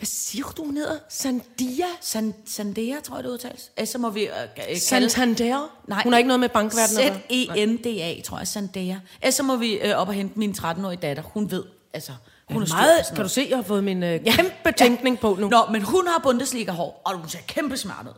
Hvad 0.00 0.06
siger 0.06 0.44
du, 0.56 0.64
hun 0.64 0.76
hedder? 0.76 0.98
Sandia? 1.08 1.84
San, 2.00 2.34
Sandea, 2.46 3.00
tror 3.00 3.16
jeg, 3.16 3.24
det 3.24 3.30
udtales. 3.30 3.70
Så 3.84 3.98
må 3.98 4.10
vi 4.10 4.22
øh, 4.22 4.34
kalde... 4.56 4.80
Santander? 4.80 5.78
Nej. 5.88 6.02
Hun 6.02 6.12
har 6.12 6.18
ikke 6.18 6.28
noget 6.28 6.40
med 6.40 6.48
bankverdenen 6.48 7.02
at? 7.02 7.12
Z-E-N-D-A, 7.16 8.22
tror 8.24 8.38
jeg, 8.38 8.48
Sandea. 8.48 8.96
Så 9.30 9.42
må 9.42 9.56
vi 9.56 9.72
øh, 9.72 9.96
op 9.96 10.08
og 10.08 10.14
hente 10.14 10.38
min 10.38 10.54
13-årige 10.58 11.00
datter. 11.02 11.22
Hun 11.22 11.50
ved, 11.50 11.64
altså... 11.92 12.12
Hun 12.50 12.62
er 12.62 12.66
Meget, 12.68 13.06
kan 13.14 13.22
du 13.22 13.28
se, 13.28 13.46
jeg 13.50 13.58
har 13.58 13.62
fået 13.62 13.84
min 13.84 14.02
øh, 14.02 14.20
kæmpe 14.24 14.72
tænkning 14.78 15.20
på 15.20 15.36
nu. 15.40 15.48
Nå, 15.48 15.66
men 15.72 15.82
hun 15.82 16.06
har 16.06 16.18
Bundesliga-hår, 16.18 17.02
og 17.04 17.18
hun 17.18 17.28
ser 17.28 17.38
kæmpe 17.46 17.76
smart 17.76 18.06
ud. 18.06 18.12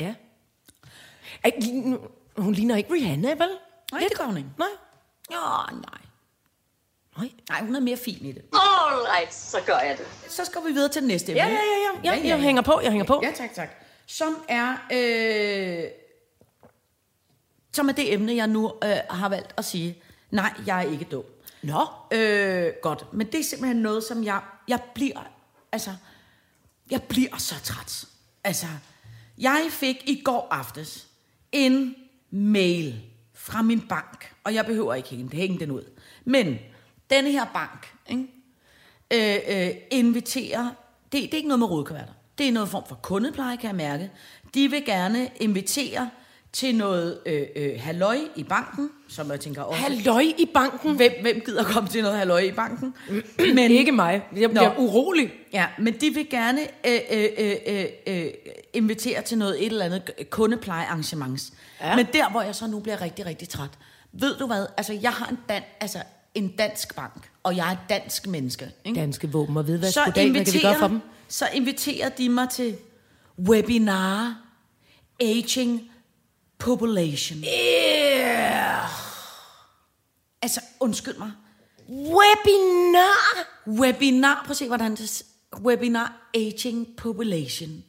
Ja. 0.00 0.14
Ej, 1.44 1.52
hun 2.36 2.52
ligner 2.52 2.76
ikke 2.76 2.92
Rihanna, 2.92 3.28
vel? 3.28 3.48
Nej, 3.92 4.00
det 4.08 4.18
gør 4.18 4.24
hun 4.24 4.36
ikke. 4.36 4.48
Nej. 4.58 4.68
Ja, 5.30 5.36
nej. 5.72 6.09
Nej. 7.20 7.30
Nej, 7.48 7.60
hun 7.60 7.76
er 7.76 7.80
mere 7.80 7.96
fin 7.96 8.26
i 8.26 8.32
det. 8.32 8.42
All 8.52 9.00
right, 9.16 9.34
så 9.34 9.58
gør 9.66 9.78
jeg 9.78 9.98
det. 9.98 10.32
Så 10.32 10.44
skal 10.44 10.60
vi 10.66 10.72
videre 10.72 10.88
til 10.88 11.02
den 11.02 11.08
næste 11.08 11.32
emne. 11.32 11.42
Ja, 11.42 11.48
ja, 11.48 11.54
ja, 11.54 12.14
ja. 12.14 12.16
ja, 12.16 12.28
jeg 12.28 12.40
hænger 12.40 12.62
på, 12.62 12.80
jeg 12.82 12.90
hænger 12.90 13.06
på. 13.06 13.20
Ja, 13.22 13.32
tak, 13.36 13.54
tak. 13.54 13.68
Som 14.06 14.44
er, 14.48 14.76
øh, 14.92 15.84
som 17.72 17.88
er 17.88 17.92
det 17.92 18.12
emne, 18.12 18.34
jeg 18.34 18.46
nu 18.46 18.72
øh, 18.84 18.96
har 19.10 19.28
valgt 19.28 19.54
at 19.56 19.64
sige, 19.64 20.02
nej, 20.30 20.52
jeg 20.66 20.84
er 20.84 20.90
ikke 20.90 21.04
dum. 21.04 21.24
Nå. 21.62 21.86
Øh, 22.10 22.72
godt, 22.82 23.12
men 23.12 23.26
det 23.26 23.40
er 23.40 23.44
simpelthen 23.44 23.82
noget, 23.82 24.04
som 24.04 24.24
jeg, 24.24 24.40
jeg 24.68 24.80
bliver, 24.94 25.30
altså, 25.72 25.90
jeg 26.90 27.02
bliver 27.02 27.38
så 27.38 27.54
træt. 27.64 28.04
Altså, 28.44 28.66
jeg 29.38 29.66
fik 29.70 29.96
i 30.06 30.22
går 30.24 30.48
aftes 30.50 31.06
en 31.52 31.94
mail 32.30 33.00
fra 33.34 33.62
min 33.62 33.88
bank, 33.88 34.34
og 34.44 34.54
jeg 34.54 34.66
behøver 34.66 34.94
ikke 34.94 35.08
hænge, 35.08 35.36
hænge 35.36 35.60
den 35.60 35.70
ud. 35.70 35.82
Men 36.24 36.58
denne 37.10 37.30
her 37.30 37.44
bank, 37.44 37.94
ikke? 38.10 38.26
Øh, 39.12 39.66
øh, 39.68 39.74
inviterer, 39.90 40.70
det, 41.12 41.22
det 41.22 41.32
er 41.32 41.36
ikke 41.36 41.48
noget 41.48 41.58
med 41.58 41.70
rodkaverter. 41.70 42.12
Det 42.38 42.48
er 42.48 42.52
noget 42.52 42.68
form 42.68 42.84
for 42.88 42.94
kundepleje, 43.02 43.56
kan 43.56 43.66
jeg 43.68 43.76
mærke. 43.76 44.10
De 44.54 44.68
vil 44.68 44.84
gerne 44.84 45.30
invitere 45.40 46.10
til 46.52 46.74
noget 46.74 47.18
øh, 47.26 47.42
øh, 47.56 47.80
halløj 47.80 48.18
i 48.36 48.42
banken, 48.42 48.90
som 49.08 49.30
jeg 49.30 49.40
tænker 49.40 49.62
også... 49.62 49.80
Halløj 49.80 50.24
i 50.38 50.50
banken. 50.54 50.96
Hvem, 50.96 51.12
hvem 51.20 51.40
gider 51.44 51.64
komme 51.64 51.88
til 51.88 52.02
noget 52.02 52.18
halløj 52.18 52.40
i 52.40 52.52
banken? 52.52 52.94
Men 53.54 53.70
ikke 53.70 53.92
mig. 53.92 54.22
Jeg 54.36 54.50
bliver 54.50 54.74
Nå. 54.74 54.84
urolig. 54.84 55.32
Ja, 55.52 55.66
men 55.78 56.00
de 56.00 56.10
vil 56.10 56.30
gerne 56.30 56.60
øh, 56.86 57.00
øh, 57.10 57.28
øh, 57.38 57.56
øh, 57.66 57.86
øh, 58.06 58.26
invitere 58.72 59.22
til 59.22 59.38
noget 59.38 59.66
et 59.66 59.72
eller 59.72 59.84
andet 59.84 60.10
kundeplejearrangements. 60.30 61.52
Ja. 61.80 61.96
Men 61.96 62.06
der, 62.12 62.30
hvor 62.30 62.42
jeg 62.42 62.54
så 62.54 62.66
nu 62.66 62.80
bliver 62.80 63.00
rigtig, 63.00 63.26
rigtig 63.26 63.48
træt. 63.48 63.70
Ved 64.12 64.36
du 64.36 64.46
hvad? 64.46 64.66
Altså, 64.76 64.98
jeg 65.02 65.12
har 65.12 65.26
en, 65.26 65.38
dan, 65.48 65.62
altså, 65.80 65.98
en 66.34 66.48
dansk 66.48 66.94
bank, 66.94 67.30
og 67.42 67.56
jeg 67.56 67.68
er 67.68 67.72
et 67.72 67.78
dansk 67.88 68.26
menneske. 68.26 68.70
Ikke? 68.84 69.00
Danske 69.00 69.32
våben 69.32 69.56
og 69.56 69.66
ved, 69.66 69.78
hvad 69.78 69.92
så, 69.92 70.04
goddag, 70.04 70.30
hvad 70.30 70.44
kan 70.44 70.54
vi 70.54 70.60
gøre 70.60 70.78
for 70.78 70.88
dem? 70.88 71.00
så 71.28 71.48
inviterer 71.52 72.08
de 72.08 72.28
mig 72.28 72.48
til 72.50 72.76
webinar 73.38 74.42
Aging 75.20 75.90
Population. 76.58 77.38
Yeah. 77.38 78.88
Altså, 80.42 80.60
undskyld 80.80 81.16
mig. 81.18 81.32
Webinar. 81.88 83.46
Webinar, 83.66 84.42
prøv 84.44 84.50
at 84.50 84.56
se, 84.56 84.66
hvordan 84.66 84.96
det 84.96 85.22
Webinar 85.58 86.30
Aging 86.34 86.96
Population. 86.96 87.84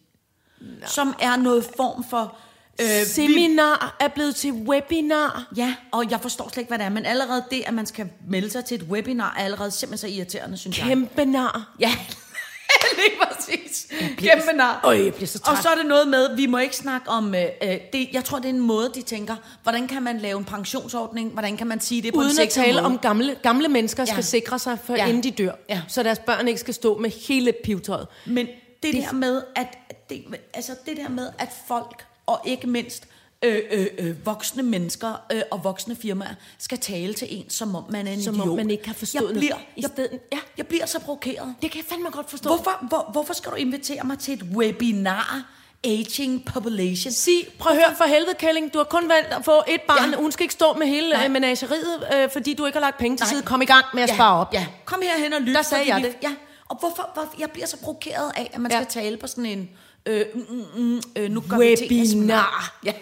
Som 0.86 1.16
er 1.20 1.36
noget 1.36 1.64
form 1.64 2.04
for... 2.10 2.38
Øh, 2.82 2.88
vi, 2.88 3.06
Seminar 3.06 3.96
er 4.00 4.08
blevet 4.08 4.36
til 4.36 4.52
webinar. 4.52 5.48
ja, 5.58 5.76
og 5.92 6.12
jeg 6.12 6.22
forstår 6.22 6.50
slet 6.50 6.58
ikke, 6.62 6.68
hvad 6.70 6.78
det 6.78 6.86
er, 6.86 6.90
men 6.90 7.06
allerede 7.06 7.44
det, 7.52 7.64
at 7.66 7.74
man 7.74 7.86
skal 7.86 8.10
melde 8.30 8.50
sig 8.50 8.66
til 8.66 8.76
et 8.76 8.84
webinar, 8.84 9.36
er 9.40 9.44
allerede 9.44 9.72
simpelthen 9.72 10.10
så 10.10 10.16
irriterende, 10.18 10.58
synes 10.58 10.78
jeg. 10.80 10.88
Kæmpenar. 10.88 11.76
Ja, 11.80 11.92
lige 12.98 13.20
præcis. 13.28 13.88
Kæmpe 14.18 14.54
nar. 14.56 14.82
Øj, 14.84 15.04
jeg 15.06 15.14
bliver 15.14 15.28
så 15.28 15.40
træt. 15.40 15.58
Og 15.58 15.64
så 15.64 15.70
er 15.70 15.76
det 15.76 15.86
noget 15.86 16.08
med, 16.08 16.36
vi 16.36 16.46
må 16.46 16.58
ikke 16.58 16.76
snakke 16.76 17.10
om, 17.10 17.36
øh, 17.36 17.42
øh, 17.64 17.78
det, 17.94 18.10
jeg 18.14 18.24
tror, 18.24 18.38
det 18.38 18.46
er 18.46 18.50
en 18.50 18.60
måde, 18.60 18.92
de 18.96 19.02
tænker, 19.02 19.36
hvordan 19.64 19.88
kan 19.88 20.04
man 20.04 20.18
lave 20.20 20.38
en 20.40 20.46
pensionsordning, 20.46 21.32
hvordan 21.32 21.58
kan 21.58 21.68
man 21.68 21.80
sige 21.80 22.02
det 22.02 22.14
på 22.14 22.20
en 22.20 22.26
Uden 22.26 22.40
at 22.40 22.50
tale 22.50 22.74
måde? 22.74 22.86
om 22.86 22.98
gamle, 22.98 23.36
gamle 23.44 23.68
mennesker 23.68 24.06
skal 24.06 24.16
Ja. 24.16 24.22
sikre 24.22 24.60
sig, 24.60 24.78
for 24.84 24.94
Ja. 24.96 25.06
inden 25.08 25.24
de 25.24 25.32
dør. 25.32 25.52
Ja. 25.70 25.82
Så 25.88 26.04
deres 26.04 26.20
børn 26.20 26.48
ikke 26.48 26.60
skal 26.60 26.74
stå 26.74 26.98
med 26.98 27.10
hele 27.28 27.54
pivtøjet. 27.64 28.08
Men 28.26 28.46
det, 28.46 28.94
det 28.94 28.94
der 28.94 29.12
med, 29.14 29.42
at 29.56 29.78
det, 30.10 30.24
altså 30.54 30.72
det 30.86 30.98
der 30.98 31.10
med, 31.10 31.30
at 31.40 31.50
folk, 31.68 32.06
og 32.26 32.42
ikke 32.46 32.68
mindst 32.68 33.08
øh, 33.42 33.60
øh, 33.72 33.88
øh, 33.98 34.26
voksne 34.26 34.64
mennesker 34.64 35.14
øh, 35.32 35.42
og 35.52 35.64
voksne 35.64 35.96
firmaer, 35.96 36.34
skal 36.60 36.78
tale 36.78 37.14
til 37.14 37.28
en, 37.32 37.50
som 37.50 37.76
om 37.76 37.84
man 37.90 38.08
er 38.08 38.12
en 38.12 38.24
Som 38.24 38.34
idiot. 38.36 38.48
om 38.50 38.56
man 38.56 38.70
ikke 38.70 38.88
har 38.88 38.94
forstået 38.94 39.30
jeg 39.32 39.38
bliver, 39.40 39.56
I 39.76 39.82
jeg, 39.82 39.90
stedet- 39.94 40.20
ja. 40.32 40.38
jeg 40.58 40.68
bliver 40.68 40.86
så 40.86 41.00
provokeret. 41.00 41.56
Det 41.62 41.72
kan 41.72 41.78
jeg 41.78 41.86
fandme 41.90 42.10
godt 42.10 42.30
forstå. 42.30 42.50
Hvorfor, 42.56 42.86
hvor, 42.90 43.10
hvorfor 43.12 43.34
skal 43.34 43.52
du 43.52 43.56
invitere 43.56 44.04
mig 44.04 44.20
til 44.20 44.34
et 44.34 44.44
webinar, 44.56 45.44
Aging 45.84 46.46
Population? 46.46 47.12
Sig, 47.12 47.48
prøv 47.60 47.72
at 47.72 47.78
høre 47.86 47.96
for 47.98 48.04
helvede, 48.04 48.34
Kælling, 48.40 48.74
du 48.74 48.78
har 48.78 48.84
kun 48.86 49.10
valgt 49.10 49.34
at 49.34 49.46
få 49.46 49.64
et 49.68 49.82
barn. 49.88 50.10
Ja. 50.12 50.18
Hun 50.18 50.32
skal 50.32 50.44
ikke 50.44 50.54
stå 50.54 50.74
med 50.74 50.88
hele 50.88 51.10
Nej. 51.10 51.26
øh, 51.26 51.32
menageriet, 51.32 52.08
øh, 52.16 52.30
fordi 52.34 52.54
du 52.54 52.66
ikke 52.66 52.76
har 52.76 52.82
lagt 52.86 52.98
penge 52.98 53.18
til 53.18 53.24
Nej. 53.24 53.30
side. 53.34 53.42
Kom 53.42 53.62
i 53.62 53.66
gang 53.66 53.86
med 53.94 54.04
at 54.04 54.10
spare 54.10 54.40
op. 54.40 54.54
Ja, 54.54 54.68
kom 54.86 55.02
herhen 55.04 55.34
og 55.34 55.42
lyt. 55.42 55.56
Der 55.56 55.62
sagde 55.62 55.94
jeg 55.94 56.04
det. 56.04 56.16
Ja, 56.24 56.32
og 56.70 56.78
hvorfor, 56.80 57.10
hvor, 57.14 57.34
jeg 57.40 57.52
bliver 57.52 57.68
så 57.68 57.78
provokeret 57.78 58.32
af, 58.36 58.50
at 58.54 58.62
man 58.62 58.72
Ja. 58.72 58.78
ja. 58.78 58.84
skal 58.84 59.02
tale 59.04 59.18
på 59.18 59.28
sådan 59.28 59.46
en... 59.46 59.70
Øh, 60.06 60.26
mm, 60.34 60.42
mm, 60.50 60.66
mm, 60.84 61.02
øh, 61.16 61.30
nu 61.32 61.44
gør 61.50 61.58
vi 61.58 61.66
Webinar. 61.66 62.06
smart. 62.06 62.74
Ja. 62.86 62.94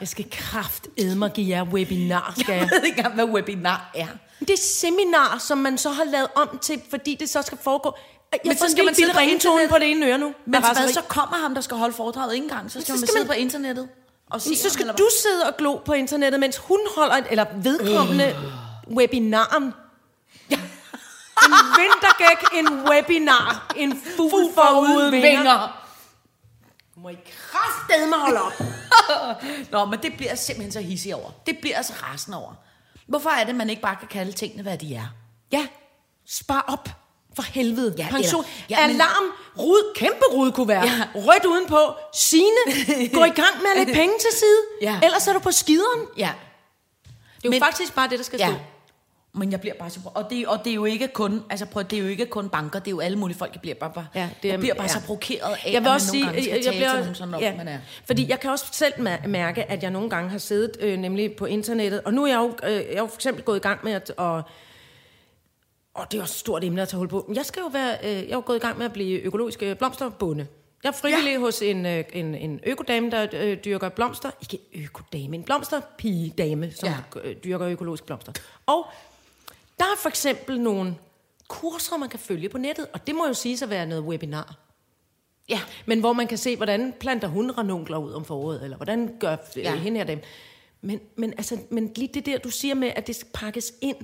Jeg 0.00 0.08
skal 0.08 0.24
kraftedme 0.30 1.14
mig 1.14 1.32
give 1.32 1.48
jer 1.48 1.62
webinar, 1.64 2.34
skal 2.40 2.52
Jeg 2.52 2.60
jeg. 2.60 2.70
ved 2.72 2.82
ikke 2.84 2.96
engang, 2.98 3.14
hvad 3.14 3.24
webinar 3.24 3.90
er. 3.94 4.06
Det 4.40 4.50
er 4.50 4.56
seminar, 4.56 5.38
som 5.38 5.58
man 5.58 5.78
så 5.78 5.90
har 5.90 6.04
lavet 6.04 6.28
om 6.34 6.58
til, 6.62 6.80
fordi 6.90 7.14
det 7.20 7.30
så 7.30 7.42
skal 7.42 7.58
foregå. 7.62 7.94
Jeg 8.32 8.40
Men 8.44 8.56
så 8.56 8.68
skal 8.70 8.84
man 8.84 8.94
sidde 8.94 9.12
på 9.12 9.18
ringetone 9.18 9.52
internet. 9.62 9.70
på 9.70 9.78
det 9.78 9.90
ene 9.90 10.06
øre 10.06 10.18
nu. 10.18 10.26
Men 10.46 10.60
hvad, 10.62 10.92
så 10.92 11.02
kommer 11.08 11.36
ham, 11.36 11.54
der 11.54 11.60
skal 11.60 11.76
holde 11.76 11.94
foredraget 11.94 12.34
ikke 12.34 12.44
engang. 12.44 12.70
Så 12.70 12.80
skal, 12.80 12.86
Så 12.86 12.92
man 12.92 12.98
skal 12.98 13.08
sidde 13.08 13.20
man- 13.20 13.26
på 13.36 13.40
internettet 13.40 13.88
og 14.30 14.40
se 14.42 14.56
Så 14.56 14.62
ham, 14.64 14.70
skal 14.70 14.82
eller 14.82 14.94
du 14.96 15.08
sidde 15.22 15.46
og 15.46 15.56
glo 15.56 15.76
på 15.76 15.92
internettet, 15.92 16.40
mens 16.40 16.56
hun 16.56 16.78
holder, 16.96 17.16
eller 17.30 17.44
vedkommende 17.62 18.24
Øh. 18.88 18.96
webinaren. 18.96 19.72
En 21.46 21.52
vintergæk, 21.80 22.58
en 22.58 22.88
webinar, 22.90 23.72
en 23.76 24.02
fugl 24.16 24.30
Fugl 24.30 24.54
for 24.54 24.80
uden 24.80 24.96
uden 24.96 25.12
vinger. 25.12 25.28
vinger. 25.38 25.78
Du 26.94 27.00
må 27.00 27.08
i 27.08 27.16
kraftedme 27.50 28.16
holde 28.16 28.40
op. 28.42 28.52
Nå, 29.72 29.84
men 29.84 29.98
det 30.02 30.12
bliver 30.16 30.30
jeg 30.30 30.38
simpelthen 30.38 30.72
så 30.72 30.80
hissig 30.80 31.14
over. 31.14 31.30
Det 31.46 31.58
bliver 31.60 31.76
jeg 31.76 31.84
så 31.84 31.92
rasende 32.02 32.38
over. 32.38 32.52
Hvorfor 33.08 33.30
er 33.30 33.44
det, 33.44 33.54
man 33.54 33.70
ikke 33.70 33.82
bare 33.82 33.96
kan 33.96 34.08
kalde 34.08 34.32
tingene, 34.32 34.62
hvad 34.62 34.78
de 34.78 34.94
er? 34.94 35.06
Ja, 35.52 35.66
spar 36.28 36.64
op. 36.68 36.88
For 37.36 37.42
helvede. 37.42 37.94
Ja, 37.98 38.06
Pension. 38.10 38.44
eller- 38.44 38.80
ja, 38.82 38.86
men- 38.86 38.96
Alarm. 38.96 39.24
Rud. 39.58 39.92
Kæmpe 39.96 40.24
rudkuvert. 40.32 40.84
Ja. 40.84 41.02
Rødt 41.14 41.44
udenpå. 41.44 41.94
Signe. 42.14 42.62
Gå 43.14 43.24
i 43.24 43.28
gang 43.30 43.56
med 43.62 43.70
at 43.70 43.76
lægge 43.76 43.92
penge 43.94 44.14
til 44.20 44.30
side. 44.38 44.90
Ja. 44.92 45.00
Ellers 45.02 45.26
er 45.26 45.32
du 45.32 45.38
på 45.38 45.52
skideren. 45.52 46.06
Ja. 46.16 46.30
Det 47.04 47.10
er 47.10 47.14
jo 47.44 47.50
Men- 47.50 47.60
faktisk 47.62 47.94
bare 47.94 48.08
det, 48.08 48.18
der 48.18 48.24
skal 48.24 48.38
stå. 48.38 48.54
Men 49.34 49.50
jeg 49.52 49.60
bliver 49.60 49.74
bare 49.74 49.90
så... 49.90 50.00
Og 50.04 50.26
det, 50.30 50.46
og 50.46 50.58
det 50.64 50.70
er 50.70 50.74
jo 50.74 50.84
ikke 50.84 51.08
kun... 51.08 51.42
Altså 51.50 51.66
prøv, 51.66 51.84
det 51.84 51.98
er 51.98 52.02
jo 52.02 52.08
ikke 52.08 52.26
kun 52.26 52.48
banker, 52.48 52.78
det 52.78 52.86
er 52.86 52.90
jo 52.90 53.00
alle 53.00 53.18
mulige 53.18 53.38
folk, 53.38 53.52
jeg 53.54 53.60
bliver 53.60 53.74
bare... 53.74 53.90
bare 53.94 54.06
Ja, 54.14 54.30
det 54.42 54.48
er- 54.48 54.52
jeg 54.52 54.60
bliver 54.60 54.74
bare 54.74 54.82
ja. 54.84 54.88
så 54.88 55.06
provokeret 55.06 55.56
af, 55.66 55.72
Jeg 55.72 55.82
vil 55.82 55.90
også 55.90 56.06
sige, 56.06 56.24
nogle 56.24 56.32
gange 56.34 56.44
skal 56.44 56.56
jeg, 56.56 56.64
jeg 56.64 56.72
bliver, 56.74 56.98
nogen 56.98 57.14
sådan, 57.14 57.40
ja, 57.40 57.56
man 57.56 57.68
er. 57.68 57.78
fordi 58.06 58.28
jeg 58.30 58.40
kan 58.40 58.50
også 58.50 58.64
selv 58.72 58.92
mærke, 59.26 59.64
at 59.64 59.82
jeg 59.82 59.90
nogle 59.90 60.10
gange 60.10 60.30
har 60.30 60.38
siddet 60.38 60.76
øh, 60.80 60.98
nemlig 60.98 61.36
på 61.36 61.44
internettet, 61.46 62.02
og 62.02 62.14
nu 62.14 62.24
er 62.24 62.28
jeg 62.28 62.36
jo, 62.38 62.68
øh, 62.68 62.72
jeg 62.74 62.84
er 62.94 62.98
jo 62.98 63.06
for 63.06 63.14
eksempel 63.16 63.42
gået 63.44 63.56
i 63.56 63.60
gang 63.60 63.80
med 63.84 63.92
at, 63.92 64.12
og, 64.16 64.42
og 65.94 66.12
det 66.12 66.18
er 66.18 66.22
også 66.22 66.32
et 66.34 66.38
stort 66.38 66.64
emne 66.64 66.82
at 66.82 66.88
tage 66.88 66.98
hul 66.98 67.08
på, 67.08 67.24
men 67.28 67.36
jeg 67.36 67.44
skal 67.46 67.60
jo 67.60 67.66
være, 67.66 67.96
øh, 68.02 68.10
jeg 68.10 68.22
er 68.30 68.34
jo 68.34 68.42
gået 68.46 68.56
i 68.56 68.60
gang 68.60 68.78
med 68.78 68.86
at 68.86 68.92
blive 68.92 69.20
økologisk 69.20 69.62
øh, 69.62 69.76
blomsterbonde. 69.76 70.46
Jeg 70.82 70.88
er 70.88 70.92
frivillig 70.92 71.32
ja. 71.32 71.38
hos 71.38 71.62
en, 71.62 71.86
øh, 71.86 72.04
en, 72.12 72.34
en 72.34 72.60
økodame, 72.66 73.10
der 73.10 73.26
øh, 73.32 73.56
dyrker 73.64 73.88
blomster. 73.88 74.30
Ikke 74.40 74.58
økodame, 74.84 75.36
en 75.36 75.42
blomsterpigedame, 75.42 76.70
som 76.72 76.88
ja. 76.88 77.20
Øh, 77.24 77.36
dyrker 77.44 77.66
økologiske 77.68 78.06
blomster. 78.06 78.32
Og 78.66 78.86
der 79.82 79.92
er 79.92 79.96
for 79.98 80.08
eksempel 80.08 80.60
nogle 80.60 80.96
kurser, 81.48 81.96
man 81.96 82.08
kan 82.08 82.18
følge 82.18 82.48
på 82.48 82.58
nettet, 82.58 82.86
og 82.92 83.06
det 83.06 83.14
må 83.14 83.26
jo 83.26 83.34
sige 83.34 83.58
at 83.64 83.70
være 83.70 83.86
noget 83.86 84.02
webinar. 84.04 84.56
Ja. 85.48 85.60
Men 85.86 86.00
hvor 86.00 86.12
man 86.12 86.26
kan 86.26 86.38
se, 86.38 86.56
hvordan 86.56 86.94
planter 87.00 87.28
hun 87.28 87.50
ranunkler 87.50 87.98
ud 87.98 88.12
om 88.12 88.24
foråret, 88.24 88.62
eller 88.64 88.76
hvordan 88.76 89.16
gør 89.20 89.36
ja. 89.56 89.60
Ja. 89.62 89.74
hende 89.76 89.98
her 89.98 90.04
dem. 90.06 90.20
Men, 90.80 91.00
men, 91.16 91.32
altså, 91.32 91.58
men 91.70 91.92
lige 91.96 92.08
det 92.14 92.26
der, 92.26 92.38
du 92.38 92.50
siger 92.50 92.74
med, 92.74 92.92
at 92.96 93.06
det 93.06 93.16
skal 93.16 93.28
pakkes 93.34 93.72
ind, 93.80 93.96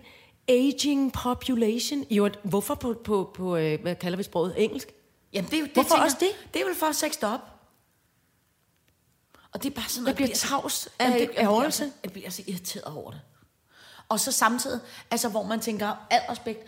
aging 0.48 1.12
population, 1.12 2.04
jo, 2.10 2.30
hvorfor 2.42 2.74
på, 2.74 3.00
på, 3.04 3.30
på 3.34 3.56
øh, 3.56 3.80
hvad 3.82 3.94
kalder 3.96 4.16
vi 4.16 4.22
sproget, 4.22 4.54
engelsk? 4.64 4.88
Jamen, 5.32 5.50
det 5.50 5.56
er 5.56 5.60
jo 5.60 5.66
det, 5.66 5.74
Hvorfor 5.74 5.88
tænker- 5.88 6.04
også 6.04 6.16
det? 6.20 6.28
Det 6.54 6.62
er 6.62 6.66
vel 6.66 6.74
for 6.74 6.86
at 6.86 6.96
sexe 6.96 7.26
op. 7.26 7.40
Og 9.52 9.62
det 9.62 9.70
er 9.70 9.74
bare 9.74 9.88
sådan 9.88 10.06
Jeg 10.06 10.14
bliver 10.16 10.34
tavs 10.34 10.88
af 10.98 11.12
det- 11.12 11.20
jeg 11.20 11.42
ærgelse. 11.44 11.78
så- 11.84 11.90
Jeg 12.04 12.12
bliver 12.12 12.30
så 12.30 12.42
irriteret 12.46 12.84
over 12.96 13.10
det. 13.10 13.20
Og 14.08 14.20
så 14.20 14.32
samtidig, 14.32 14.80
altså 15.10 15.28
hvor 15.28 15.42
man 15.42 15.60
tænker, 15.60 16.06
al 16.10 16.20
respekt, 16.30 16.66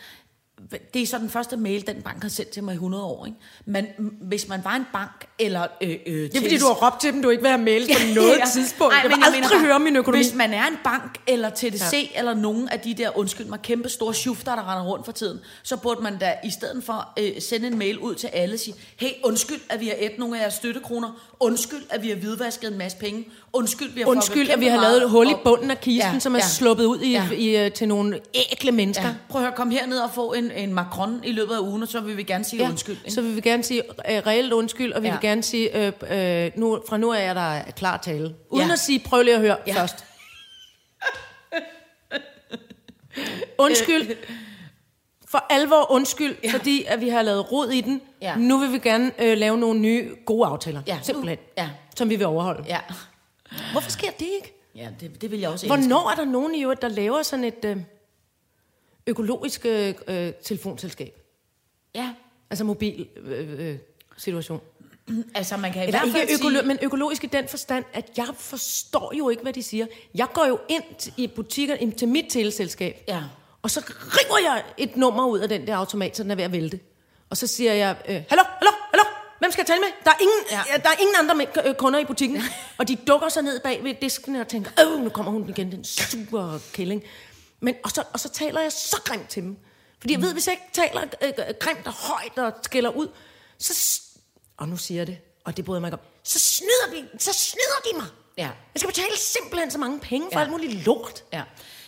det 0.94 1.03
er 1.03 1.07
så 1.07 1.18
den 1.18 1.31
første 1.31 1.57
mail, 1.57 1.87
den 1.87 2.03
bank 2.03 2.23
har 2.23 2.29
sendt 2.29 2.51
til 2.51 2.64
mig 2.64 2.73
i 2.73 2.75
100 2.75 3.05
år. 3.05 3.27
Ikke? 3.27 3.38
Men 3.64 3.87
hvis 4.20 4.49
man 4.49 4.61
var 4.64 4.77
en 4.77 4.85
bank, 4.92 5.27
eller... 5.38 5.66
Øh, 5.81 5.90
øh, 6.07 6.14
Det 6.23 6.37
er 6.37 6.40
fordi, 6.40 6.59
du 6.59 6.66
har 6.66 6.87
råbt 6.87 7.01
til 7.01 7.12
dem, 7.12 7.23
du 7.23 7.31
ikke 7.31 7.42
vil 7.42 7.51
have 7.51 7.62
mail 7.64 7.87
på 7.87 8.14
noget 8.20 8.40
tidspunkt. 8.55 8.94
Ej, 8.94 9.01
jeg 9.03 9.11
vil 9.11 9.16
aldrig 9.25 9.42
mener 9.42 9.66
høre 9.66 9.81
min 9.81 9.96
økonomi. 9.96 10.23
Hvis 10.23 10.35
man 10.35 10.55
er 10.55 10.66
en 10.66 10.77
bank, 10.85 11.18
eller 11.27 11.51
TDC, 11.51 11.92
ja. 11.92 12.18
eller 12.18 12.35
nogen 12.35 12.68
af 12.68 12.81
de 12.81 12.94
der, 12.94 13.19
undskyld 13.19 13.46
mig, 13.46 13.58
kæmpe 13.63 13.88
store 13.88 14.15
shufter, 14.15 14.54
der 14.54 14.71
render 14.73 14.85
rundt 14.92 15.04
for 15.04 15.13
tiden, 15.13 15.38
så 15.63 15.77
burde 15.77 16.02
man 16.02 16.19
da 16.19 16.35
i 16.44 16.50
stedet 16.50 16.85
for 16.85 17.13
øh, 17.19 17.31
sende 17.42 17.67
en 17.67 17.79
mail 17.79 17.98
ud 17.98 18.15
til 18.15 18.27
alle 18.27 18.54
og 18.54 18.58
sige, 18.58 18.75
hey, 18.96 19.08
undskyld, 19.25 19.61
at 19.71 19.81
vi 19.81 19.87
har 19.87 19.94
et 19.98 20.13
nogle 20.19 20.37
af 20.38 20.42
jeres 20.42 20.54
støttekroner. 20.54 21.21
Undskyld, 21.40 21.83
at 21.90 22.02
vi 22.02 22.08
har 22.08 22.17
hvidvasket 22.17 22.73
en 22.73 22.79
masse 22.79 22.98
penge. 22.98 23.25
Undskyld, 23.52 23.92
vi 23.92 24.00
har 24.00 24.08
Undskyld, 24.08 24.50
at 24.50 24.61
vi 24.61 24.67
har 24.67 24.81
lavet 24.81 25.02
et 25.02 25.11
hul 25.11 25.31
i 25.31 25.33
op." 25.35 25.40
bunden 25.44 25.71
af 25.71 25.81
kisten, 25.81 26.13
Ja, 26.13 26.19
som 26.19 26.35
er 26.35 26.38
ja. 26.38 26.44
sluppet 26.48 26.85
ud 26.85 27.00
i, 27.00 27.11
Ja. 27.13 27.29
i, 27.37 27.65
øh, 27.67 27.73
til 27.73 27.88
nogle 27.88 28.21
ækle 28.52 28.73
mennesker. 28.73 29.06
Ja. 29.06 29.15
Prøv 29.29 29.40
at 29.42 29.46
høre, 29.46 29.56
kom 29.56 29.71
herned 29.71 29.98
og 29.98 30.11
få 30.15 30.33
en, 30.33 30.50
en 30.57 30.75
Macron 30.75 31.21
i 31.25 31.33
løbet 31.33 31.55
af 31.55 31.59
ugen, 31.61 31.83
og 31.83 31.88
så 31.88 32.01
vil 32.01 32.17
vi 32.17 32.23
gerne 32.23 32.44
sige 32.44 32.63
ja. 32.63 32.69
undskyld. 32.69 32.96
Ikke? 32.96 33.11
Så 33.11 33.23
vil 33.23 33.37
vi 33.37 33.40
gerne 33.40 33.63
sige 33.63 33.83
øh, 33.83 34.23
reelt 34.27 34.53
undskyld, 34.53 34.92
og 34.92 35.03
vi 35.03 35.07
ja. 35.09 35.13
Vil 35.15 35.21
gerne 35.21 35.42
sige, 35.42 35.87
øh, 35.87 35.92
øh, 36.11 36.51
nu, 36.57 36.83
fra 36.88 36.96
nu 36.96 37.13
af 37.13 37.25
er 37.25 37.35
der 37.35 37.63
klar 37.77 37.96
tale. 37.96 38.35
Uden 38.51 38.67
Ja. 38.67 38.73
at 38.73 38.79
sige, 38.79 38.98
prøv 38.98 39.23
lige 39.23 39.35
at 39.35 39.40
høre 39.40 39.57
ja. 39.67 39.75
Først. 39.81 40.05
undskyld, 43.59 44.17
for 45.29 45.46
alvor 45.51 45.92
undskyld, 45.92 46.37
ja. 46.44 46.53
fordi 46.53 46.85
at 46.85 47.01
vi 47.01 47.09
har 47.09 47.23
lavet 47.23 47.53
rod 47.53 47.71
i 47.71 47.81
den. 47.81 48.01
Ja. 48.23 48.37
Nu 48.37 48.59
vil 48.59 48.73
vi 48.73 48.79
gerne 48.79 49.11
øh, 49.19 49.38
lave 49.38 49.59
nogle 49.59 49.81
nye 49.81 50.17
gode 50.27 50.46
aftaler. 50.46 50.83
Ja, 50.87 50.98
Simpelthen. 51.03 51.38
ja. 51.59 51.69
Som 51.96 52.11
vi 52.11 52.17
vil 52.17 52.27
overholde. 52.27 52.65
Ja. 52.69 52.79
Hvorfor 53.73 53.90
sker 53.90 54.11
det 54.11 54.29
ikke? 54.37 54.57
Ja, 54.75 54.88
det, 55.01 55.23
det 55.23 55.31
vil 55.31 55.40
jeg 55.40 55.51
også 55.51 55.67
elske. 55.67 55.79
Hvornår 55.79 56.11
er 56.11 56.15
der 56.15 56.25
nogen 56.25 56.55
i 56.55 56.63
øvrigt, 56.63 56.83
der 56.83 56.88
laver 56.88 57.23
sådan 57.23 57.44
et 57.44 57.65
øh, 57.65 57.77
økologisk 59.07 59.67
øh, 59.67 59.94
telefonselskab? 60.44 61.21
Ja. 61.94 62.13
Altså 62.51 62.65
mobil 62.65 63.09
øh, 63.17 63.69
øh, 63.69 63.77
situation. 64.17 64.61
Altså, 65.35 65.57
man 65.57 65.73
kan 65.73 65.83
i 65.83 65.87
Eller 65.87 66.01
hvert 66.01 66.13
fald 66.13 66.29
ikke 66.31 66.44
økolo- 66.44 66.51
sige... 66.59 66.63
men 66.67 66.79
økologisk 66.83 67.25
i 67.25 67.27
den 67.27 67.48
forstand, 67.48 67.85
at 67.92 68.11
jeg 68.17 68.27
forstår 68.38 69.13
jo 69.19 69.29
ikke, 69.29 69.42
hvad 69.42 69.53
de 69.53 69.63
siger. 69.63 69.87
Jeg 70.15 70.27
går 70.35 70.46
jo 70.46 70.59
ind 70.69 71.13
i 71.17 71.27
butikker, 71.27 71.77
til 71.96 72.09
mit 72.09 72.25
teleselskab, 72.31 73.05
Ja. 73.09 73.23
og 73.63 73.71
så 73.71 73.81
river 73.98 74.38
jeg 74.53 74.63
et 74.79 74.96
nummer 74.96 75.27
ud 75.27 75.38
af 75.38 75.48
den 75.48 75.67
der 75.67 75.77
automat, 75.77 76.17
så 76.17 76.23
den 76.23 76.31
er 76.31 76.35
ved 76.35 76.44
at 76.44 76.53
vælte. 76.53 76.81
Og 77.31 77.37
så 77.37 77.46
siger 77.46 77.73
jeg, 77.73 77.96
øh, 78.09 78.15
hallo, 78.29 78.42
hallo, 78.46 78.71
hallo, 78.92 79.05
hvem 79.38 79.51
skal 79.51 79.63
jeg 79.63 79.67
tale 79.67 79.81
med? 79.81 79.88
Der 80.05 80.11
er 80.11 80.17
ingen, 80.21 80.38
Ja. 80.51 80.61
ja. 80.73 80.77
der 80.83 80.88
er 80.88 81.01
ingen 81.01 81.15
andre 81.19 81.35
med, 81.35 81.46
øh, 81.67 81.75
kunder 81.75 81.98
i 81.98 82.05
butikken. 82.05 82.42
og 82.79 82.88
de 82.88 82.96
dukker 82.96 83.29
sig 83.29 83.42
ned 83.42 83.61
bag 83.61 83.85
ved 83.85 83.94
disken 84.03 84.37
og 84.37 84.48
tænker, 84.48 84.71
åh, 84.87 85.03
nu 85.05 85.09
kommer 85.11 85.33
hun 85.33 85.48
igen, 85.48 85.73
den 85.73 85.85
super 85.85 86.59
kælling. 86.73 87.03
Men, 87.61 87.75
og, 87.85 87.90
så, 87.90 88.02
og 88.13 88.21
så 88.21 88.29
taler 88.29 88.61
jeg 88.61 88.73
så 88.73 88.96
grimt 89.04 89.29
til 89.29 89.42
dem. 89.42 89.56
Fordi 90.00 90.15
jeg 90.15 90.23
ved, 90.23 90.33
hvis 90.33 90.46
jeg 90.46 90.52
ikke 90.52 90.73
taler 90.88 91.02
øh, 91.23 91.29
øh, 91.48 91.54
grimt 91.61 91.87
og 91.87 91.92
højt 91.92 92.38
og 92.38 92.52
skælder 92.65 92.90
ud, 92.90 93.08
så... 93.58 94.00
Og 94.56 94.69
nu 94.69 94.77
siger 94.77 95.00
jeg 95.00 95.06
det, 95.06 95.19
og 95.44 95.56
det 95.56 95.65
bryder 95.65 95.77
jeg 95.79 95.81
mig 95.81 95.88
ikke 95.88 95.96
om. 95.98 96.04
Så 96.25 96.38
snyder 96.38 97.02
de, 97.02 97.19
så 97.19 97.33
snyder 97.33 97.90
de 97.92 97.96
mig. 97.96 98.06
Ja. 98.38 98.42
Jeg 98.75 98.81
skal 98.81 98.88
betale 98.88 99.17
simpelthen 99.19 99.71
så 99.71 99.79
mange 99.79 100.00
penge 100.00 100.27
for 100.33 100.38
Ja. 100.38 100.44
alt 100.44 100.50
muligt 100.50 100.87
lort. 100.87 101.25
Ja. 101.33 101.42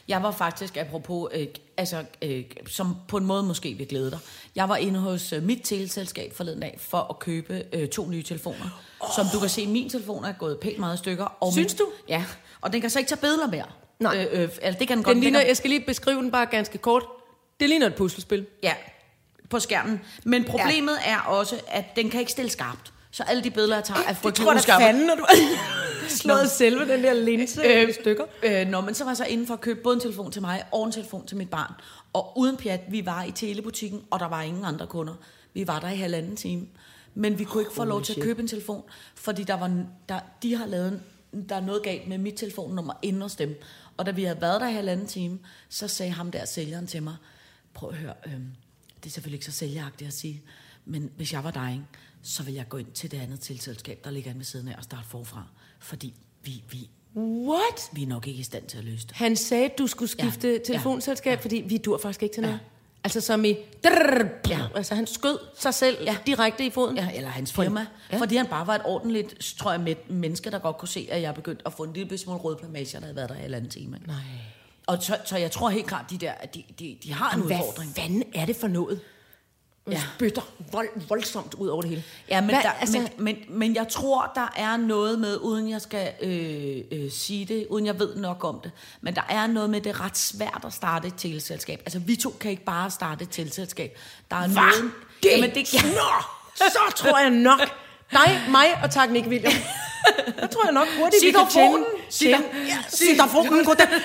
Jeg 0.09 0.23
var 0.23 0.31
faktisk, 0.31 0.77
apropos, 0.77 1.31
øh, 1.35 1.47
altså, 1.77 2.05
øh, 2.23 2.45
som 2.67 2.97
på 3.09 3.17
en 3.17 3.25
måde 3.27 3.43
måske 3.43 3.75
vil 3.75 3.89
glæde 3.89 4.11
dig. 4.11 4.19
Jeg 4.55 4.69
var 4.69 4.77
inde 4.77 5.01
hos 5.01 5.33
øh, 5.33 5.43
mit 5.43 5.61
teleselskab 5.65 6.37
forleden 6.37 6.61
dag 6.61 6.77
for 6.81 6.99
at 7.11 7.19
købe 7.19 7.65
øh, 7.73 7.89
to 7.89 8.07
nye 8.09 8.23
telefoner. 8.23 8.83
Oh. 9.01 9.09
Som 9.17 9.27
du 9.33 9.41
kan 9.41 9.49
se, 9.49 9.67
min 9.67 9.91
telefon 9.91 10.25
er 10.25 10.33
gået 10.33 10.59
pænt 10.61 10.79
meget 10.79 10.95
i 10.95 10.99
stykker. 10.99 11.25
Og 11.25 11.53
Synes 11.53 11.73
min, 11.73 11.79
du? 11.79 11.93
Ja, 12.09 12.25
og 12.61 12.73
den 12.73 12.81
kan 12.81 12.91
så 12.91 12.99
ikke 12.99 13.09
tage 13.09 13.21
billeder 13.21 13.47
mere. 13.47 13.67
Nej. 14.03 14.29
Øh, 14.33 14.43
øh, 14.43 14.49
altså, 14.63 14.79
det 14.79 14.89
kan 14.89 14.97
den 14.97 15.05
godt. 15.05 15.15
Den 15.15 15.23
ligner, 15.23 15.41
jeg 15.41 15.57
skal 15.57 15.71
lige 15.71 15.85
beskrive 15.87 16.23
den 16.23 16.31
bare 16.31 16.47
ganske 16.47 16.79
kort. 16.79 17.05
Det 17.61 17.69
ligner 17.69 17.87
et 17.87 17.95
puslespil. 17.95 18.47
Ja, 18.63 18.73
på 19.51 19.59
skærmen. 19.61 20.01
Men 20.25 20.45
problemet 20.45 20.97
ja. 21.07 21.13
er 21.13 21.19
også, 21.19 21.61
at 21.69 21.85
den 21.97 22.11
kan 22.11 22.21
ikke 22.21 22.33
stille 22.33 22.51
skarpt. 22.51 22.93
Så 23.11 23.23
alle 23.23 23.45
de 23.45 23.51
billeder, 23.51 23.75
jeg 23.75 23.85
tager, 23.85 24.01
er 24.09 24.15
frygtelig 24.15 24.49
uskarpe. 24.57 24.99
når 25.07 25.15
du 25.15 25.27
slået 26.09 26.51
selve 26.51 26.89
den 26.93 27.03
der 27.05 27.13
linse 27.15 27.63
øh, 27.65 27.89
i 27.89 27.93
stykker. 27.93 28.25
Øh, 28.43 28.67
nå, 28.69 28.81
men 28.81 28.95
så 28.95 29.05
var 29.05 29.11
jeg 29.11 29.17
så 29.17 29.25
inde 29.25 29.47
for 29.47 29.55
at 29.55 29.61
købe 29.61 29.81
både 29.81 29.95
en 29.95 30.01
telefon 30.01 30.33
til 30.33 30.43
mig 30.43 30.65
og 30.73 30.87
en 30.87 30.93
telefon 30.93 31.27
til 31.27 31.37
mit 31.37 31.51
barn. 31.51 31.73
Og 32.13 32.39
uden 32.39 32.57
pjat, 32.57 32.81
vi 32.89 33.07
var 33.07 33.23
i 33.25 33.31
telebutikken, 33.31 34.03
og 34.11 34.21
der 34.21 34.29
var 34.29 34.43
ingen 34.43 34.65
andre 34.65 34.87
kunder. 34.87 35.15
Vi 35.55 35.67
var 35.67 35.79
der 35.81 35.91
i 35.91 35.97
halvanden 35.97 36.37
time. 36.37 36.67
Men 37.15 37.39
vi 37.39 37.45
kunne 37.45 37.63
ikke 37.63 37.75
få 37.75 37.85
lov 37.85 38.03
til 38.03 38.13
at 38.17 38.23
købe 38.23 38.43
en 38.43 38.49
telefon, 38.49 38.83
fordi 39.15 39.43
der 39.45 39.55
var, 39.57 39.85
der, 40.09 40.19
de 40.43 40.57
har 40.57 40.67
lavet, 40.67 40.89
en- 41.33 41.49
der 41.49 41.57
er 41.57 41.61
noget 41.61 41.83
galt 41.83 42.09
med 42.09 42.19
mit 42.19 42.35
telefonnummer 42.35 42.93
inde 43.03 43.23
hos 43.23 43.35
dem. 43.35 43.61
Og 44.03 44.07
da 44.07 44.11
vi 44.11 44.25
havde 44.25 44.41
været 44.41 44.61
der 44.61 44.69
i 44.69 44.73
halvanden 44.73 45.07
time, 45.07 45.39
så 45.69 45.89
sagde 45.89 46.13
ham 46.13 46.31
der 46.31 46.45
sælgeren 46.45 46.87
til 46.87 47.03
mig, 47.03 47.17
prøv 47.75 47.91
at 47.91 47.97
høre, 47.97 48.15
øh, 48.27 48.33
det 48.97 49.07
er 49.07 49.11
selvfølgelig 49.11 49.37
ikke 49.37 49.47
så 49.47 49.53
sælgeragtigt 49.53 50.09
at 50.09 50.15
sige, 50.15 50.43
men 50.85 51.11
hvis 51.17 51.33
jeg 51.33 51.45
var 51.45 51.51
dig, 51.51 51.71
ikke, 51.73 51.85
så 52.23 52.43
vil 52.43 52.55
jeg 52.55 52.69
gå 52.69 52.77
ind 52.77 52.93
til 52.93 53.11
det 53.11 53.21
andet 53.21 53.41
tilselskab, 53.41 54.01
der 54.05 54.11
ligger 54.11 54.31
inde 54.31 54.39
ved 54.39 54.45
siden 54.45 54.69
af 54.69 54.75
og 54.79 54.85
starte 54.85 55.09
forfra. 55.09 55.45
Fordi 55.79 56.15
vi, 56.43 56.65
vi, 56.71 56.91
What? 57.17 57.91
vi 57.93 58.03
er 58.03 58.07
nok 58.07 58.27
ikke 58.27 58.41
i 58.41 58.43
stand 58.43 58.67
til 58.67 58.79
at 58.79 58.85
løse 58.85 59.07
det. 59.07 59.17
Han 59.17 59.37
sagde, 59.37 59.65
at 59.65 59.79
du 59.79 59.87
skulle 59.87 60.09
skifte 60.09 60.53
Ja. 60.53 60.59
telefonselskab, 60.65 61.39
ja. 61.39 61.43
fordi 61.43 61.57
vi 61.57 61.77
dur 61.77 61.99
faktisk 61.99 62.23
ikke 62.23 62.35
til 62.35 62.43
noget. 62.43 62.55
Ja. 62.55 62.59
Altså 63.05 63.21
som 63.21 63.45
i... 63.45 63.57
Drrr, 63.85 64.49
Ja. 64.49 64.59
Altså 64.75 64.95
han 64.95 65.07
skød 65.07 65.39
sig 65.59 65.75
selv 65.75 65.97
Ja. 66.05 66.17
direkte 66.27 66.67
i 66.67 66.71
foden. 66.71 66.97
Ja, 66.97 67.09
eller 67.15 67.29
hans 67.29 67.53
firma. 67.53 67.87
Ja. 68.13 68.17
Fordi 68.19 68.37
han 68.37 68.47
bare 68.47 68.67
var 68.67 68.75
et 68.75 68.83
ordentligt, 68.85 69.55
tror 69.59 69.71
jeg, 69.71 69.81
med 69.81 69.95
menneske, 70.09 70.51
der 70.51 70.59
godt 70.59 70.79
kunne 70.79 70.89
se, 70.89 71.09
at 71.11 71.23
jeg 71.23 71.35
begyndte 71.35 71.63
at 71.67 71.73
få 71.73 71.83
en 71.83 71.93
lille 71.93 72.19
smule 72.19 72.39
røde 72.39 72.57
plamager, 72.57 72.91
der 72.99 73.01
havde 73.01 73.17
været 73.17 73.29
der 73.29 73.35
i 73.37 73.45
en 73.45 73.55
anden 73.55 73.71
time. 73.71 73.99
Nej. 74.07 74.17
Og 74.87 75.03
så, 75.03 75.17
så 75.25 75.37
jeg 75.37 75.51
tror 75.51 75.69
helt 75.71 75.87
klart, 75.87 76.05
de 76.11 76.19
der, 76.19 76.33
de, 76.55 76.63
de, 76.79 76.97
de 77.05 77.13
har 77.13 77.35
en 77.37 77.43
Hvad 77.43 77.57
udfordring. 77.57 77.93
fanden 77.97 78.23
er 78.35 78.45
det 78.47 78.57
for 78.57 78.69
noget? 78.69 79.01
Ja. 79.91 80.01
Spytter 80.15 80.43
vold, 80.73 80.89
voldsomt 81.09 81.55
ud 81.55 81.69
over 81.69 81.83
det 81.83 81.91
hele. 81.91 82.05
Ja, 82.29 82.41
men, 82.41 82.51
Hvad, 82.51 82.63
der, 82.63 82.71
altså, 82.71 82.99
men, 82.99 83.09
men, 83.19 83.37
men 83.49 83.75
jeg 83.75 83.89
tror, 83.89 84.33
der 84.35 84.53
er 84.57 84.77
noget 84.77 85.19
med, 85.19 85.39
uden 85.41 85.71
jeg 85.71 85.81
skal 85.81 86.13
øh, 86.23 86.77
øh, 86.93 87.11
sige 87.11 87.45
det, 87.45 87.67
uden 87.71 87.87
jeg 87.87 87.99
ved 87.99 88.17
nok 88.17 88.45
om 88.45 88.61
det, 88.63 88.71
men 89.01 89.15
der 89.15 89.23
er 89.29 89.47
noget 89.47 89.71
med, 89.71 89.81
det 89.81 89.91
er 89.91 90.05
ret 90.05 90.19
svært 90.19 90.63
at 90.67 90.73
starte 90.73 91.09
et 91.09 91.15
teleselskab. 91.17 91.81
Altså, 91.87 91.99
vi 91.99 92.17
to 92.17 92.31
kan 92.41 92.51
ikke 92.51 92.65
bare 92.65 92.91
starte 92.91 93.23
et 93.23 93.31
teleselskab. 93.31 93.99
Der 94.31 94.37
er 94.37 94.47
noget... 94.47 94.93
Det? 95.23 95.31
Jamen, 95.31 95.55
det, 95.55 95.75
ja. 95.75 95.83
Nå, 95.83 96.23
så 96.57 96.93
tror 96.97 97.19
jeg 97.19 97.31
nok. 97.31 97.61
Nej, 98.13 98.39
mig 98.51 98.67
og 98.83 98.91
tak 98.91 99.11
Nick 99.11 99.27
William. 99.27 99.53
Jeg 100.41 100.51
tror 100.51 100.65
jeg 100.65 100.73
nok 100.73 100.89
hurtigt, 100.99 101.25
vi 101.25 101.31
kan 101.31 101.41
tjene. 101.51 101.85
Citafonen. 102.11 102.45
tjene 102.45 102.67
ja. 102.67 102.79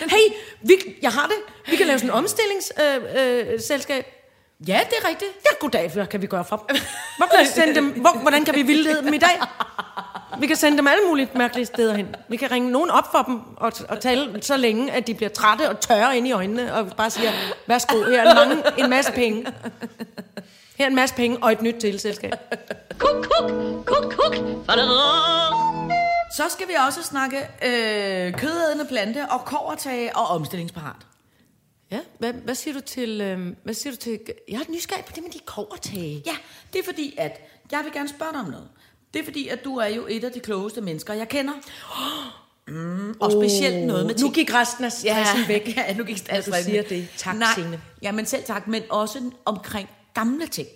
Hey, 0.09 0.35
vi, 0.61 0.73
jeg 1.01 1.11
har 1.11 1.27
det. 1.27 1.71
Vi 1.71 1.75
kan 1.75 1.87
lave 1.87 1.99
sådan 1.99 2.09
en 2.09 2.15
omstillingsselskab. 2.15 3.01
Øh, 3.17 3.53
øh, 3.53 3.59
selskab. 3.61 4.16
Ja, 4.67 4.79
det 4.89 4.97
er 5.03 5.09
rigtigt. 5.09 5.31
Ja, 5.45 5.55
goddag, 5.59 5.91
hvad 5.93 6.07
kan 6.07 6.21
vi 6.21 6.27
gøre 6.27 6.45
fra? 6.45 6.57
Hvor 7.17 7.27
kan 7.27 7.39
vi 7.39 7.45
sende 7.45 7.75
dem, 7.75 8.01
hvor, 8.01 8.21
hvordan 8.21 8.45
kan 8.45 8.55
vi 8.55 8.61
vildlede 8.61 9.03
dem 9.03 9.13
i 9.13 9.17
dag? 9.17 9.39
Vi 10.39 10.47
kan 10.47 10.55
sende 10.55 10.77
dem 10.77 10.87
alle 10.87 11.03
mulige 11.07 11.29
mærkelige 11.35 11.65
steder 11.65 11.95
hen. 11.95 12.15
Vi 12.27 12.37
kan 12.37 12.51
ringe 12.51 12.71
nogen 12.71 12.89
op 12.89 13.11
for 13.11 13.21
dem 13.21 13.39
og, 13.57 13.71
og 13.89 13.99
tale 13.99 14.43
så 14.43 14.57
længe, 14.57 14.91
at 14.91 15.07
de 15.07 15.13
bliver 15.13 15.29
trætte 15.29 15.69
og 15.69 15.79
tørre 15.79 16.17
ind 16.17 16.27
i 16.27 16.31
øjnene, 16.31 16.73
og 16.73 16.87
bare 16.97 17.09
siger, 17.09 17.31
værsgo, 17.67 18.03
her 18.03 18.23
er 18.23 18.29
en, 18.29 18.35
mange, 18.35 18.63
en 18.77 18.89
masse 18.89 19.11
penge. 19.11 19.45
Her 20.77 20.85
er 20.85 20.89
en 20.89 20.95
masse 20.95 21.15
penge 21.15 21.37
og 21.41 21.51
et 21.51 21.61
nyt 21.61 21.75
teleselskab. 21.79 22.33
Kuk, 22.97 23.27
kuk, 23.31 23.51
kuk, 23.85 24.13
kuk. 24.13 24.35
Så 26.31 26.43
skal 26.49 26.67
vi 26.67 26.73
også 26.87 27.03
snakke 27.03 27.37
øh, 27.37 28.33
kødædende 28.33 28.85
plante 28.85 29.25
og 29.29 29.45
kovertage 29.45 30.15
og 30.15 30.27
omstillingsparat. 30.27 31.06
Ja, 31.91 31.99
hvad, 32.19 32.33
hvad 32.33 32.55
siger 32.55 32.73
du 32.73 32.79
til... 32.81 33.21
Øh, 33.21 33.55
hvad 33.63 33.73
siger 33.73 33.91
du 33.93 33.97
til... 33.97 34.19
Jeg 34.49 34.55
er 34.61 34.71
nysgerrig 34.71 35.05
på 35.05 35.11
det 35.15 35.23
med 35.23 35.31
de 35.31 35.39
kovertage. 35.45 36.23
Ja, 36.25 36.35
det 36.73 36.79
er 36.79 36.83
fordi, 36.83 37.15
at 37.17 37.41
jeg 37.71 37.81
vil 37.83 37.93
gerne 37.93 38.09
spørge 38.09 38.31
dig 38.31 38.39
om 38.39 38.45
noget. 38.49 38.69
Det 39.13 39.19
er 39.19 39.23
fordi, 39.23 39.47
at 39.47 39.63
du 39.63 39.77
er 39.77 39.87
jo 39.87 40.05
et 40.09 40.23
af 40.23 40.31
de 40.31 40.39
klogeste 40.39 40.81
mennesker, 40.81 41.13
jeg 41.13 41.29
kender. 41.29 41.53
Mm, 42.67 43.13
og 43.19 43.31
specielt 43.31 43.87
noget 43.87 44.05
med. 44.05 44.15
Nu 44.15 44.29
gik 44.31 44.53
resten 44.53 44.85
af 44.85 44.91
stressen 44.91 45.47
væk. 45.47 45.67
Ja, 45.77 45.93
nu 45.93 46.03
gik 46.03 46.15
du 46.15 46.19
stressen 46.19 46.53
siger 46.53 46.81
væk. 46.81 46.89
det. 46.89 47.07
Tak, 47.17 47.35
Nej, 47.35 47.47
Signe. 47.55 47.81
Ja, 48.01 48.11
men 48.11 48.25
selv 48.25 48.43
tak, 48.43 48.67
men 48.67 48.83
også 48.89 49.31
omkring 49.45 49.89
gamle 50.13 50.47
ting. 50.47 50.67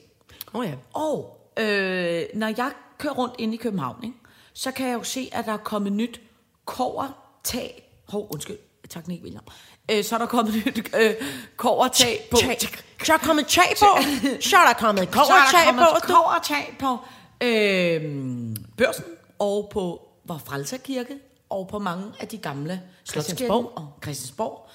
Oh, 0.53 0.66
ja. 0.66 0.74
Og 0.93 1.38
øh, 1.59 2.24
når 2.34 2.47
jeg 2.57 2.72
kører 2.97 3.14
rundt 3.14 3.36
ind 3.39 3.53
i 3.53 3.57
København, 3.57 4.03
ikke, 4.03 4.16
så 4.53 4.72
kan 4.72 4.88
jeg 4.88 4.93
jo 4.93 5.03
se, 5.03 5.30
at 5.32 5.45
der 5.45 5.53
er 5.53 5.57
kommet 5.57 5.93
nyt 5.93 6.22
kovertag. 6.66 7.89
Hov, 8.09 8.28
undskyld. 8.34 8.57
Tak, 8.89 9.07
Nick 9.07 9.24
William. 9.24 9.43
Øh, 9.92 10.04
så 10.04 10.16
er 10.16 10.20
der 10.20 10.26
kommet 10.26 10.66
nyt 10.66 10.89
øh, 10.96 11.14
kovertag 11.58 12.28
på. 12.32 12.38
Så 13.04 13.14
er 13.14 13.18
der 13.18 13.26
kommet 13.26 13.48
tag 13.48 13.64
på. 13.80 13.86
Så 14.42 14.58
er 14.58 14.66
der 14.66 14.74
kommet 14.80 15.02
er 15.08 15.12
kovertag 15.12 15.76
på. 16.00 16.14
kovertag 16.14 16.76
på 16.80 16.98
øh, 17.42 18.02
børsen 18.78 19.04
og 19.39 19.70
på 19.74 20.08
Vor 20.26 20.42
Frelser 20.46 20.78
Kirke 20.78 21.18
og 21.50 21.68
på 21.68 21.80
mange 21.80 22.06
af 22.20 22.28
de 22.28 22.38
gamle 22.38 22.82
Christiansborg. 23.10 23.72
og 23.76 23.94
Christiansborg. 24.04 24.70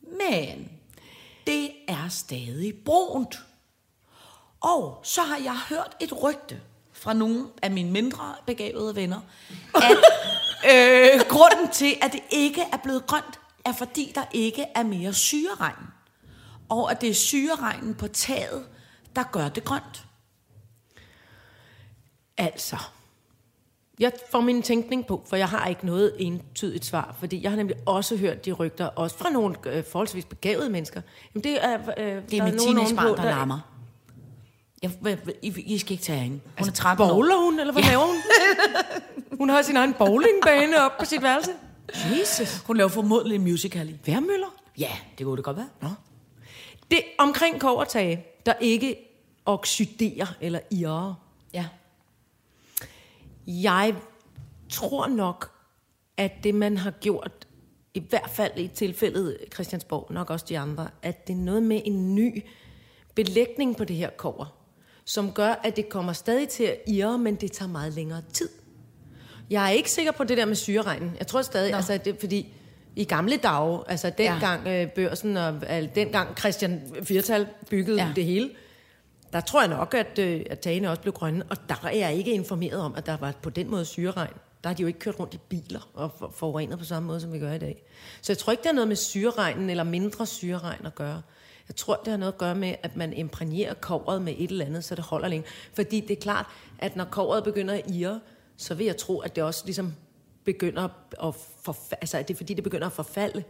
Men 0.00 0.68
det 1.46 1.70
er 1.88 2.08
stadig 2.08 2.74
brunt. 2.84 3.38
Og 4.60 5.00
så 5.02 5.20
har 5.20 5.36
jeg 5.36 5.56
hørt 5.68 5.96
et 6.00 6.22
rygte 6.22 6.60
fra 6.92 7.12
nogle 7.12 7.46
af 7.62 7.70
mine 7.70 7.90
mindre 7.90 8.34
begavede 8.46 8.96
venner, 8.96 9.20
at 9.74 9.96
øh, 10.72 11.20
grunden 11.28 11.70
til, 11.72 11.94
at 12.02 12.12
det 12.12 12.20
ikke 12.30 12.60
er 12.72 12.76
blevet 12.76 13.06
grønt, 13.06 13.40
er 13.66 13.72
fordi 13.72 14.12
der 14.14 14.24
ikke 14.32 14.64
er 14.74 14.82
mere 14.82 15.12
syreregn. 15.12 15.86
Og 16.68 16.90
at 16.90 17.00
det 17.00 17.08
er 17.10 17.14
syreregnen 17.14 17.94
på 17.94 18.08
taget, 18.08 18.66
der 19.16 19.22
gør 19.32 19.48
det 19.48 19.64
grønt. 19.64 20.04
Altså, 22.38 22.76
jeg 23.98 24.12
får 24.30 24.40
min 24.40 24.62
tænkning 24.62 25.06
på, 25.06 25.24
for 25.28 25.36
jeg 25.36 25.48
har 25.48 25.66
ikke 25.66 25.86
noget 25.86 26.12
entydigt 26.18 26.84
svar, 26.84 27.14
fordi 27.18 27.42
jeg 27.42 27.50
har 27.50 27.56
nemlig 27.56 27.76
også 27.86 28.16
hørt 28.16 28.44
de 28.44 28.52
rygter, 28.52 28.86
også 28.86 29.18
fra 29.18 29.30
nogle 29.30 29.56
øh, 29.66 29.84
forholdsvis 29.84 30.24
begavede 30.24 30.70
mennesker. 30.70 31.02
Jamen, 31.34 31.44
det 31.44 31.64
er, 31.64 31.78
øh, 31.98 32.22
Det 32.30 32.38
er 32.38 32.44
mit 32.44 32.60
teenagebarn, 32.60 33.16
der 33.16 33.24
larmer. 33.24 33.58
Jeg, 34.82 34.90
hvad- 35.00 35.16
I, 35.42 35.62
I 35.74 35.78
skal 35.78 35.92
ikke 35.92 36.04
tage 36.04 36.18
hende. 36.18 36.40
Hun 36.58 36.68
er 36.68 36.72
13 36.72 37.04
år. 37.06 37.08
Bowler 37.08 37.36
hun, 37.44 37.60
eller 37.60 37.72
hvad 37.72 37.82
ja. 37.82 37.88
laver 37.88 38.04
hun? 38.06 38.16
Hun 39.38 39.48
har 39.48 39.62
sin 39.62 39.76
egen 39.76 39.94
bowlingbane 39.94 40.80
op 40.84 40.92
på 40.98 41.04
sit 41.04 41.22
værelse. 41.22 41.50
Jesus. 42.04 42.56
Hun 42.56 42.76
laver 42.76 42.88
formodentlig 42.88 43.34
en 43.34 43.42
musical 43.42 43.88
i. 43.88 43.98
Værmøller? 44.06 44.62
Ja, 44.78 44.90
det 45.18 45.26
kunne 45.26 45.36
det 45.36 45.44
godt 45.44 45.56
være. 45.56 45.68
Nå. 45.82 45.88
Det 46.90 47.02
omkring 47.18 47.60
kovertage, 47.60 48.26
der 48.46 48.54
ikke 48.60 48.96
oxiderer 49.44 50.26
eller 50.40 50.60
irrer. 50.70 51.14
Ja. 51.54 51.66
Jeg 53.46 53.94
tror 54.68 55.06
nok, 55.06 55.50
at 56.16 56.32
det 56.44 56.54
man 56.54 56.76
har 56.76 56.90
gjort, 56.90 57.46
i 57.94 58.00
hvert 58.08 58.30
fald 58.30 58.58
i 58.58 58.68
tilfældet 58.68 59.38
Christiansborg, 59.54 60.06
nok 60.10 60.30
også 60.30 60.46
de 60.48 60.58
andre, 60.58 60.88
at 61.02 61.26
det 61.26 61.32
er 61.32 61.36
noget 61.36 61.62
med 61.62 61.80
en 61.84 62.14
ny 62.14 62.44
belægning 63.14 63.76
på 63.76 63.84
det 63.84 63.96
her 63.96 64.10
kover, 64.10 64.56
som 65.04 65.32
gør, 65.32 65.60
at 65.64 65.76
det 65.76 65.88
kommer 65.88 66.12
stadig 66.12 66.48
til 66.48 66.64
at 66.64 66.78
irre, 66.86 67.18
men 67.18 67.34
det 67.34 67.52
tager 67.52 67.68
meget 67.68 67.92
længere 67.92 68.22
tid. 68.32 68.48
Jeg 69.50 69.64
er 69.64 69.68
ikke 69.70 69.90
sikker 69.90 70.12
på 70.12 70.24
det 70.24 70.36
der 70.38 70.44
med 70.44 70.54
syreregnen. 70.54 71.12
Jeg 71.18 71.26
tror 71.26 71.42
stadig, 71.42 71.70
Nå. 71.70 71.76
altså 71.76 71.98
det, 72.04 72.16
fordi 72.20 72.52
i 72.96 73.04
gamle 73.04 73.36
dage, 73.36 73.80
altså 73.88 74.10
dengang 74.18 74.66
ja. 74.66 74.82
øh, 74.82 74.90
børsen 74.90 75.36
og 75.36 75.54
øh, 75.70 75.88
dengang 75.94 76.38
Christian 76.38 76.82
Firtal 77.02 77.46
byggede 77.70 78.02
Ja. 78.02 78.12
det 78.16 78.24
hele, 78.24 78.50
der 79.32 79.40
tror 79.40 79.60
jeg 79.60 79.68
nok, 79.70 79.94
at, 79.94 80.18
øh, 80.18 80.40
at 80.50 80.58
tagene 80.60 80.90
også 80.90 81.02
blev 81.02 81.12
grønne, 81.14 81.44
og 81.50 81.56
der 81.68 81.74
er 81.84 81.96
jeg 81.96 82.14
ikke 82.14 82.32
informeret 82.32 82.80
om, 82.80 82.94
at 82.94 83.06
der 83.06 83.16
var 83.16 83.32
på 83.42 83.50
den 83.50 83.70
måde 83.70 83.84
syreregn. 83.84 84.32
Der 84.62 84.68
har 84.68 84.74
de 84.74 84.82
jo 84.82 84.86
ikke 84.86 84.98
kørt 84.98 85.20
rundt 85.20 85.34
i 85.34 85.38
biler 85.48 85.88
og 85.94 86.10
for- 86.18 86.32
forurenet 86.36 86.78
på 86.78 86.84
samme 86.84 87.06
måde, 87.06 87.20
som 87.20 87.32
vi 87.32 87.38
gør 87.38 87.52
i 87.52 87.58
dag. 87.58 87.82
Så 88.22 88.32
jeg 88.32 88.38
tror 88.38 88.50
ikke, 88.50 88.60
det 88.62 88.68
har 88.68 88.74
noget 88.74 88.88
med 88.88 88.96
syreregnen 88.96 89.70
eller 89.70 89.84
mindre 89.84 90.26
syreregn 90.26 90.86
at 90.86 90.94
gøre. 90.94 91.22
Jeg 91.68 91.76
tror, 91.76 91.94
det 92.04 92.10
har 92.10 92.16
noget 92.16 92.32
at 92.32 92.38
gøre 92.38 92.54
med, 92.54 92.74
at 92.82 92.96
man 92.96 93.12
imprægnerer 93.12 93.74
kovret 93.74 94.22
med 94.22 94.34
et 94.38 94.50
eller 94.50 94.64
andet, 94.64 94.84
så 94.84 94.94
det 94.94 95.04
holder 95.04 95.28
længe. 95.28 95.46
Fordi 95.74 96.00
det 96.00 96.16
er 96.16 96.20
klart, 96.20 96.46
at 96.78 96.96
når 96.96 97.04
kovret 97.04 97.44
begynder 97.44 97.74
at 97.74 97.90
ire, 97.90 98.20
så 98.56 98.74
vil 98.74 98.86
jeg 98.86 98.96
tro, 98.96 99.18
at 99.18 99.36
det 99.36 99.44
også 99.44 99.62
ligesom 99.64 99.94
begynder 100.44 100.88
at 101.28 101.34
forfalde. 101.62 101.98
Altså, 102.00 102.18
at 102.18 102.28
det 102.28 102.34
er 102.34 102.38
fordi, 102.38 102.54
det 102.54 102.64
begynder 102.64 102.86
at 102.86 102.92
forfalde. 102.92 103.44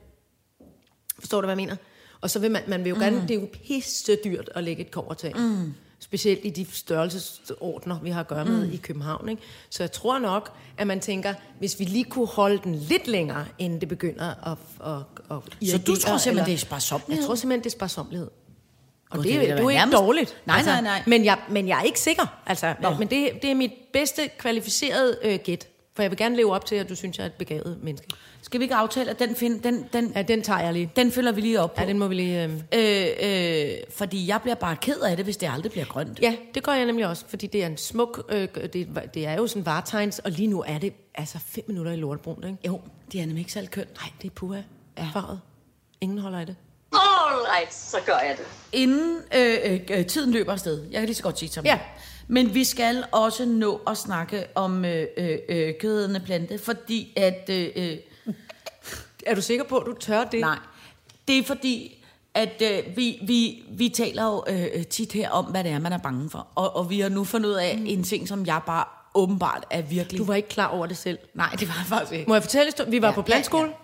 Forstår 1.19 1.41
du, 1.41 1.47
hvad 1.47 1.53
jeg 1.53 1.67
mener? 1.67 1.77
Og 2.21 2.31
så 2.31 2.39
vil 2.39 2.51
man, 2.51 2.63
man 2.69 2.85
vil 2.85 2.91
jo 2.91 2.97
gerne, 2.97 3.23
det 3.23 3.31
er 3.31 3.41
jo 3.41 3.49
pisse 3.65 4.17
dyrt 4.25 4.51
at 4.55 4.65
lægge 4.65 4.83
et 4.83 4.91
kovertag. 4.91 5.33
Mm. 5.37 5.75
Specielt 5.99 6.41
i 6.45 6.51
de 6.51 6.67
størrelsesordner, 6.73 8.01
vi 8.01 8.11
har 8.11 8.21
at 8.21 8.29
gøre 8.29 8.45
med 8.45 8.67
mm. 8.67 8.73
i 8.73 8.77
København. 8.77 9.29
Ikke? 9.29 9.43
Så 9.71 9.83
jeg 9.83 9.93
tror 9.93 10.19
nok, 10.19 10.53
at 10.79 10.87
man 10.87 11.01
tænker, 11.01 11.35
hvis 11.59 11.79
vi 11.81 11.85
lige 11.85 12.05
kunne 12.05 12.27
holde 12.27 12.61
den 12.65 12.75
lidt 12.75 13.07
længere, 13.07 13.47
inden 13.59 13.81
det 13.81 13.89
begynder 13.89 14.53
at, 14.53 14.59
at, 14.85 15.37
at 15.37 15.69
Så 15.71 15.79
du 15.79 15.97
tror 15.97 16.19
simpelthen, 16.19 16.31
eller- 16.31 16.45
det 16.45 16.55
er 16.55 16.59
sparsommelighed? 16.59 17.23
Jeg 17.23 17.27
tror 17.27 17.35
simpelthen, 17.35 17.65
det 17.65 17.67
er 17.67 17.79
sparsomlighed. 17.79 18.31
Og 19.11 19.19
det, 19.19 19.25
det 19.25 19.51
er, 19.51 19.61
jo 19.61 19.69
ikke 19.69 19.79
nærmest- 19.79 19.97
dårligt. 19.99 20.37
Altså, 20.47 20.71
Nej, 20.71 20.81
nej, 20.81 20.81
nej. 20.81 21.03
Men 21.07 21.25
jeg, 21.25 21.39
men 21.49 21.69
jeg 21.69 21.79
er 21.79 21.83
ikke 21.83 22.01
sikker. 22.01 22.41
Altså, 22.47 22.75
Nå. 22.83 22.91
men 22.99 23.09
det, 23.11 23.31
det 23.43 23.51
er 23.51 23.55
mit 23.55 23.73
bedste 23.93 24.23
kvalificerede 24.39 25.19
øh, 25.23 25.39
gæt. 25.45 25.69
For 25.95 26.03
jeg 26.03 26.11
vil 26.11 26.19
gerne 26.19 26.37
leve 26.37 26.55
op 26.55 26.67
til, 26.67 26.77
at 26.77 26.89
du 26.89 26.95
synes, 26.95 27.19
jeg 27.19 27.25
er 27.25 27.27
et 27.27 27.33
begavet 27.33 27.79
menneske. 27.83 28.07
Skal 28.43 28.61
vi 28.61 28.65
ikke 28.65 28.75
aftale, 28.75 29.11
at 29.11 29.19
den, 29.19 29.37
find, 29.37 29.61
den, 29.61 29.85
den, 29.93 30.13
Ja, 30.15 30.23
den 30.23 30.43
tager 30.43 30.61
jeg 30.61 30.73
lige. 30.73 30.91
den 30.97 31.13
følger 31.13 31.33
vi 31.33 31.41
lige 31.41 31.61
op 31.61 31.75
på? 31.75 31.83
Ja, 31.83 31.89
den 31.89 31.99
må 31.99 32.09
vi 32.09 32.15
lige... 32.15 32.45
Øh... 32.45 32.53
Øh, 32.75 33.07
øh, 33.23 33.71
fordi 33.91 34.29
jeg 34.29 34.43
bliver 34.43 34.55
bare 34.55 34.77
ked 34.77 35.01
af 35.01 35.17
det, 35.17 35.25
hvis 35.27 35.37
det 35.37 35.51
aldrig 35.53 35.73
bliver 35.73 35.85
grønt. 35.87 36.19
Ja, 36.23 36.35
det 36.55 36.63
gør 36.63 36.73
jeg 36.73 36.85
nemlig 36.85 37.07
også, 37.07 37.25
fordi 37.29 37.47
det 37.47 37.63
er 37.63 37.67
en 37.67 37.77
smuk... 37.77 38.27
Øh, 38.29 38.49
det, 38.73 38.89
det 39.15 39.27
er 39.27 39.35
jo 39.35 39.47
sådan 39.47 39.67
varetegns, 39.67 40.19
og 40.19 40.31
lige 40.31 40.47
nu 40.47 40.63
er 40.67 40.79
det 40.79 40.93
altså 41.15 41.39
fem 41.47 41.65
minutter 41.69 41.93
i 41.93 41.97
lortbrun, 41.97 42.45
ikke? 42.47 42.59
Jo, 42.67 42.81
det 43.13 43.21
er 43.21 43.27
nemlig 43.27 43.41
ikke 43.41 43.53
særlig 43.53 43.71
kønt. 43.71 43.89
Nej, 44.01 44.11
det 44.23 44.27
er 44.31 44.35
puha. 44.35 44.61
Ja. 44.99 45.07
Farvet. 45.13 45.41
Ingen 46.01 46.19
holder 46.19 46.39
af 46.39 46.47
det. 46.47 46.57
Alright, 47.01 47.75
så 47.75 47.97
gør 48.07 48.19
jeg 48.19 48.37
det. 48.39 48.47
Inden 48.73 49.19
øh, 49.37 49.57
øh, 49.65 49.81
øh, 49.91 50.07
tiden 50.07 50.31
løber 50.33 50.53
afsted, 50.53 50.83
jeg 50.91 51.01
kan 51.01 51.07
lige 51.07 51.15
så 51.17 51.23
godt 51.23 51.39
sige 51.39 51.49
som 51.49 51.65
Ja. 51.65 51.79
Men 52.29 52.55
vi 52.55 52.65
skal 52.65 53.05
også 53.13 53.45
nå 53.45 53.81
at 53.87 53.97
snakke 53.97 54.47
om 54.55 54.85
øh, 54.85 55.07
øh, 55.17 55.39
øh, 55.49 55.75
kødende 55.81 56.21
plante, 56.21 56.59
fordi 56.59 57.13
at... 57.17 57.51
Øh, 57.51 57.69
øh, 57.77 57.97
Er 59.27 59.35
du 59.35 59.43
sikker 59.43 59.65
på, 59.65 59.77
at 59.79 59.87
du 59.87 59.93
tør 60.01 60.25
det? 60.25 60.41
nej, 60.41 60.59
det 61.29 61.39
er 61.39 61.43
fordi, 61.45 62.05
at 62.35 62.63
øh, 62.63 62.97
vi, 62.97 63.19
vi, 63.27 63.63
vi 63.71 63.89
taler 63.89 64.25
jo 64.25 64.45
øh, 64.49 64.87
tit 64.87 65.13
her 65.13 65.31
om, 65.31 65.45
hvad 65.45 65.65
det 65.65 65.73
er, 65.73 65.79
man 65.79 65.93
er 65.93 65.99
bange 65.99 66.31
for. 66.31 66.47
Og, 66.55 66.77
og 66.77 66.91
vi 66.91 67.01
har 67.01 67.09
nu 67.09 67.25
fundet 67.25 67.49
ud 67.49 67.55
af 67.55 67.79
en 67.87 68.05
ting, 68.05 68.29
som 68.29 68.47
jeg 68.47 68.61
bare 68.67 68.85
åbenbart 69.15 69.65
er 69.71 69.83
virkelig... 69.83 70.19
Du 70.19 70.25
var 70.25 70.35
ikke 70.35 70.49
klar 70.49 70.67
over 70.69 70.87
det 70.87 70.97
selv. 70.97 71.19
Nej, 71.35 71.49
det 71.61 71.69
var 71.69 71.75
jeg 71.79 71.87
faktisk 71.87 72.13
ikke. 72.13 72.25
Må 72.29 72.35
jeg 72.35 72.43
fortælle? 72.43 72.73
Vi 72.89 73.03
var 73.03 73.09
Ja, 73.09 73.15
på 73.15 73.21
ja, 73.21 73.25
planteskole. 73.25 73.63
Ja, 73.63 73.69
ja. 73.69 73.75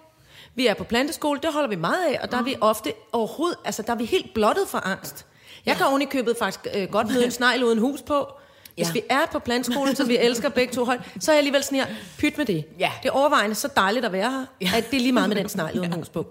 Vi 0.55 0.67
er 0.67 0.75
på 0.75 0.85
planteskole, 0.85 1.41
det 1.43 1.53
holder 1.53 1.69
vi 1.69 1.77
meget 1.77 2.05
af, 2.07 2.19
og 2.23 2.31
der 2.33 2.39
er 2.39 2.43
vi 2.43 2.57
ofte 2.61 2.93
overhovedet, 3.13 3.59
altså 3.65 3.83
der 3.83 3.93
er 3.93 3.97
vi 3.97 4.05
helt 4.05 4.35
blottet 4.35 4.69
for 4.69 4.79
angst. 4.79 5.27
Jeg 5.67 5.77
kan 5.77 5.87
oven 5.87 6.03
i 6.03 6.05
købet 6.05 6.37
faktisk 6.39 6.67
øh, 6.75 6.89
godt 6.91 7.09
møde 7.13 7.25
en 7.25 7.31
snegl 7.41 7.65
uden 7.65 7.79
hus 7.79 8.03
på. 8.03 8.29
Hvis 8.75 8.87
Ja. 8.89 8.93
vi 8.93 9.03
er 9.11 9.27
på 9.33 9.39
plantskolen, 9.39 9.97
som 9.97 10.09
vi 10.09 10.17
elsker 10.19 10.49
begge 10.49 10.75
to 10.75 10.85
højt, 10.85 11.01
så 11.21 11.31
er 11.31 11.35
jeg 11.35 11.39
alligevel 11.39 11.63
sådan 11.65 11.79
her, 11.79 11.87
pyt 12.19 12.39
med 12.39 12.47
det. 12.47 12.65
Ja. 12.79 12.93
Det 13.03 13.09
er 13.09 13.13
overvejende 13.13 13.55
så 13.55 13.69
dejligt 13.77 14.05
at 14.05 14.13
være 14.13 14.31
her, 14.31 14.45
ja. 14.61 14.71
at 14.77 14.91
det 14.91 14.97
er 14.97 15.01
lige 15.01 15.13
meget 15.13 15.29
med 15.29 15.37
den 15.37 15.49
snegl 15.57 15.79
uden 15.81 15.93
hus 15.93 16.09
på. 16.09 16.27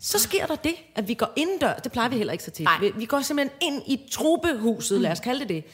Så 0.00 0.18
sker 0.18 0.46
der 0.46 0.54
det, 0.56 0.74
at 0.94 1.08
vi 1.08 1.14
går 1.14 1.32
indendør, 1.36 1.72
det 1.74 1.92
plejer 1.92 2.08
vi 2.08 2.16
heller 2.16 2.32
ikke 2.32 2.44
så 2.44 2.50
tit. 2.50 2.68
Vi, 2.80 2.92
vi 2.96 3.04
går 3.04 3.20
simpelthen 3.20 3.58
ind 3.60 3.82
i 3.86 4.00
trubehuset, 4.12 5.00
lad 5.00 5.10
os 5.12 5.20
kalde 5.20 5.40
det 5.40 5.48
det. 5.48 5.64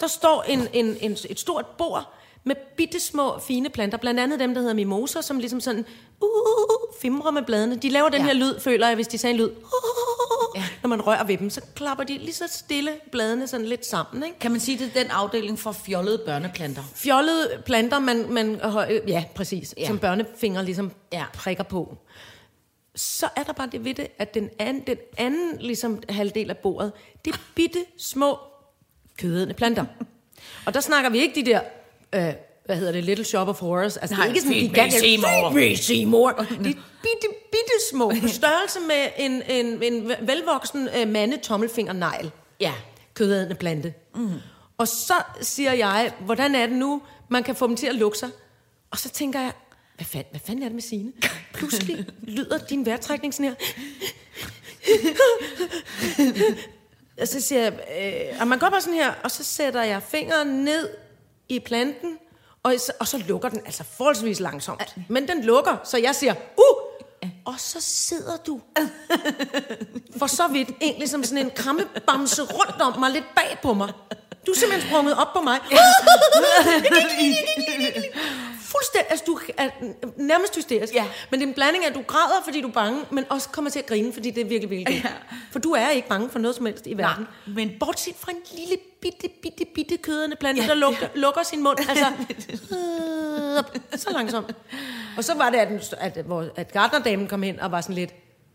Der 0.00 0.06
står 0.06 0.42
en, 0.48 0.68
en, 0.72 0.96
en, 1.00 1.16
et 1.30 1.40
stort 1.40 1.66
bord 1.78 2.12
med 2.46 2.54
bitte 2.76 3.00
små 3.00 3.38
fine 3.38 3.70
planter, 3.70 3.98
blandt 3.98 4.20
andet 4.20 4.40
dem, 4.40 4.54
der 4.54 4.60
hedder 4.60 4.74
mimoser, 4.74 5.20
som 5.20 5.38
ligesom 5.38 5.60
sådan 5.60 5.84
uh, 6.20 6.28
fimrer 7.00 7.30
med 7.30 7.42
bladene. 7.42 7.76
De 7.76 7.88
laver 7.88 8.08
den 8.08 8.20
Ja. 8.20 8.26
her 8.26 8.32
lyd, 8.34 8.60
føler 8.60 8.86
jeg, 8.86 8.94
hvis 8.94 9.08
de 9.08 9.18
sagde 9.18 9.34
en 9.34 9.38
lyd. 9.40 9.50
Ja. 10.56 10.64
Når 10.82 10.88
man 10.88 11.00
rører 11.06 11.24
ved 11.24 11.38
dem, 11.38 11.50
så 11.50 11.60
klapper 11.74 12.04
de 12.04 12.18
lige 12.18 12.32
så 12.32 12.44
stille 12.48 12.90
bladene 13.12 13.46
sådan 13.46 13.66
lidt 13.66 13.86
sammen. 13.86 14.22
Ikke? 14.24 14.38
Kan 14.38 14.50
man 14.50 14.60
sige, 14.60 14.78
det 14.78 14.96
er 14.96 15.02
den 15.02 15.10
afdeling 15.10 15.58
for 15.58 15.72
fjollede 15.72 16.18
børneplanter? 16.26 16.82
Fjollede 16.94 17.62
planter, 17.66 17.98
man, 17.98 18.32
man 18.32 18.60
øh, 18.90 19.00
ja, 19.10 19.24
præcis, 19.34 19.74
Ja. 19.78 19.86
som 19.86 19.98
børnefinger 19.98 20.62
ligesom 20.62 20.92
ja. 21.12 21.24
prikker 21.34 21.64
på. 21.64 21.96
Så 22.94 23.28
er 23.36 23.42
der 23.42 23.52
bare 23.52 23.68
det 23.72 23.84
ved 23.84 23.94
det, 23.94 24.06
at 24.18 24.34
den 24.34 24.50
anden, 24.58 24.82
den 24.86 24.96
anden 25.16 25.56
ligesom, 25.60 26.02
halvdel 26.08 26.50
af 26.50 26.56
bordet, 26.58 26.92
det 27.24 27.34
er 27.34 27.38
bitte 27.54 27.84
små 27.98 28.38
kødende 29.18 29.54
planter. 29.54 29.84
Og 30.66 30.74
der 30.74 30.80
snakker 30.80 31.10
vi 31.10 31.18
ikke 31.18 31.40
de 31.44 31.46
der, 31.50 31.60
øh, 32.14 32.32
hvad 32.64 32.76
hedder 32.76 32.92
det, 32.92 33.04
Little 33.04 33.24
Shop 33.24 33.48
of 33.48 33.60
Horrors. 33.60 33.96
Altså, 33.96 34.16
Nej, 34.16 34.24
det 34.26 34.30
er 34.30 34.34
ikke 34.34 34.40
sådan 34.40 34.56
me, 34.62 34.68
gigantisk. 34.68 35.04
Feed 35.04 35.52
me, 35.70 35.76
Seymour. 35.76 36.30
De 36.38 36.42
er 36.42 36.58
bitte, 37.02 37.28
bitte 37.52 37.72
små, 37.90 38.08
på 38.22 38.28
størrelse 38.28 38.80
med 38.80 39.06
en, 39.18 39.42
en, 39.48 39.82
en 39.82 40.12
velvoksen 40.20 40.88
øh, 41.00 41.08
mande 41.08 41.36
tommelfingernegl 41.36 42.30
Ja. 42.60 42.72
kødædende 43.14 43.54
plante. 43.54 43.94
Mm. 44.14 44.30
Og 44.78 44.88
så 44.88 45.14
siger 45.40 45.72
jeg, 45.72 46.12
hvordan 46.20 46.54
er 46.54 46.66
det 46.66 46.76
nu, 46.76 47.02
man 47.28 47.42
kan 47.42 47.56
få 47.56 47.66
dem 47.66 47.76
til 47.76 47.86
at 47.86 47.94
lukke 47.94 48.18
sig? 48.18 48.28
Og 48.90 48.98
så 48.98 49.08
tænker 49.08 49.40
jeg, 49.40 49.52
hvad 49.96 50.06
fanden, 50.06 50.26
hvad 50.30 50.40
fanden 50.46 50.62
er 50.62 50.68
det 50.68 50.74
med 50.74 50.82
sine? 50.82 51.12
Pludselig 51.52 52.06
lyder 52.22 52.58
din 52.58 52.86
vejrtrækning 52.86 53.34
sådan 53.34 53.46
her. 53.50 53.54
og 57.20 57.28
så 57.28 57.40
siger 57.40 57.62
jeg, 57.62 57.72
øh, 58.32 58.40
og 58.40 58.48
man 58.48 58.58
går 58.58 58.68
bare 58.70 58.80
sådan 58.80 58.94
her, 58.94 59.12
og 59.24 59.30
så 59.30 59.44
sætter 59.44 59.82
jeg 59.82 60.02
fingeren 60.02 60.48
ned 60.48 60.88
i 61.48 61.58
planten, 61.60 62.18
og 62.62 62.74
så, 62.78 62.92
og 63.00 63.08
så 63.08 63.18
lukker 63.18 63.48
den 63.48 63.60
altså 63.64 63.84
forholdsvis 63.96 64.40
langsomt. 64.40 64.94
Men 65.08 65.28
den 65.28 65.44
lukker, 65.44 65.76
så 65.84 65.98
jeg 65.98 66.14
siger, 66.14 66.34
uh! 66.34 66.86
Og 67.44 67.54
så 67.58 67.80
sidder 67.80 68.36
du 68.36 68.60
for 70.18 70.26
så 70.26 70.48
vidt 70.48 70.68
egentlig 70.80 71.08
som 71.08 71.24
sådan 71.24 71.44
en 71.44 71.50
krammebamse 71.56 72.42
rundt 72.42 72.80
om 72.82 72.98
mig, 72.98 73.10
lidt 73.10 73.34
bag 73.36 73.58
på 73.62 73.74
mig. 73.74 73.92
Du 74.46 74.50
er 74.50 74.56
simpelthen 74.56 74.90
sprunget 74.90 75.14
op 75.18 75.32
på 75.32 75.40
mig. 75.40 75.58
Fuldstændig, 78.66 79.10
altså 79.10 79.24
du 79.26 79.38
er 79.56 79.68
nærmest 80.16 80.56
hysterisk. 80.56 80.94
Ja. 80.94 81.04
Men 81.30 81.40
det 81.40 81.44
er 81.46 81.48
en 81.48 81.54
blanding 81.54 81.84
af, 81.84 81.88
at 81.88 81.94
du 81.94 82.02
græder, 82.06 82.42
fordi 82.44 82.60
du 82.60 82.68
er 82.68 82.72
bange, 82.72 83.00
men 83.10 83.24
også 83.30 83.48
kommer 83.48 83.70
til 83.70 83.78
at 83.78 83.86
grine, 83.86 84.12
fordi 84.12 84.30
det 84.30 84.40
er 84.40 84.44
virkelig, 84.44 84.70
virkelig 84.70 85.00
ja. 85.04 85.10
For 85.50 85.58
du 85.58 85.70
er 85.70 85.88
ikke 85.88 86.08
bange 86.08 86.30
for 86.30 86.38
noget 86.38 86.56
som 86.56 86.66
helst 86.66 86.86
i 86.86 86.96
verden. 86.98 87.26
men- 87.46 87.72
Bortset 87.80 88.14
fra 88.18 88.32
en 88.32 88.58
lille 88.58 88.76
bitte, 89.02 89.28
bitte, 89.42 89.64
bitte 89.74 89.96
kødende 89.96 90.36
plante, 90.36 90.60
Ja, 90.62 90.66
ja, 90.66 90.72
der 90.74 90.78
lukker, 90.80 91.06
lukker 91.14 91.42
sin 91.42 91.62
mund. 91.62 91.78
Altså, 91.88 92.06
øh, 92.76 93.98
så 94.00 94.10
langsomt. 94.10 94.54
Og 95.16 95.24
så 95.24 95.34
var 95.34 95.50
det, 95.50 95.58
at, 95.58 95.68
den- 95.68 95.80
at, 95.98 96.16
hvor- 96.24 96.48
at 96.56 96.72
gardnerdamen 96.72 97.28
kom 97.28 97.42
hen 97.42 97.60
og 97.60 97.70
var 97.70 97.80
sådan 97.80 97.94
lidt, 97.94 98.14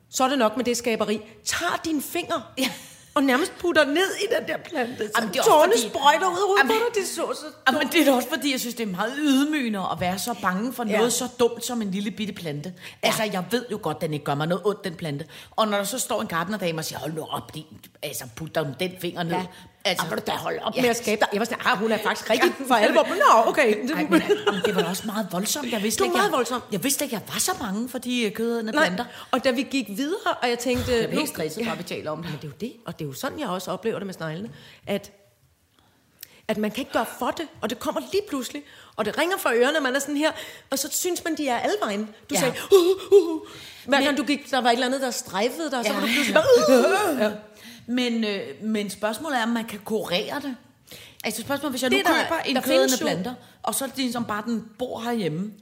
så 0.09 0.23
er 0.23 0.29
det 0.29 0.37
nok 0.39 0.57
med 0.57 0.65
det 0.65 0.77
skaberi. 0.77 1.21
Tag 1.45 1.67
din 1.85 2.01
finger 2.01 2.53
Ja. 2.57 2.69
Og 3.13 3.23
nærmest 3.23 3.53
putter 3.59 3.85
ned 3.85 4.15
i 4.23 4.25
den 4.39 4.47
der 4.47 4.57
plante. 4.57 4.97
Så 5.07 5.11
Jamen, 5.17 5.33
det 5.33 5.39
er 5.39 5.43
tårne 5.43 5.71
fordi- 5.77 5.89
sprøjter 5.89 6.27
ud 6.27 6.57
af 6.57 6.63
Jamen- 6.63 6.75
dig. 6.75 6.95
Det 6.95 7.07
så 7.07 7.15
så 7.15 7.45
Jamen, 7.67 7.87
det 7.91 8.07
er 8.07 8.13
også 8.13 8.29
fordi, 8.29 8.51
jeg 8.51 8.59
synes, 8.59 8.75
det 8.75 8.83
er 8.87 8.91
meget 8.91 9.13
ydmygende 9.17 9.79
at 9.91 9.99
være 9.99 10.19
så 10.19 10.35
bange 10.41 10.73
for 10.73 10.85
Ja. 10.87 10.97
noget 10.97 11.13
så 11.13 11.27
dumt 11.39 11.65
som 11.65 11.81
en 11.81 11.91
lille 11.91 12.11
bitte 12.11 12.33
plante. 12.33 12.73
Altså, 13.03 13.23
jeg 13.23 13.45
ved 13.51 13.65
jo 13.71 13.79
godt, 13.81 14.01
den 14.01 14.13
ikke 14.13 14.25
gør 14.25 14.35
mig 14.35 14.47
noget 14.47 14.65
ondt, 14.65 14.83
den 14.83 14.95
plante. 14.95 15.25
Og 15.51 15.67
når 15.67 15.77
der 15.77 15.83
så 15.83 15.99
står 15.99 16.21
en 16.21 16.27
gardnerdame 16.27 16.79
og 16.79 16.85
siger, 16.85 16.99
hold 16.99 17.13
nu 17.13 17.21
op, 17.29 17.53
din, 17.55 17.65
altså, 18.03 18.23
put 18.35 18.55
dig 18.55 18.75
den 18.79 18.91
finger 19.01 19.23
ned. 19.23 19.31
Ja. 19.35 19.45
Altså, 19.85 20.05
du 20.11 20.15
da 20.27 20.31
holde 20.31 20.59
op 20.63 20.75
Ja. 20.75 20.81
med 20.81 20.89
at 20.89 20.97
skabe 20.97 21.19
dig? 21.19 21.27
Jeg 21.33 21.39
var 21.39 21.45
sådan, 21.45 21.59
ah, 21.65 21.77
hun 21.77 21.91
er 21.91 21.97
faktisk 21.97 22.29
rigtig 22.29 22.51
for 22.67 22.75
alvor. 22.75 23.07
Nå, 23.09 23.49
okay. 23.49 23.89
Ej, 23.95 24.07
men, 24.09 24.21
det 24.65 24.75
var 24.75 24.83
også 24.83 25.03
meget 25.05 25.27
voldsomt. 25.31 25.71
Jeg 25.71 25.83
vidste 25.83 25.97
Det 25.97 26.01
var 26.01 26.05
ikke, 26.05 26.17
meget 26.17 26.25
jeg, 26.29 26.37
voldsomt. 26.37 26.63
Jeg 26.71 26.83
vidste 26.83 27.05
ikke, 27.05 27.15
jeg 27.15 27.21
var 27.33 27.39
så 27.39 27.57
bange 27.59 27.89
for 27.89 27.97
de 27.97 28.23
øh, 28.23 28.31
kødende 28.31 28.71
Nej, 28.71 28.85
planter. 28.85 29.05
og 29.31 29.43
da 29.43 29.51
vi 29.51 29.63
gik 29.63 29.85
videre, 29.89 30.33
og 30.41 30.49
jeg 30.49 30.59
tænkte... 30.59 30.91
Jeg 31.01 31.09
helt 31.09 31.29
stresset, 31.29 31.65
bare 31.65 31.77
vi 31.77 31.83
taler 31.83 32.11
om 32.11 32.21
det. 32.23 32.31
Men 32.31 32.39
det 32.41 32.43
er 32.43 32.47
jo 32.47 32.53
det, 32.59 32.73
og 32.85 32.99
det 32.99 33.05
er 33.05 33.09
jo 33.09 33.13
sådan, 33.13 33.39
jeg 33.39 33.47
også 33.49 33.71
oplever 33.71 33.97
det 33.99 34.05
med 34.05 34.13
sneglene, 34.13 34.49
at, 34.87 35.11
at 36.47 36.57
man 36.57 36.71
kan 36.71 36.79
ikke 36.79 36.91
gøre 36.93 37.05
for 37.19 37.31
det, 37.31 37.47
og 37.61 37.69
det 37.69 37.79
kommer 37.79 38.01
lige 38.11 38.23
pludselig, 38.29 38.63
og 38.95 39.05
det 39.05 39.17
ringer 39.17 39.37
fra 39.37 39.53
ørerne, 39.55 39.77
og 39.77 39.83
man 39.83 39.95
er 39.95 39.99
sådan 39.99 40.17
her, 40.17 40.31
og 40.69 40.79
så 40.79 40.89
synes 40.91 41.23
man, 41.23 41.37
de 41.37 41.47
er 41.49 41.57
alle 41.59 41.75
vejen. 41.83 42.05
Du 42.29 42.35
Ja. 42.35 42.39
sagde, 42.39 42.53
uh, 42.71 43.17
uh, 43.17 43.35
uh. 43.35 43.41
hver 43.87 44.01
gang 44.03 44.17
du 44.17 44.23
gik, 44.23 44.51
der 44.51 44.61
var 44.61 44.69
et 44.69 44.73
eller 44.73 44.85
andet, 44.85 45.01
der 45.01 45.11
strejfede 45.11 45.71
dig, 45.71 45.81
ja. 45.83 45.89
så 45.89 45.93
var 45.93 46.01
du 46.01 46.07
pludselig 46.07 46.33
bare, 46.33 46.45
uh, 46.69 47.13
uh. 47.15 47.19
Ja. 47.19 47.31
Men, 47.87 48.23
øh, 48.23 48.39
men 48.63 48.89
spørgsmålet 48.89 49.37
er, 49.39 49.43
om 49.43 49.49
man 49.49 49.65
kan 49.65 49.79
kurere 49.85 50.41
det. 50.41 50.55
Altså 51.23 51.41
spørgsmålet, 51.41 51.71
hvis 51.73 51.81
jeg 51.83 51.89
nu 51.91 51.97
Det 51.97 52.05
der- 52.05 52.23
køber 52.23 52.39
en 52.45 52.55
der 52.55 52.61
kødende 52.61 52.97
planter, 53.01 53.33
og 53.63 53.75
så 53.75 53.83
er 53.85 53.89
det 53.89 53.97
ligesom 53.97 54.25
bare, 54.25 54.43
den 54.45 54.65
bor 54.79 54.99
herhjemme. 54.99 55.53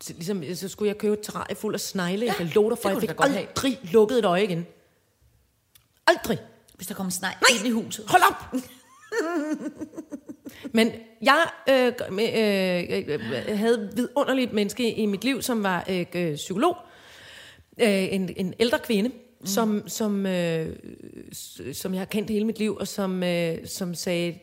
Så 0.00 0.12
Ligesom, 0.12 0.42
så 0.54 0.68
skulle 0.68 0.88
jeg 0.88 0.98
købe 0.98 1.12
et 1.14 1.20
terrarie 1.22 1.56
fuld 1.56 1.74
af 1.74 1.80
snegle. 1.80 2.26
Jeg 2.26 2.34
kan 2.34 2.46
love 2.46 2.70
dig 2.70 2.78
for, 2.78 2.88
det 2.88 2.94
jeg 2.94 3.00
fik 3.08 3.16
godt 3.16 3.30
have. 3.30 3.46
aldrig 3.48 3.78
lukket 3.92 4.18
et 4.18 4.24
øje 4.24 4.44
igen. 4.44 4.66
Aldrig. 6.06 6.38
Hvis 6.74 6.86
der 6.86 6.94
kommer 6.94 7.10
snegl 7.10 7.36
ind 7.58 7.66
i 7.66 7.70
huset. 7.70 8.04
Hold 8.08 8.22
op! 8.30 8.54
Men 10.72 10.92
jeg 11.22 11.44
øh, 11.68 11.92
øh, 12.10 13.04
øh, 13.48 13.58
havde 13.58 13.90
vidunderligt 13.96 14.52
menneske 14.52 14.92
i 14.94 15.06
mit 15.06 15.24
liv, 15.24 15.42
som 15.42 15.62
var 15.62 15.84
øh, 15.88 16.06
øh, 16.14 16.34
psykolog. 16.36 16.76
Øh, 17.80 17.88
en, 18.14 18.30
en 18.36 18.54
ældre 18.60 18.78
kvinde, 18.78 19.10
mm. 19.46 19.50
som, 19.52 19.88
som, 19.88 20.26
øh, 20.26 20.76
som 21.72 21.92
jeg 21.94 22.00
har 22.00 22.06
kendt 22.06 22.30
hele 22.30 22.44
mit 22.44 22.58
liv, 22.58 22.76
og 22.76 22.88
som, 22.88 23.22
øh, 23.22 23.58
som, 23.66 23.94
sagde, 23.94 24.38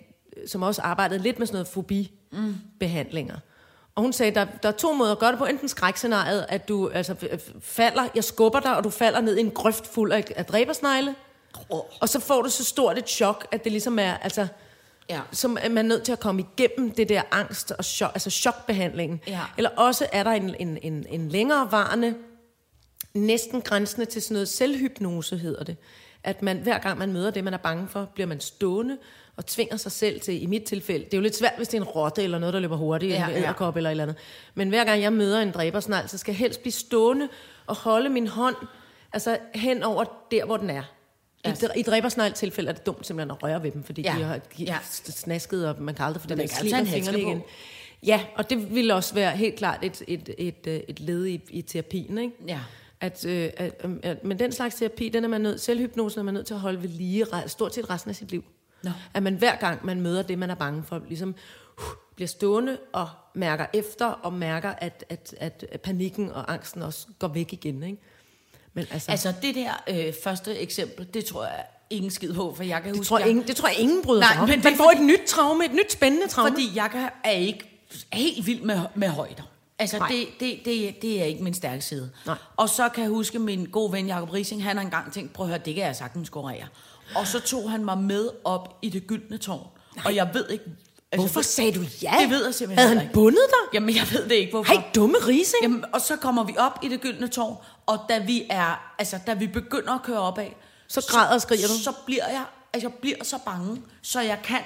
som 0.48 0.62
også 0.64 0.82
arbejdede 0.82 1.24
lidt 1.24 1.40
med 1.40 1.48
sådan 1.48 1.56
noget 1.56 1.68
fobibehandlinger. 1.68 3.36
Og 3.96 4.04
hun 4.04 4.14
sagde, 4.14 4.36
der, 4.36 4.46
der 4.64 4.70
er 4.70 4.74
to 4.74 4.94
måder 4.94 5.12
at 5.12 5.20
gøre 5.20 5.32
det 5.32 5.40
på. 5.40 5.46
Enten 5.46 5.68
skrækscenariet, 5.70 6.46
at 6.50 6.68
du 6.68 6.90
altså, 6.90 7.16
falder, 7.62 8.08
jeg 8.16 8.24
skubber 8.24 8.60
dig, 8.60 8.78
og 8.78 8.84
du 8.84 8.90
falder 8.90 9.22
ned 9.22 9.38
i 9.38 9.40
en 9.40 9.52
grøft 9.52 9.88
fuld 9.88 10.12
af, 10.12 10.26
af 10.36 10.46
dræbersnegle. 10.46 11.16
Og 12.02 12.10
så 12.10 12.20
får 12.20 12.42
du 12.42 12.50
så 12.50 12.64
stort 12.64 12.98
et 12.98 13.10
chok, 13.10 13.48
at 13.52 13.64
det 13.64 13.72
ligesom 13.72 14.00
er, 14.00 14.14
altså, 14.14 14.48
Ja. 15.10 15.20
som 15.32 15.58
er 15.62 15.70
man 15.70 15.86
nødt 15.86 16.04
til 16.04 16.12
at 16.12 16.20
komme 16.20 16.42
igennem 16.58 16.92
det 16.92 17.10
der 17.10 17.22
angst 17.32 17.72
og 17.72 17.86
chok, 17.86 18.12
altså 18.14 18.30
chokbehandlingen. 18.30 19.22
Ja. 19.28 19.40
Eller 19.58 19.70
også 19.70 20.08
er 20.12 20.24
der 20.24 20.32
en, 20.32 20.56
en, 20.60 20.78
en, 20.82 21.06
en 21.10 21.30
længerevarende, 21.30 22.16
næsten 23.14 23.62
grænsende 23.62 24.06
til 24.06 24.22
sådan 24.22 24.34
noget 24.36 24.48
selvhypnose, 24.48 25.38
hedder 25.38 25.64
det. 25.64 25.78
At 26.24 26.42
man, 26.42 26.58
hver 26.58 26.78
gang 26.80 26.98
man 27.00 27.14
møder 27.14 27.32
det, 27.32 27.44
man 27.44 27.54
er 27.54 27.58
bange 27.58 27.88
for, 27.88 28.06
bliver 28.14 28.28
man 28.28 28.40
stående 28.40 28.98
og 29.38 29.46
tvinger 29.46 29.78
sig 29.78 29.92
selv 29.92 30.22
til, 30.22 30.44
i 30.44 30.46
mit 30.46 30.64
tilfælde, 30.64 31.06
det 31.06 31.14
er 31.14 31.18
jo 31.18 31.22
lidt 31.22 31.36
svært, 31.36 31.54
hvis 31.58 31.68
det 31.68 31.78
er 31.78 31.82
en 31.82 31.88
rotte 31.88 32.24
eller 32.24 32.40
noget, 32.40 32.54
der 32.54 32.60
løber 32.60 32.76
hurtigt, 32.78 33.12
Ja, 33.14 33.16
ja, 33.20 33.28
en 33.28 33.32
ja. 33.32 33.38
æderkop 33.44 33.78
eller 33.78 33.90
et 33.90 33.92
eller 33.92 34.04
andet. 34.04 34.16
Men 34.56 34.70
hver 34.70 34.84
gang 34.84 35.02
jeg 35.02 35.14
møder 35.14 35.42
en 35.42 35.52
dræbersnegl, 35.52 36.10
så 36.10 36.18
skal 36.18 36.32
jeg 36.32 36.38
helst 36.38 36.62
blive 36.62 36.72
stående 36.74 37.28
og 37.68 37.76
holde 37.76 38.10
min 38.10 38.28
hånd 38.28 38.56
altså 39.14 39.38
hen 39.56 39.84
over 39.84 40.04
der, 40.32 40.46
hvor 40.46 40.58
den 40.58 40.70
er. 40.70 40.84
I, 41.46 41.50
Ja. 41.62 41.68
I 41.76 41.82
dræbersnegl 41.82 42.34
tilfælde 42.34 42.70
er 42.70 42.74
det 42.74 42.86
dumt 42.86 43.08
simpelthen 43.08 43.32
at 43.32 43.44
røre 43.44 43.64
ved 43.64 43.72
dem, 43.72 43.84
fordi 43.84 44.02
Ja. 44.02 44.16
de 44.18 44.24
har 44.24 44.36
de 44.38 44.42
Ja. 44.60 44.64
ja. 44.74 44.78
snasket, 44.92 45.68
og 45.70 45.82
man 45.82 45.96
kan 45.96 46.06
aldrig 46.06 46.22
få 46.22 46.28
det 46.28 46.38
der 46.38 46.44
handske 46.44 46.92
fingrene 46.92 47.20
igen. 47.20 47.42
Ja, 48.06 48.22
og 48.36 48.50
det 48.50 48.76
ville 48.76 48.96
også 48.96 49.14
være 49.14 49.32
helt 49.38 49.56
klart 49.56 49.80
et, 49.84 50.02
et, 50.08 50.30
et, 50.38 50.56
et, 50.68 50.84
et 50.88 51.00
led 51.00 51.26
i, 51.26 51.42
i 51.50 51.62
terapien, 51.62 52.18
ikke? 52.18 52.34
Ja. 52.48 52.60
At, 53.04 53.26
øh, 53.26 53.50
at, 53.58 53.86
at, 54.04 54.24
men 54.24 54.40
den 54.40 54.52
slags 54.52 54.76
terapi, 54.76 55.10
den 55.10 55.24
er 55.24 55.28
man 55.28 55.42
nødt, 55.42 55.62
selvhypnosen 55.62 56.20
er 56.20 56.24
man 56.24 56.34
nødt 56.34 56.46
til 56.48 56.54
at 56.54 56.60
holde 56.60 56.82
ved 56.82 56.90
lige 56.90 57.26
stort 57.48 57.76
set 57.76 57.90
resten 57.90 58.10
af 58.10 58.16
sit 58.16 58.32
liv. 58.32 58.44
Nå. 58.84 58.92
At 59.14 59.24
man 59.24 59.36
hver 59.36 59.56
gang, 59.56 59.86
man 59.86 60.02
møder 60.02 60.22
det, 60.22 60.40
man 60.40 60.50
er 60.50 60.56
bange 60.56 60.84
for, 60.84 61.02
ligesom 61.08 61.36
uh, 61.78 61.84
bliver 62.16 62.28
stående 62.28 62.78
og 62.94 63.10
mærker 63.34 63.66
efter, 63.74 64.06
og 64.06 64.34
mærker, 64.34 64.70
at, 64.70 65.06
at, 65.10 65.36
at, 65.40 65.82
panikken 65.84 66.32
og 66.32 66.54
angsten 66.54 66.82
også 66.82 67.08
går 67.20 67.28
væk 67.28 67.54
igen, 67.54 67.84
ikke? 67.84 67.98
Men 68.74 68.86
altså, 68.92 69.12
altså 69.12 69.34
det 69.42 69.56
der 69.56 69.84
øh, 69.90 70.14
første 70.24 70.58
eksempel, 70.58 71.08
det 71.14 71.26
tror 71.26 71.44
jeg 71.44 71.66
ingen 71.90 72.12
skid 72.12 72.34
på, 72.34 72.54
for 72.56 72.64
jeg 72.64 72.82
kan 72.82 72.92
det, 72.92 72.98
huske... 72.98 73.10
tror 73.10 73.20
jeg, 73.20 73.30
ingen, 73.30 73.48
det 73.48 73.56
tror 73.56 73.68
jeg 73.68 73.80
ingen 73.80 74.04
bryder 74.04 74.22
Nej, 74.22 74.34
sig 74.34 74.42
om. 74.42 74.50
men 74.50 74.62
Man 74.64 74.76
får 74.76 74.92
et 74.96 75.02
nyt 75.02 75.22
traume, 75.28 75.66
et 75.66 75.74
nyt 75.74 75.92
spændende 75.92 76.28
traume. 76.28 76.52
Fordi 76.52 76.72
jeg 76.76 77.12
er 77.24 77.32
ikke 77.32 77.90
helt 78.14 78.48
vild 78.48 78.62
med, 78.62 78.80
med 78.96 79.08
højder. 79.08 79.44
Altså, 79.80 79.98
Nej. 80.00 80.08
det, 80.08 80.28
det, 80.40 80.60
det, 80.66 81.02
det 81.02 81.22
er 81.22 81.26
ikke 81.26 81.44
min 81.44 81.54
stærke 81.54 81.82
side. 81.82 82.10
Nej. 82.26 82.36
Og 82.58 82.70
så 82.70 82.90
kan 82.90 83.04
jeg 83.04 83.10
huske 83.10 83.40
min 83.40 83.66
gode 83.66 83.92
ven 83.92 84.08
Jacob 84.08 84.34
Rising, 84.34 84.64
han 84.64 84.78
har 84.78 84.84
engang 84.84 85.14
tænkt, 85.14 85.34
prøv 85.34 85.46
at 85.46 85.50
høre, 85.50 85.60
det 85.66 85.76
kan 85.76 85.84
jeg 85.84 85.96
sagtens 85.96 86.28
skorere. 86.28 86.68
Og 87.16 87.28
så 87.28 87.40
tog 87.40 87.72
han 87.72 87.86
mig 87.86 87.98
med 87.98 88.30
op 88.44 88.78
i 88.82 88.90
det 88.90 89.08
gyldne 89.08 89.38
tårn. 89.38 89.68
Og 90.06 90.16
jeg 90.16 90.30
ved 90.34 90.50
ikke... 90.50 90.66
Altså, 91.12 91.28
Hvorfor 91.28 91.42
sagde 91.42 91.72
du 91.74 91.82
ja? 92.02 92.14
Det 92.22 92.30
ved 92.30 92.46
jeg 92.46 92.54
simpelthen 92.54 92.88
Havde 92.88 92.96
han 92.98 93.06
ikke. 93.06 93.14
bundet 93.14 93.44
dig? 93.50 93.74
Jamen, 93.74 93.96
jeg 93.96 94.08
ved 94.12 94.24
det 94.24 94.36
ikke, 94.36 94.52
hvorfor. 94.52 94.74
Hej, 94.74 94.84
dumme 94.96 95.18
rising. 95.28 95.64
Jamen, 95.64 95.86
og 95.94 96.02
så 96.02 96.16
kommer 96.16 96.44
vi 96.44 96.56
op 96.58 96.80
i 96.84 96.88
det 96.88 97.02
gyldne 97.02 97.28
tårn, 97.28 97.58
og 97.86 98.00
da 98.10 98.20
vi 98.20 98.48
er, 98.50 98.94
altså, 99.00 99.20
da 99.28 99.34
vi 99.34 99.48
begynder 99.48 99.94
at 99.94 100.04
køre 100.04 100.20
opad, 100.20 100.48
Så 100.88 101.06
græder 101.10 101.34
og 101.34 101.42
skriger 101.42 101.68
du? 101.68 101.74
Så 101.84 101.94
bliver 102.06 102.28
jeg, 102.28 102.44
altså, 102.74 102.88
jeg 102.90 102.94
bliver 102.94 103.24
så 103.24 103.38
bange, 103.46 103.82
så 104.02 104.22
jeg 104.22 104.40
kan, 104.44 104.60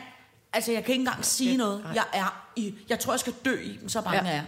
altså, 0.53 0.71
jeg 0.71 0.83
kan 0.83 0.91
ikke 0.91 1.01
engang 1.01 1.25
sige 1.25 1.57
noget. 1.57 1.85
Jeg 1.93 2.05
er 2.13 2.49
i, 2.55 2.73
jeg 2.89 2.99
tror, 2.99 3.13
jeg 3.13 3.19
skal 3.19 3.33
dø 3.45 3.59
i 3.61 3.77
dem, 3.81 3.89
så 3.89 4.01
bange 4.01 4.23
ja. 4.23 4.29
er 4.29 4.33
jeg. 4.33 4.45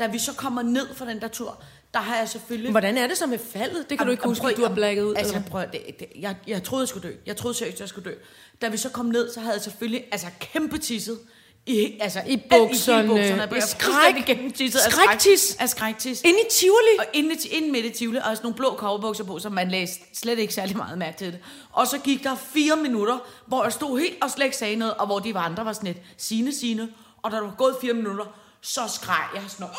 Da 0.00 0.06
vi 0.06 0.18
så 0.18 0.32
kommer 0.32 0.62
ned 0.62 0.94
fra 0.94 1.06
den 1.06 1.20
der 1.20 1.28
tur, 1.28 1.62
der 1.94 2.00
har 2.00 2.16
jeg 2.16 2.28
selvfølgelig... 2.28 2.70
Hvordan 2.70 2.98
er 2.98 3.06
det 3.06 3.18
så 3.18 3.26
med 3.26 3.38
faldet? 3.38 3.90
Det 3.90 3.98
kan 3.98 4.06
du 4.06 4.10
ikke 4.10 4.24
huske, 4.24 4.42
prøv- 4.42 4.56
du 4.56 4.66
har 4.66 4.74
blækket 4.74 5.02
ud. 5.02 5.14
Altså, 5.14 5.42
prøv, 5.50 5.62
det, 5.72 5.82
det, 6.00 6.06
jeg, 6.20 6.36
jeg 6.46 6.62
troede, 6.62 6.82
jeg 6.82 6.88
skulle 6.88 7.08
dø. 7.08 7.14
Jeg 7.26 7.36
troede 7.36 7.54
seriøst, 7.56 7.80
jeg 7.80 7.88
skulle 7.88 8.10
dø. 8.10 8.14
Da 8.62 8.68
vi 8.68 8.76
så 8.76 8.88
kom 8.88 9.06
ned, 9.06 9.32
så 9.32 9.40
havde 9.40 9.54
jeg 9.54 9.62
selvfølgelig 9.62 10.04
altså, 10.12 10.26
kæmpe 10.40 10.78
tisset. 10.78 11.18
I, 11.66 11.98
altså, 12.00 12.20
I 12.26 12.36
bukserne. 12.50 13.02
I, 13.02 13.04
i 13.04 13.08
bukserne. 13.08 13.48
Jeg 13.54 13.62
skræk. 13.62 14.26
gennemtisset 14.26 14.80
af 14.80 14.92
Skræktis. 14.92 15.40
skræk- 15.40 15.62
Af 15.62 15.68
skræktis. 15.68 16.22
Inde 16.22 16.38
i 16.40 16.44
Tivoli? 16.50 16.98
Og 16.98 17.04
inde, 17.12 17.34
inde 17.50 17.70
midt 17.72 17.84
i 17.86 17.90
Tivoli, 17.90 18.18
og 18.18 18.24
sådan 18.24 18.38
nogle 18.42 18.56
blå 18.56 18.74
kobberbukser 18.78 19.24
på, 19.24 19.38
så 19.38 19.48
man 19.48 19.70
læste 19.70 20.00
slet 20.14 20.38
ikke 20.38 20.54
særlig 20.54 20.76
meget 20.76 20.98
mærke 20.98 21.18
til 21.18 21.26
det. 21.32 21.38
Og 21.72 21.86
så 21.86 21.98
gik 21.98 22.24
der 22.24 22.34
fire 22.34 22.76
minutter, 22.76 23.18
hvor 23.46 23.62
jeg 23.64 23.72
stod 23.72 23.98
helt 23.98 24.14
og 24.22 24.30
slet 24.30 24.44
ikke 24.44 24.56
sagde 24.56 24.76
noget, 24.76 24.94
og 24.94 25.06
hvor 25.06 25.18
de 25.18 25.38
andre 25.38 25.64
var 25.64 25.72
sådan 25.72 25.86
lidt, 25.86 25.98
sine, 26.16 26.52
sine. 26.54 26.88
Og 27.22 27.30
der 27.30 27.40
var 27.40 27.54
gået 27.58 27.76
fire 27.80 27.92
minutter, 27.94 28.24
så 28.62 28.88
skreg 28.88 29.28
jeg 29.34 29.42
sådan 29.48 29.66
noget. 29.66 29.76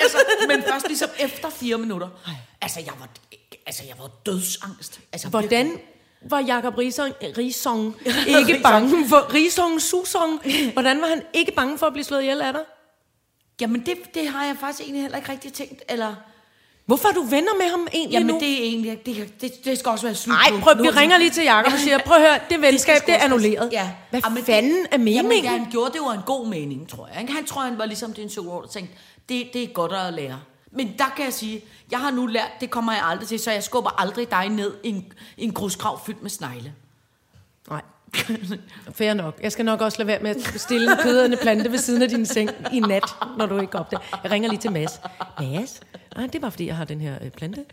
Altså, 0.00 0.18
men 0.48 0.62
først 0.62 0.86
ligesom 0.88 1.08
efter 1.18 1.50
fire 1.50 1.78
minutter. 1.78 2.08
Altså, 2.60 2.80
jeg 2.80 2.92
var, 2.98 3.08
altså, 3.66 3.82
jeg 3.84 3.94
var 3.98 4.10
dødsangst. 4.26 5.00
Altså, 5.12 5.28
Hvordan 5.28 5.80
var 6.22 6.40
Jacob 6.40 6.78
Risong, 6.78 7.14
Risong 7.38 7.96
ikke 8.38 8.60
bange 8.62 9.08
for... 9.08 9.34
Risong 9.34 9.82
Susong. 9.82 10.40
Hvordan 10.72 11.00
var 11.00 11.06
han 11.06 11.22
ikke 11.34 11.52
bange 11.52 11.78
for 11.78 11.86
at 11.86 11.92
blive 11.92 12.04
slået 12.04 12.20
ihjel 12.22 12.40
af 12.40 12.52
dig? 12.52 12.62
Jamen, 13.60 13.86
det, 13.86 13.96
det 14.14 14.28
har 14.28 14.44
jeg 14.44 14.56
faktisk 14.60 14.80
egentlig 14.80 15.02
heller 15.02 15.18
ikke 15.18 15.32
rigtig 15.32 15.52
tænkt. 15.52 15.82
Eller, 15.88 16.14
Hvorfor 16.86 17.08
er 17.08 17.12
du 17.12 17.22
venner 17.22 17.54
med 17.58 17.70
ham 17.70 17.88
egentlig 17.92 18.12
jamen, 18.12 18.34
nu? 18.34 18.40
det 18.40 18.52
er 18.52 18.64
egentlig, 18.64 19.06
det, 19.06 19.40
det, 19.40 19.64
det 19.64 19.78
skal 19.78 19.90
også 19.90 20.06
være 20.06 20.14
slut 20.14 20.32
Nej, 20.32 20.60
prøv, 20.60 20.74
vi 20.76 20.86
er 20.86 20.90
det 20.90 21.00
ringer 21.00 21.18
lige 21.18 21.30
til 21.30 21.44
Jacob 21.44 21.72
og 21.72 21.78
siger, 21.78 21.98
prøv 21.98 22.16
at 22.16 22.22
høre, 22.22 22.38
det 22.50 22.62
venskab, 22.62 22.96
skal 22.96 23.06
det 23.06 23.20
er 23.20 23.24
annulleret. 23.24 23.68
Ja. 23.72 23.90
Hvad 24.10 24.20
Jamen, 24.24 24.44
fanden 24.44 24.86
er 24.90 24.98
meningen? 24.98 25.24
Jamen, 25.24 25.44
ja, 25.44 25.50
han 25.50 25.70
gjorde 25.70 25.92
det 25.92 26.00
var 26.00 26.12
en 26.12 26.22
god 26.26 26.46
mening, 26.46 26.88
tror 26.88 27.06
jeg. 27.06 27.28
Han 27.34 27.46
tror, 27.46 27.62
han 27.62 27.78
var 27.78 27.84
ligesom 27.84 28.12
den 28.12 28.28
psykolog, 28.28 28.62
der 28.62 28.68
tænkte, 28.68 28.94
det, 29.28 29.50
det 29.52 29.62
er 29.62 29.66
godt 29.66 29.92
at 29.92 30.14
lære. 30.14 30.40
Men 30.72 30.94
der 30.98 31.12
kan 31.16 31.24
jeg 31.24 31.32
sige, 31.32 31.64
jeg 31.90 31.98
har 31.98 32.10
nu 32.10 32.26
lært, 32.26 32.50
det 32.60 32.70
kommer 32.70 32.92
jeg 32.92 33.02
aldrig 33.04 33.28
til, 33.28 33.38
så 33.38 33.50
jeg 33.50 33.62
skubber 33.62 34.00
aldrig 34.00 34.30
dig 34.30 34.48
ned 34.48 34.74
i 34.84 34.88
en, 34.88 35.12
i 35.36 35.44
en 35.44 35.52
grusgrav 35.52 36.00
fyldt 36.06 36.22
med 36.22 36.30
snegle. 36.30 36.72
Fair 38.98 39.14
nok. 39.14 39.38
Jeg 39.42 39.52
skal 39.52 39.64
nok 39.64 39.80
også 39.80 39.98
lade 39.98 40.06
være 40.06 40.22
med 40.22 40.30
at 40.30 40.60
stille 40.60 40.92
en 40.92 40.98
kødende 41.02 41.36
plante 41.42 41.70
ved 41.72 41.78
siden 41.78 42.02
af 42.02 42.08
din 42.08 42.26
seng 42.26 42.50
i 42.72 42.80
nat, 42.80 43.04
når 43.38 43.46
du 43.46 43.60
ikke 43.60 43.78
op 43.78 43.90
det. 43.90 43.98
Jeg 44.22 44.30
ringer 44.30 44.48
lige 44.48 44.60
til 44.60 44.72
Mads. 44.72 45.00
Mads? 45.40 45.80
Nej, 46.16 46.26
det 46.26 46.34
er 46.34 46.40
bare 46.40 46.50
fordi, 46.50 46.66
jeg 46.66 46.76
har 46.76 46.84
den 46.84 47.00
her 47.00 47.18
øh, 47.22 47.30
plante. 47.30 47.64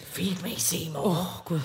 Feed 0.00 0.42
me, 0.42 0.50
Seymour. 0.56 1.06
Åh, 1.06 1.10
oh, 1.10 1.44
Gud. 1.44 1.60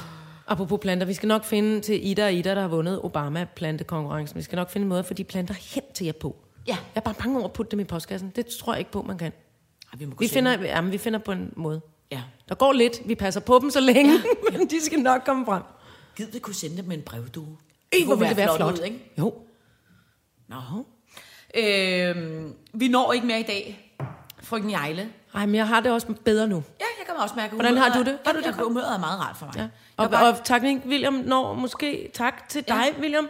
Apropos 0.48 0.80
planter, 0.82 1.06
vi 1.06 1.14
skal 1.14 1.28
nok 1.28 1.46
finde 1.46 1.82
til 1.82 2.08
Ida 2.08 2.26
og 2.26 2.34
Ida, 2.34 2.56
der 2.56 2.62
har 2.62 2.68
vundet 2.68 3.00
Obama-plantekonkurrencen. 3.04 4.38
Vi 4.38 4.42
skal 4.42 4.56
nok 4.56 4.70
finde 4.70 4.84
en 4.86 4.90
måde 4.90 5.00
at 5.00 5.06
få 5.06 5.14
de 5.14 5.24
planter 5.24 5.54
hen 5.54 5.84
til 5.94 6.06
jer 6.06 6.14
på. 6.14 6.36
Ja. 6.68 6.72
Jeg 6.72 6.78
er 6.96 7.00
bare 7.00 7.14
bange 7.14 7.38
over 7.38 7.48
at 7.48 7.54
putte 7.54 7.72
dem 7.72 7.80
i 7.80 7.84
postkassen. 7.84 8.32
Det 8.36 8.46
tror 8.46 8.74
jeg 8.74 8.80
ikke 8.80 8.92
på, 8.92 9.02
man 9.02 9.18
kan. 9.18 9.32
Ej, 9.94 9.98
vi, 10.00 10.06
må 10.06 10.16
Vi 10.20 10.28
finder, 10.28 10.56
den. 10.56 10.66
jamen, 10.66 10.92
vi 10.92 10.98
finder 10.98 11.20
på 11.20 11.32
en 11.32 11.54
måde. 11.56 11.82
Ja. 12.12 12.22
Der 12.50 12.56
går 12.56 12.74
lidt. 12.74 13.02
Vi 13.06 13.16
passer 13.16 13.42
på 13.42 13.60
dem 13.62 13.72
så 13.72 13.80
længe, 13.80 14.14
ja. 14.14 14.20
men 14.58 14.68
de 14.70 14.86
skal 14.86 15.00
nok 15.00 15.22
komme 15.26 15.46
frem. 15.46 15.64
Gid 16.16 16.28
vi 16.34 16.40
kunne 16.40 16.54
sende 16.56 16.78
dem 16.78 16.86
med 16.86 16.98
en 16.98 17.04
brevdue. 17.04 17.58
Ej, 18.00 18.06
hvor 18.06 18.16
ville 18.16 18.30
det 18.30 18.38
være 18.38 18.56
flot. 18.56 18.74
Ud, 18.80 18.84
ikke? 18.86 19.14
Jo. 19.18 19.34
Nå. 20.48 20.56
Øhm, 21.58 22.54
vi 22.74 22.88
når 22.88 23.14
ikke 23.14 23.28
mere 23.28 23.40
i 23.40 23.44
dag. 23.44 23.82
Frøken 24.44 24.72
Jejle. 24.72 25.10
Ej, 25.36 25.46
men 25.46 25.56
jeg 25.56 25.68
har 25.68 25.80
det 25.80 25.92
også 25.92 26.08
bedre 26.26 26.48
nu. 26.48 26.56
Ja, 26.56 26.86
jeg 27.00 27.06
kan 27.06 27.16
også 27.16 27.36
mærke, 27.36 27.54
Hvordan 27.56 27.78
har 27.78 27.84
humøret 27.90 28.06
du 28.06 28.12
det? 28.12 28.20
Har 28.26 28.34
du 28.34 28.40
det? 28.40 28.56
Humøret 28.56 28.94
er 28.96 29.00
meget 29.00 29.20
rart 29.20 29.38
for 29.38 29.46
mig. 29.46 29.56
Ja. 29.56 29.68
Og, 29.98 30.10
bare- 30.12 30.30
og 30.30 30.44
tak, 30.44 30.62
William, 30.86 31.14
når 31.14 31.54
måske 31.54 32.10
tak 32.14 32.50
til 32.50 32.68
dig, 32.68 32.84
Ja. 32.96 33.02
William, 33.02 33.30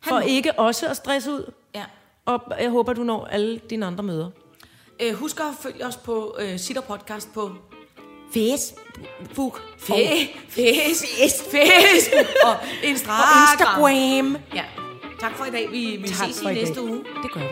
for 0.00 0.14
må. 0.14 0.18
ikke 0.26 0.58
også 0.58 0.88
at 0.88 0.96
stresse 0.96 1.30
ud. 1.32 1.52
Ja. 1.74 1.84
Og 2.26 2.42
jeg 2.60 2.70
håber, 2.70 2.92
du 2.92 3.02
når 3.02 3.24
alle 3.26 3.58
dine 3.70 3.86
andre 3.86 4.04
møder. 4.04 4.30
Øh, 5.02 5.14
husk 5.14 5.40
at 5.40 5.46
følge 5.60 5.86
os 5.86 5.96
på 5.96 6.36
øh, 6.40 6.58
Sitter 6.58 6.82
Podcast 6.82 7.34
på 7.34 7.52
Facebook. 8.32 9.62
Fe- 9.78 10.28
Facebook, 10.48 11.52
Facebook 11.52 12.26
og 12.44 12.56
Instagram. 12.82 13.82
Og 13.82 13.92
Instagram. 13.92 14.36
Ja. 14.54 14.64
Tak 15.20 15.36
for 15.36 15.44
i 15.44 15.50
dag. 15.50 15.68
Vi, 15.70 15.96
vi 16.02 16.08
Tak 16.08 16.26
ses 16.28 16.38
i 16.38 16.42
i 16.42 16.44
dag. 16.44 16.54
næste 16.54 16.82
uge. 16.82 17.04
Det 17.22 17.32
gør 17.32 17.40
vi. 17.40 17.46